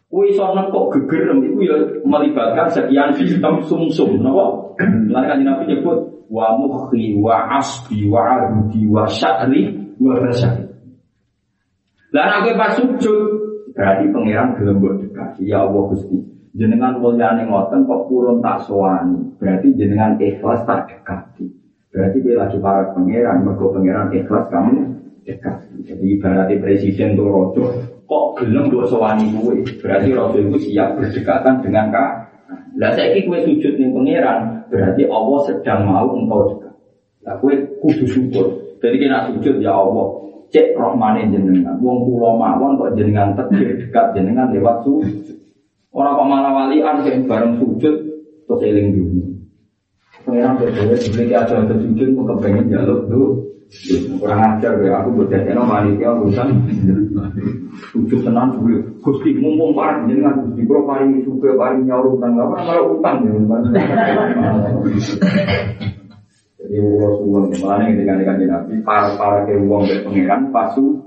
Kue 0.10 0.30
iso 0.30 0.54
nekok 0.54 0.94
geger 0.94 1.34
itu 1.38 1.62
ya 1.66 1.78
melibatkan 2.06 2.70
sekian 2.70 3.14
sistem 3.14 3.62
sumsum, 3.66 4.22
napa? 4.22 4.74
Lan 5.10 5.24
kan 5.26 5.40
Nabi 5.42 5.70
nyebut 5.70 6.26
wa 6.30 6.58
mukhi 6.62 7.18
wa 7.18 7.58
asbi 7.58 8.06
wa 8.06 8.22
abdi 8.38 8.86
wa 8.86 9.10
sya'ri 9.10 9.74
wa 9.98 10.14
rasyari. 10.18 10.70
Lah 12.14 12.42
aku 12.42 12.58
pas 12.58 12.74
sujud 12.78 13.18
berarti 13.80 14.12
pangeran 14.12 14.60
gelem 14.60 14.76
mbok 14.84 14.94
dekat. 15.00 15.40
Ya 15.40 15.64
Allah 15.64 15.88
Gusti. 15.88 16.20
Jenengan 16.52 17.00
mulyane 17.00 17.48
ngoten 17.48 17.88
kok 17.88 18.12
purun 18.12 18.44
tak 18.44 18.68
soani. 18.68 19.40
Berarti 19.40 19.72
jenengan 19.80 20.20
ikhlas 20.20 20.68
tak 20.68 20.92
dekati. 20.92 21.48
Berarti 21.88 22.18
kowe 22.20 22.36
lagi 22.36 22.58
para 22.60 22.92
pangeran, 22.92 23.48
mergo 23.48 23.72
pangeran 23.72 24.12
ikhlas 24.12 24.52
kamu 24.52 25.00
dekat. 25.24 25.64
Jadi 25.88 26.20
berarti 26.20 26.54
presiden 26.60 27.16
tuh 27.16 27.32
rojo 27.32 27.64
kok 28.04 28.26
gelem 28.44 28.68
mbok 28.68 28.92
soani 28.92 29.32
kowe. 29.32 29.56
Berarti 29.80 30.10
rojo 30.12 30.38
itu 30.44 30.58
siap 30.68 31.00
berdekatan 31.00 31.64
dengan 31.64 31.88
kak. 31.88 32.12
Lah 32.76 32.92
saiki 33.00 33.32
kowe 33.32 33.40
sujud 33.48 33.80
ning 33.80 33.96
pangeran, 33.96 34.68
berarti 34.68 35.08
Allah 35.08 35.40
sedang 35.48 35.88
mau 35.88 36.12
engkau 36.12 36.52
dekat. 36.52 36.76
Lah 37.24 37.40
kowe 37.40 37.54
kudu 37.80 38.04
syukur. 38.12 38.46
Jadi 38.84 38.96
kena 39.00 39.32
sujud 39.32 39.64
ya 39.64 39.72
Allah, 39.72 40.08
cek 40.50 40.74
rohmane 40.78 41.30
jenengan. 41.30 41.78
Wong 41.82 42.06
kula 42.06 42.38
mawon 42.38 42.78
kok 42.78 42.94
jenengan 42.98 43.38
tegir 43.38 43.78
dekat 43.78 44.18
jenengan 44.18 44.50
lewat 44.50 44.82
sujud. 44.86 45.38
Orang 45.94 46.18
kok 46.18 46.28
malah 46.30 46.52
walian 46.54 47.26
bareng 47.26 47.54
sujud 47.62 47.96
terus 48.46 48.62
eling 48.66 48.88
dulu. 48.94 49.22
Pengiran 50.26 50.58
berdua 50.58 50.98
dibeli 50.98 51.34
aja 51.34 51.54
ada 51.62 51.76
sujud 51.78 52.08
kok 52.18 52.26
kepengen 52.36 52.66
jaluk 52.74 53.02
tuh. 53.10 53.30
Kurang 54.18 54.42
ajar 54.42 54.82
ya 54.82 54.98
aku 54.98 55.22
berdasarkan 55.22 55.70
panitia 55.70 56.10
urusan 56.18 56.48
sujud 57.94 58.20
tenang 58.26 58.58
dulu. 58.58 58.82
Gusti 59.06 59.38
mumpung 59.38 59.78
parah 59.78 60.02
jenengan 60.10 60.42
gusti 60.42 60.66
kalau 60.66 60.90
paling 60.90 61.22
suka 61.22 61.54
paling 61.54 61.86
nyaur 61.86 62.18
utang 62.18 62.34
apa 62.34 62.58
malah 62.66 62.86
utang 62.90 63.22
ya. 63.22 63.38
Jadi 66.70 66.86
ulo 66.86 67.18
suwon 67.18 67.50
yang 67.82 67.98
ketika 67.98 68.14
nabi 68.46 68.78
para 68.86 69.18
para 69.18 69.42
ke 69.50 69.58
uang 69.58 69.90
dari 69.90 70.06
pangeran 70.06 70.54
pasu. 70.54 71.02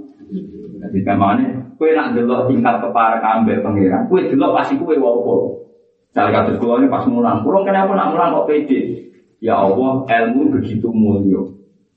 Jadi 0.83 1.07
ke 1.07 1.15
mana? 1.15 1.71
Kue 1.79 1.95
nak 1.95 2.19
delok 2.19 2.51
tingkat 2.51 2.83
kepara 2.83 3.23
ambek 3.23 3.63
pangeran. 3.63 4.11
Kue 4.11 4.27
delok 4.27 4.59
pasti 4.59 4.75
kue 4.75 4.99
wapo. 4.99 5.63
Cara 6.11 6.35
kata 6.35 6.59
ini 6.59 6.91
pas 6.91 7.07
mulang. 7.07 7.47
Kurang 7.47 7.63
kenapa 7.63 7.95
nak 7.95 8.11
mulang 8.11 8.35
kok 8.43 8.51
pede? 8.51 9.07
Ya 9.39 9.63
Allah 9.63 10.03
ilmu 10.03 10.51
begitu 10.51 10.91
mulia. 10.91 11.47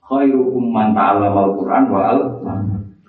Khairukum 0.06 0.70
man 0.70 0.94
ta'allama 0.94 1.50
al-Quran 1.50 1.84
wa 1.90 2.02
al 2.06 2.20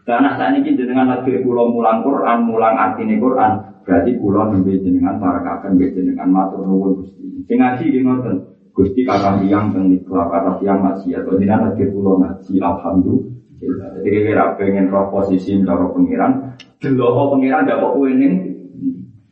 Karena 0.09 0.41
saat 0.41 0.57
ini 0.57 0.73
dengan 0.73 1.13
lagi 1.13 1.37
pulau 1.45 1.69
mulang 1.69 2.01
Quran, 2.01 2.49
mulang 2.49 2.79
artinya 2.79 3.19
Quran, 3.19 3.53
berarti 3.85 4.17
pulau 4.17 4.49
nembe 4.55 4.79
jenengan 4.79 5.19
para 5.19 5.43
kakek 5.43 5.93
jenengan 5.93 6.31
matur 6.31 6.63
nuwun 6.63 7.03
Gusti. 7.03 7.45
Sing 7.45 7.59
ngaji 7.59 8.07
ngoten. 8.07 8.56
Gusti 8.77 9.09
kata 9.09 9.41
tiang 9.41 9.73
teng 9.73 9.89
niku 9.89 10.13
kata 10.13 10.61
tiang 10.61 10.85
masih 10.85 11.17
atau 11.17 11.41
tidak 11.41 11.73
ada 11.73 11.85
pulau 11.89 12.21
ngaji 12.21 12.61
alhamdulillah. 12.61 14.05
Jadi 14.05 14.19
kira 14.21 14.53
pengen 14.61 14.93
roh 14.93 15.09
posisi 15.09 15.57
cara 15.65 15.89
pengiran, 15.89 16.53
delok 16.77 17.33
pengiran 17.33 17.65
dapat 17.65 17.91
kue 17.97 18.13
ning. 18.13 18.35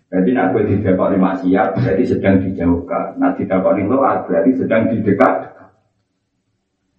Jadi 0.09 0.31
nak 0.33 0.57
didapat 0.57 1.07
di 1.13 1.19
maksiat 1.21 1.69
berarti 1.77 2.05
sedang 2.09 2.41
dijauhkan. 2.41 3.21
Nak 3.21 3.37
didapat 3.37 3.73
di 3.77 3.83
loat 3.85 4.19
berarti 4.25 4.51
sedang 4.57 4.89
didekat. 4.89 5.35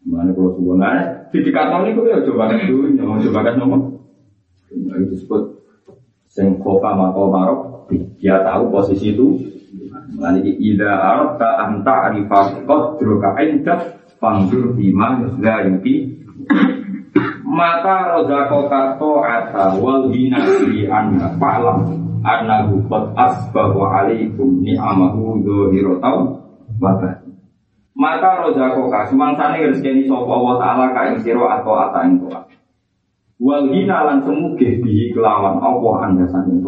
Mana 0.06 0.30
kalau 0.38 0.54
sebenarnya 0.54 1.26
di 1.34 1.40
dekat 1.42 1.66
ini 1.82 1.98
kue 1.98 2.14
coba 2.30 2.54
kan 2.54 2.62
dulu, 2.62 2.94
mau 3.02 3.18
coba 3.18 3.40
kan 3.42 3.56
nomor. 3.58 3.82
Itu 4.70 5.18
disebut 5.18 5.42
sengkofa 6.30 6.94
mako 6.94 7.22
marok. 7.34 7.60
Dia 8.22 8.46
tahu 8.46 8.70
posisi 8.70 9.18
itu 9.18 9.55
Lani 10.16 10.56
ida 10.60 10.92
arta 10.96 11.68
anta 11.68 12.12
arifah 12.12 12.64
qadruka 12.64 13.36
indak 13.44 14.00
fangdur 14.18 14.72
bima 14.74 15.20
la 15.44 15.68
yuki 15.68 16.16
mata 17.44 18.16
rozako 18.16 18.68
kato 18.72 19.24
ata 19.24 19.76
wal 19.80 20.12
hina 20.12 20.40
di 20.44 20.88
anna 20.88 21.36
fa'lam. 21.40 22.04
Annahu 22.26 22.82
qad 22.90 23.14
asbahu 23.14 23.86
alaikum 23.86 24.66
ni'amahu 24.66 25.46
dhahiratan 25.46 26.42
wa 26.82 26.92
mata. 27.96 28.42
Rozako 28.50 28.90
ka 28.90 29.06
semangsane 29.08 29.72
rezeki 29.72 30.10
sapa 30.10 30.36
wa 30.36 30.58
taala 30.58 30.90
ka 30.92 31.14
ing 31.14 31.22
atau 31.22 31.74
ata 31.78 32.00
ing 32.10 32.24
wal 33.40 33.68
hina 33.68 34.08
lan 34.08 34.24
semuge 34.24 34.80
bihi 34.80 35.12
kelawan 35.12 35.60
apa 35.60 35.90
anda 36.08 36.26
saking 36.32 36.64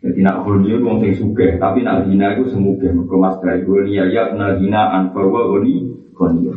jadi 0.00 0.24
nak 0.24 0.48
hulnya 0.48 0.80
wong 0.80 1.04
sing 1.04 1.12
suge, 1.12 1.60
tapi 1.60 1.84
nak 1.84 2.08
dina 2.08 2.32
itu 2.32 2.48
semuge 2.48 2.88
mergo 2.88 3.20
mas 3.20 3.36
dari 3.44 3.68
dunia 3.68 4.08
ya 4.08 4.32
nak 4.32 4.56
dina 4.56 4.96
an 4.96 5.12
bahwa 5.12 5.44
goni 5.44 5.92
goni. 6.16 6.48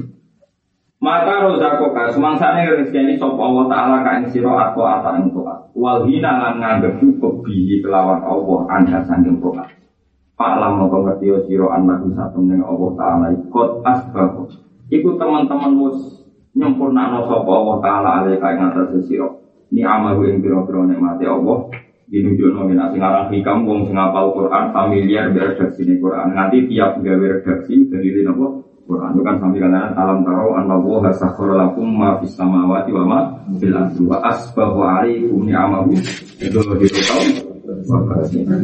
Maka 1.04 1.44
rozako 1.52 1.92
ka 1.92 2.08
semangsane 2.16 2.64
rezeki 2.64 3.20
sapa 3.20 3.36
Allah 3.36 3.68
taala 3.68 3.98
ka 4.08 4.24
ing 4.24 4.32
sira 4.32 4.72
atau 4.72 4.88
ata 4.88 5.20
ing 5.20 5.36
toat. 5.36 5.76
Wal 5.76 6.08
hina 6.08 6.40
lan 6.40 6.64
nganggep 6.64 7.04
cukup 7.04 7.44
bihi 7.44 7.84
kelawan 7.84 8.24
Allah 8.24 8.60
anda 8.72 9.04
sanging 9.04 9.44
toat. 9.44 9.68
Pak 10.40 10.54
lam 10.64 10.80
mongko 10.80 11.04
ngerti 11.04 11.52
sira 11.52 11.76
anak 11.76 12.08
satu 12.16 12.40
ning 12.48 12.64
Allah 12.64 12.96
taala 12.96 13.26
ikut 13.36 13.70
asbab. 13.84 14.48
Iku 14.88 15.20
teman-teman 15.20 15.76
mus 15.76 16.00
nyempurnakno 16.56 17.28
sapa 17.28 17.52
Allah 17.52 17.78
taala 17.84 18.10
alih 18.24 18.40
ka 18.40 18.56
ing 18.56 18.72
atas 18.72 19.04
sira. 19.04 19.28
Ni 19.76 19.84
amalu 19.84 20.32
ing 20.32 20.40
pira-pira 20.40 20.88
nikmate 20.88 21.28
Allah 21.28 21.68
Dinujuk 22.14 22.54
nomi 22.54 22.78
nasi 22.78 23.02
ngarang 23.02 23.34
hikam 23.34 23.66
wong 23.66 23.90
sing 23.90 23.98
apal 23.98 24.38
Quran 24.38 24.70
familiar 24.70 25.34
beredaksi 25.34 25.82
ini 25.82 25.98
Quran. 25.98 26.38
Nanti 26.38 26.62
tiap 26.70 27.02
gawe 27.02 27.26
redaksi 27.26 27.90
dari 27.90 28.14
ini 28.14 28.30
apa? 28.30 28.46
Quran 28.86 29.18
itu 29.18 29.22
kan 29.26 29.36
sampai 29.42 29.58
kalian 29.58 29.98
alam 29.98 30.22
taro 30.22 30.54
an 30.54 30.70
Allah 30.70 31.10
sakhara 31.10 31.54
lakum 31.58 31.90
ma 31.90 32.22
fis 32.22 32.38
samawati 32.38 32.94
wa 32.94 33.04
ma 33.10 33.20
fil 33.58 33.74
ardi 33.74 33.98
wa 34.06 34.22
asbahu 34.30 34.78
alaikum 34.86 35.42
ni'amahu 35.42 35.98
dzahiratan 36.38 37.26
wa 37.90 37.98
batinah. 38.06 38.62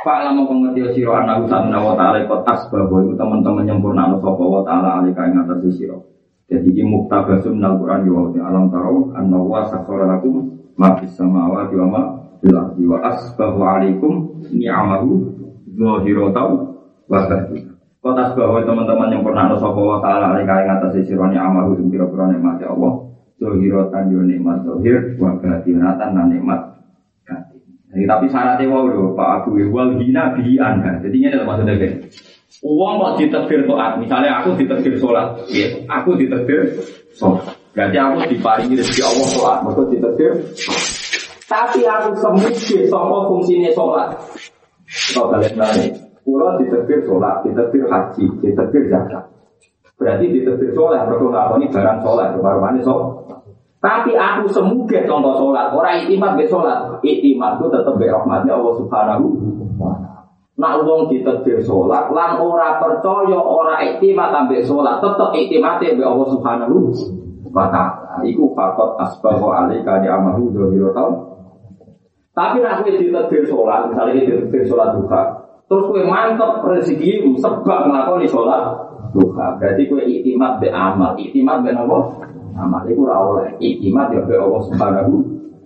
Pak 0.00 0.18
lama 0.24 0.42
pengerti 0.48 0.80
siro 0.96 1.12
anak 1.12 1.44
usaha 1.44 1.68
wa 1.68 1.92
ta'ala 2.00 2.24
ikut 2.24 2.48
asbahu 2.48 3.04
itu 3.04 3.12
teman-teman 3.20 3.68
nyempurna 3.68 4.08
sapa 4.24 4.40
wa 4.40 4.64
ta'ala 4.64 5.04
alika 5.04 5.28
ing 5.28 5.36
atas 5.36 5.60
siro. 5.76 6.00
Jadi 6.44 6.68
ini 6.76 6.84
muktabasum 6.84 7.56
nal 7.56 7.80
Quran 7.80 8.04
ya 8.36 8.42
alam 8.44 8.68
taro 8.68 9.10
an 9.16 9.32
Allah 9.32 9.62
sakhara 9.72 10.04
lakum 10.04 10.60
ma 10.76 10.92
fis 11.00 11.16
samawati 11.16 11.74
wa 11.80 11.86
ma 11.88 12.02
fil 12.44 12.52
ardi 12.52 12.84
wa 12.84 13.00
asbahu 13.00 13.60
alaikum 13.64 14.12
ni'amahu 14.52 15.10
zahiratan 15.72 16.50
wa 17.08 17.18
batinah. 17.24 17.74
Kota 18.04 18.20
asbahu 18.28 18.60
teman-teman 18.68 19.08
yang 19.16 19.24
pernah 19.24 19.48
ada 19.48 19.56
sapa 19.56 19.80
wa 19.80 19.98
taala 20.04 20.36
alaihi 20.36 20.44
kaing 20.44 20.68
atas 20.68 21.00
sira 21.08 21.32
ni'amahu 21.32 21.80
ing 21.80 21.88
pira-pira 21.88 22.28
nikmat 22.28 22.60
Allah. 22.68 22.92
Zahiratan 23.40 24.12
yo 24.12 24.20
nikmat 24.20 24.58
zahir 24.68 25.16
wa 25.16 25.40
batinatan 25.40 26.10
lan 26.12 26.28
nikmat 26.28 26.60
batin. 27.94 28.10
Tapi 28.10 28.26
syaratnya 28.26 28.66
wow 28.66 28.84
lho 28.90 29.14
Pak 29.14 29.28
Abu 29.46 29.54
wal 29.70 29.94
hina 30.02 30.34
anha. 30.34 30.92
Jadi 30.98 31.16
ini 31.16 31.38
maksudnya 31.46 31.74
kan. 31.78 31.92
Uang 32.62 33.02
kok 33.02 33.12
diterbir 33.18 33.66
toat, 33.66 33.98
misalnya 33.98 34.38
aku 34.38 34.54
diterbir 34.54 34.94
sholat, 35.02 35.34
ya, 35.50 35.66
aku 35.90 36.14
diterbir 36.14 36.70
sholat. 37.16 37.50
Berarti 37.74 37.96
aku 37.98 38.14
diparingi 38.30 38.78
rezeki 38.78 39.02
Allah 39.02 39.26
sholat, 39.34 39.58
maka 39.66 39.82
ditetir. 39.90 40.30
Tapi 41.50 41.80
aku 41.82 42.10
semuji 42.22 42.86
sama 42.86 43.26
fungsinya 43.26 43.70
sholat. 43.74 44.14
Kalau 45.10 45.34
kalian 45.34 45.58
nanya, 45.58 45.90
pulau 46.22 46.54
diterbit 46.62 47.02
sholat, 47.02 47.42
diterbit 47.42 47.82
haji, 47.90 48.24
diterbit 48.38 48.84
zakat. 48.86 49.24
Berarti 49.98 50.24
diterbit 50.30 50.70
sholat, 50.70 51.10
mereka 51.10 51.58
ini 51.58 51.66
barang 51.66 51.98
sholat, 52.06 52.26
baru 52.38 52.78
sholat. 52.86 53.10
Tapi 53.82 54.16
aku 54.16 54.48
semuge 54.48 55.04
contoh 55.04 55.36
sholat, 55.36 55.74
orang 55.74 56.06
itimat 56.06 56.38
be 56.38 56.48
sholat, 56.48 56.96
itimat 57.04 57.60
itu 57.60 57.68
tetap 57.68 57.92
be 58.00 58.08
rahmatnya 58.08 58.56
Allah 58.56 58.74
Subhanahu 58.80 59.26
Nak 60.54 60.86
wong 60.86 61.10
ditetir 61.10 61.58
sholat, 61.66 62.14
lan 62.14 62.38
ora 62.38 62.78
percaya, 62.78 63.34
ora 63.34 63.82
itimat 63.82 64.30
ambek 64.30 64.62
sholat, 64.62 65.02
tetap 65.02 65.34
itimatnya 65.34 65.98
be 65.98 66.06
Allah 66.06 66.28
Subhanahu 66.30 66.94
wa 67.50 67.66
taala. 67.74 68.22
Iku 68.22 68.54
fakot 68.54 68.94
asbahu 69.02 69.50
alika 69.50 69.98
di 69.98 70.06
amahu 70.06 70.54
dohiro 70.54 70.94
tau. 70.94 71.10
Tapi 72.30 72.62
nak 72.62 72.86
kowe 72.86 72.94
ditetir 72.94 73.42
sholat, 73.50 73.90
misalnya 73.90 74.14
ditetir 74.14 74.62
sholat 74.62 74.94
duha, 74.94 75.22
terus 75.66 75.90
kowe 75.90 76.02
mantep 76.06 76.62
rezeki 76.62 77.26
sebab 77.42 77.90
nglakoni 77.90 78.30
sholat 78.30 78.62
duha. 79.10 79.58
Berarti 79.58 79.90
kowe 79.90 80.02
itimat 80.06 80.62
be 80.62 80.70
amal, 80.70 81.18
itimat 81.18 81.66
be 81.66 81.74
nopo? 81.74 82.22
amal 82.54 82.86
itu 82.86 83.02
ora 83.02 83.16
oleh 83.18 83.48
iktimat 83.58 84.14
ya 84.14 84.22
be 84.22 84.38
Allah 84.38 84.62
Subhanahu 84.70 85.12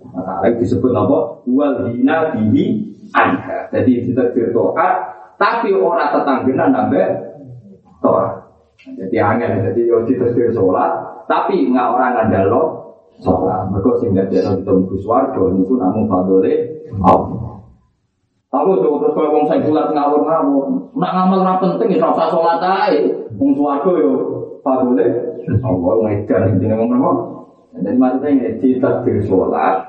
wa 0.09 0.21
taala 0.25 0.49
disebut 0.57 0.89
apa 0.89 1.17
wal 1.45 1.75
hina 1.93 2.33
bihi 2.33 2.97
anha 3.15 3.69
jadi 3.71 3.91
ditetir 4.05 4.51
taat 4.53 4.93
tapi 5.39 5.71
ora 5.73 6.11
tetanggenan 6.11 6.69
sampai 6.75 7.05
toa 8.03 8.25
jadi 8.79 9.17
angin 9.21 9.65
jadi 9.71 9.81
yo 9.87 10.03
ditetir 10.03 10.51
sholat 10.51 11.23
tapi 11.29 11.69
nggak 11.69 11.87
orang 11.93 12.11
ngandalo 12.17 12.89
sholat. 13.21 13.69
Mereka 13.69 13.91
sing 14.01 14.15
dadi 14.15 14.39
ana 14.41 14.57
ditemu 14.57 14.95
swarga 14.99 15.41
niku 15.53 15.75
namung 15.77 16.07
fadole 16.07 16.53
Allah. 17.03 17.61
Aku 18.49 18.81
tuh 18.81 18.97
terus 18.97 19.13
kalau 19.13 19.29
wong 19.37 19.45
saya 19.45 19.61
bulat 19.61 19.93
ngawur 19.93 20.25
ngawur, 20.25 20.65
nak 20.97 21.11
ngamal 21.13 21.45
ora 21.45 21.61
penting 21.61 21.93
ya 21.93 22.01
rasa 22.01 22.33
sholat 22.33 22.57
aja, 22.57 22.97
wong 23.37 23.53
swarga 23.53 23.91
yo 23.93 24.11
fadole 24.65 25.05
Allah 25.45 25.93
ngajar 26.01 26.41
ini 26.57 26.65
ngomong 26.65 26.97
apa? 26.97 27.11
Jadi 27.69 27.97
maksudnya 28.01 28.29
ini 28.33 28.49
cita 28.57 29.05
di 29.05 29.21
sholat, 29.21 29.88